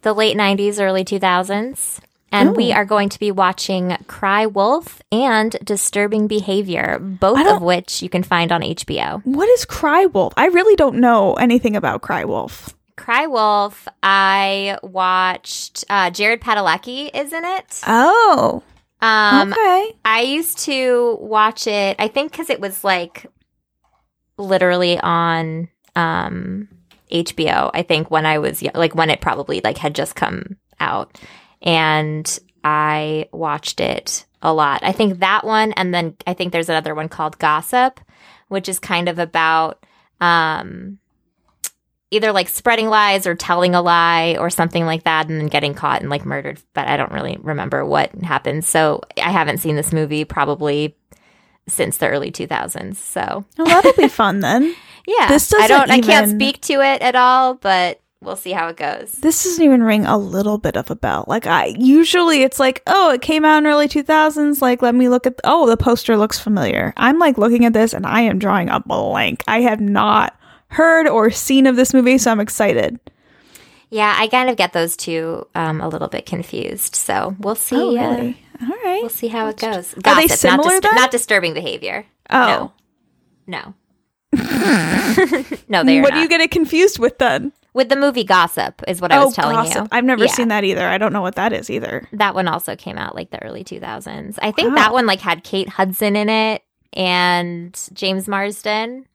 the 0.02 0.12
late 0.12 0.36
90s, 0.36 0.80
early 0.80 1.04
2000s. 1.04 2.00
And 2.30 2.54
we 2.54 2.72
are 2.72 2.84
going 2.84 3.08
to 3.08 3.18
be 3.18 3.30
watching 3.32 3.96
Cry 4.06 4.44
Wolf 4.44 5.00
and 5.10 5.56
Disturbing 5.64 6.26
Behavior, 6.26 6.98
both 6.98 7.46
of 7.46 7.62
which 7.62 8.02
you 8.02 8.10
can 8.10 8.22
find 8.22 8.52
on 8.52 8.60
HBO. 8.60 9.24
What 9.24 9.48
is 9.48 9.64
Cry 9.64 10.04
Wolf? 10.04 10.34
I 10.36 10.48
really 10.48 10.76
don't 10.76 10.96
know 10.96 11.34
anything 11.34 11.74
about 11.74 12.02
Cry 12.02 12.26
Wolf. 12.26 12.76
Cry 12.96 13.26
Wolf, 13.26 13.88
I 14.02 14.76
watched 14.82 15.86
uh, 15.88 16.10
Jared 16.10 16.42
Padalecki 16.42 17.08
is 17.14 17.32
in 17.32 17.46
it. 17.46 17.80
Oh, 17.86 18.62
Um, 19.00 19.52
okay. 19.52 19.92
I 20.04 20.22
used 20.22 20.58
to 20.60 21.18
watch 21.20 21.66
it, 21.66 21.96
I 21.98 22.08
think 22.08 22.32
because 22.32 22.50
it 22.50 22.60
was 22.60 22.82
like 22.82 23.26
literally 24.36 24.98
on 24.98 25.68
um, 25.94 26.68
HBO, 27.12 27.70
I 27.74 27.82
think 27.82 28.10
when 28.10 28.26
I 28.26 28.38
was 28.38 28.62
like 28.74 28.94
when 28.94 29.10
it 29.10 29.20
probably 29.20 29.60
like 29.62 29.78
had 29.78 29.94
just 29.94 30.14
come 30.14 30.56
out. 30.80 31.18
And 31.62 32.38
I 32.64 33.28
watched 33.32 33.80
it 33.80 34.26
a 34.42 34.52
lot. 34.52 34.82
I 34.82 34.92
think 34.92 35.20
that 35.20 35.44
one, 35.44 35.72
and 35.72 35.94
then 35.94 36.16
I 36.26 36.34
think 36.34 36.52
there's 36.52 36.68
another 36.68 36.94
one 36.94 37.08
called 37.08 37.38
Gossip, 37.38 38.00
which 38.48 38.68
is 38.68 38.78
kind 38.78 39.08
of 39.08 39.18
about 39.18 39.84
um, 40.20 40.98
either 42.10 42.32
like 42.32 42.48
spreading 42.48 42.88
lies 42.88 43.26
or 43.26 43.34
telling 43.34 43.74
a 43.74 43.82
lie 43.82 44.36
or 44.38 44.50
something 44.50 44.86
like 44.86 45.04
that 45.04 45.28
and 45.28 45.40
then 45.40 45.48
getting 45.48 45.74
caught 45.74 46.00
and 46.00 46.10
like 46.10 46.24
murdered 46.24 46.58
but 46.74 46.88
i 46.88 46.96
don't 46.96 47.12
really 47.12 47.36
remember 47.42 47.84
what 47.84 48.10
happened 48.16 48.64
so 48.64 49.00
i 49.22 49.30
haven't 49.30 49.58
seen 49.58 49.76
this 49.76 49.92
movie 49.92 50.24
probably 50.24 50.96
since 51.68 51.98
the 51.98 52.08
early 52.08 52.30
2000s 52.30 52.96
so 52.96 53.44
Well, 53.58 53.66
that'll 53.66 53.92
be 53.92 54.08
fun 54.08 54.40
then. 54.40 54.74
yeah 55.06 55.28
This 55.28 55.52
i 55.54 55.66
don't 55.66 55.88
doesn't 55.88 56.04
i 56.04 56.06
can't 56.06 56.30
speak 56.30 56.60
to 56.62 56.74
it 56.82 57.02
at 57.02 57.14
all 57.14 57.54
but 57.54 58.00
we'll 58.22 58.36
see 58.36 58.52
how 58.52 58.68
it 58.68 58.76
goes 58.76 59.12
This 59.12 59.44
doesn't 59.44 59.62
even 59.64 59.82
ring 59.82 60.06
a 60.06 60.16
little 60.18 60.58
bit 60.58 60.76
of 60.76 60.90
a 60.90 60.96
bell. 60.96 61.24
Like 61.28 61.46
I 61.46 61.66
usually 61.78 62.42
it's 62.42 62.58
like, 62.58 62.82
oh, 62.88 63.12
it 63.12 63.22
came 63.22 63.44
out 63.44 63.58
in 63.58 63.66
early 63.66 63.86
2000s. 63.86 64.60
Like 64.60 64.82
let 64.82 64.94
me 64.94 65.08
look 65.08 65.24
at 65.26 65.40
oh, 65.44 65.68
the 65.68 65.76
poster 65.76 66.16
looks 66.16 66.38
familiar. 66.38 66.92
I'm 66.96 67.18
like 67.20 67.38
looking 67.38 67.64
at 67.64 67.74
this 67.74 67.92
and 67.94 68.04
I 68.04 68.22
am 68.22 68.38
drawing 68.40 68.70
a 68.70 68.80
blank. 68.80 69.44
I 69.46 69.60
have 69.60 69.80
not 69.80 70.34
heard 70.70 71.06
or 71.08 71.30
seen 71.30 71.66
of 71.66 71.76
this 71.76 71.92
movie, 71.94 72.18
so 72.18 72.30
I'm 72.30 72.40
excited. 72.40 72.98
yeah 73.90 74.14
i 74.18 74.28
kind 74.28 74.50
of 74.50 74.56
get 74.56 74.72
those 74.74 74.96
two 74.96 75.46
um, 75.54 75.80
a 75.80 75.88
little 75.88 76.08
bit 76.08 76.26
confused 76.26 76.94
so 76.94 77.34
we'll 77.40 77.54
see 77.54 77.76
Oh, 77.76 77.96
uh, 77.96 78.10
really? 78.16 78.42
All 78.60 78.68
right. 78.84 79.00
we'll 79.00 79.08
see 79.08 79.28
how 79.28 79.48
it 79.48 79.56
goes 79.56 79.94
Are 79.94 80.00
they 80.14 80.26
Gossip, 80.26 80.50
not, 80.50 80.62
similar 80.64 80.80
not 80.94 81.10
disturbing 81.10 81.54
behavior 81.54 82.04
Oh. 82.30 82.72
no 83.46 83.74
no 84.34 85.82
they 85.84 85.98
are 85.98 86.02
what 86.02 86.12
do 86.12 86.20
you 86.20 86.28
get 86.28 86.42
it 86.42 86.50
confused 86.50 86.98
with 86.98 87.16
then? 87.18 87.50
with 87.72 87.88
the 87.88 87.96
movie 87.96 88.24
gossip 88.24 88.82
is 88.86 89.00
what 89.00 89.10
i 89.10 89.24
was 89.24 89.34
telling 89.34 89.64
you 89.72 89.86
I've 89.90 90.04
never 90.04 90.24
Yeah. 90.24 90.32
seen 90.32 90.48
that 90.48 90.64
either. 90.64 90.86
I 90.86 90.98
don't 90.98 91.12
know 91.14 91.22
what 91.22 91.36
that 91.36 91.52
is 91.54 91.70
either. 91.70 92.06
That 92.12 92.34
one 92.34 92.46
also 92.48 92.76
came 92.76 92.98
out 92.98 93.14
like 93.14 93.30
the 93.30 93.42
early 93.42 93.64
2000s. 93.64 94.38
I 94.42 94.50
think 94.52 94.68
Wow. 94.70 94.74
that 94.74 94.92
one 94.92 95.06
like 95.06 95.20
had 95.20 95.44
Kate 95.44 95.68
Hudson 95.70 96.14
in 96.16 96.28
it 96.28 96.62
and 96.92 97.78
James 97.94 98.26
Marsden. 98.28 99.06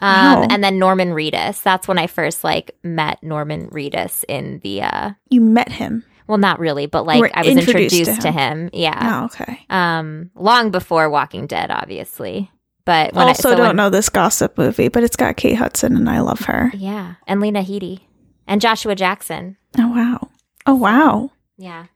Um, 0.00 0.40
Wow. 0.40 0.46
and 0.50 0.64
then 0.64 0.78
Norman 0.78 1.10
Reedus. 1.10 1.62
That's 1.62 1.86
when 1.86 1.98
I 1.98 2.06
first 2.06 2.42
like 2.44 2.76
met 2.82 3.22
Norman 3.22 3.68
Reedus 3.70 4.24
in 4.28 4.60
the 4.62 4.82
uh 4.82 5.10
You 5.28 5.40
met 5.40 5.70
him. 5.70 6.04
well 6.26 6.38
not 6.38 6.58
really, 6.58 6.86
but 6.86 7.04
were 7.04 7.12
like 7.12 7.32
I 7.34 7.40
was 7.40 7.48
introduced 7.48 7.94
introduced, 7.94 8.20
to 8.22 8.28
to, 8.28 8.32
him. 8.32 8.70
Yeah. 8.72 9.20
Oh, 9.20 9.24
okay. 9.26 9.64
Um 9.70 10.30
long 10.34 10.70
before 10.70 11.10
Walking 11.10 11.46
Dead, 11.46 11.70
obviously. 11.70 12.50
But 12.86 13.12
when 13.14 13.28
also 13.28 13.50
I, 13.50 13.52
so 13.52 13.56
don't 13.56 13.66
when- 13.68 13.76
know 13.76 13.90
this 13.90 14.08
gossip 14.08 14.56
movie, 14.56 14.88
but 14.88 15.02
it's 15.04 15.16
got 15.16 15.36
Kate 15.36 15.56
Hudson 15.56 15.96
and 15.96 16.08
I 16.08 16.20
love 16.20 16.40
her. 16.40 16.70
Yeah. 16.74 17.14
And 17.26 17.40
Lena 17.40 17.62
Headey. 17.62 18.00
And 18.46 18.60
Joshua 18.60 18.94
Jackson. 18.94 19.56
Oh 19.78 19.88
wow. 19.88 20.28
Oh 20.66 20.74
wow. 20.74 21.30
Yeah. 21.58 21.86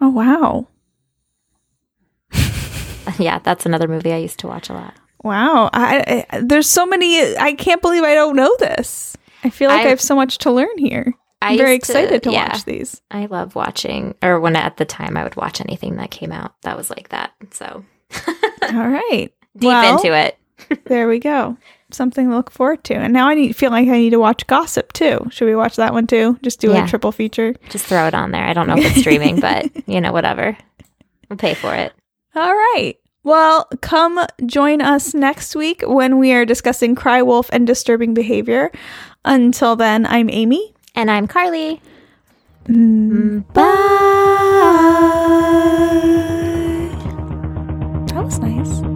Oh 0.00 0.08
wow. 0.10 0.68
yeah, 3.18 3.38
that's 3.40 3.66
another 3.66 3.88
movie 3.88 4.12
I 4.12 4.16
used 4.18 4.38
to 4.40 4.46
watch 4.46 4.68
a 4.70 4.72
lot. 4.72 4.94
Wow. 5.24 5.70
I, 5.72 6.24
I 6.30 6.40
there's 6.42 6.68
so 6.68 6.86
many 6.86 7.36
I 7.36 7.54
can't 7.54 7.82
believe 7.82 8.04
I 8.04 8.14
don't 8.14 8.36
know 8.36 8.54
this. 8.60 9.16
I 9.42 9.50
feel 9.50 9.68
like 9.70 9.80
I, 9.82 9.86
I- 9.86 9.88
have 9.88 10.00
so 10.00 10.14
much 10.14 10.38
to 10.38 10.52
learn 10.52 10.78
here. 10.78 11.12
I'm 11.42 11.58
very 11.58 11.74
excited 11.74 12.22
to, 12.22 12.32
yeah. 12.32 12.48
watch 12.52 12.64
these. 12.64 13.02
I 13.10 13.26
love 13.26 13.54
watching, 13.54 14.14
or 14.22 14.40
when 14.40 14.56
at 14.56 14.78
the 14.78 14.86
time 14.86 15.14
I 15.18 15.24
would 15.24 15.36
watch 15.36 15.60
anything 15.60 15.96
that 15.96 16.10
came 16.10 16.32
out 16.32 16.54
that 16.62 16.74
was 16.74 16.88
like 16.88 17.10
that. 17.10 17.32
So 17.50 17.84
All 18.62 18.88
right. 18.88 19.30
deep 19.56 19.66
Well, 19.66 19.96
into 19.98 20.16
it. 20.16 20.38
There 20.86 21.06
we 21.06 21.18
go. 21.18 21.58
something 21.90 22.30
to 22.30 22.34
look 22.34 22.50
forward 22.50 22.82
to. 22.84 22.94
And 22.94 23.12
now 23.12 23.28
I 23.28 23.34
need, 23.34 23.54
feel 23.54 23.70
like 23.70 23.88
I 23.88 23.98
need 23.98 24.10
to 24.10 24.18
watch 24.18 24.46
Gossip 24.46 24.94
too. 24.94 25.26
Should 25.30 25.44
we 25.46 25.54
watch 25.54 25.76
that 25.76 25.92
one 25.92 26.06
too? 26.06 26.38
Just 26.42 26.60
do 26.60 26.70
Yeah. 26.72 26.86
a 26.86 26.88
triple 26.88 27.12
feature. 27.12 27.54
Just 27.68 27.84
throw 27.84 28.06
it 28.06 28.14
on 28.14 28.30
there. 28.30 28.44
I 28.44 28.54
don't 28.54 28.66
know 28.66 28.78
if 28.78 28.86
it's 28.86 29.00
streaming, 29.00 29.40
but 29.40 29.70
you 29.86 30.00
know, 30.00 30.12
whatever. 30.12 30.56
We'll 31.28 31.36
pay 31.36 31.52
for 31.52 31.74
it. 31.74 31.92
All 32.34 32.52
right. 32.54 32.94
Well, 33.24 33.68
come 33.80 34.20
join 34.44 34.82
us 34.82 35.14
next 35.14 35.56
week 35.56 35.82
when 35.86 36.18
we 36.18 36.32
are 36.32 36.44
discussing 36.44 36.94
Cry 36.94 37.22
Wolf 37.22 37.48
and 37.52 37.66
disturbing 37.66 38.12
behavior. 38.12 38.70
Until 39.24 39.76
then, 39.76 40.04
I'm 40.06 40.28
Amy. 40.28 40.74
And 40.94 41.10
I'm 41.10 41.26
Carly. 41.26 41.80
Mm, 42.66 43.50
Bye. 43.54 43.64
That 48.12 48.24
was 48.24 48.38
nice. 48.38 48.93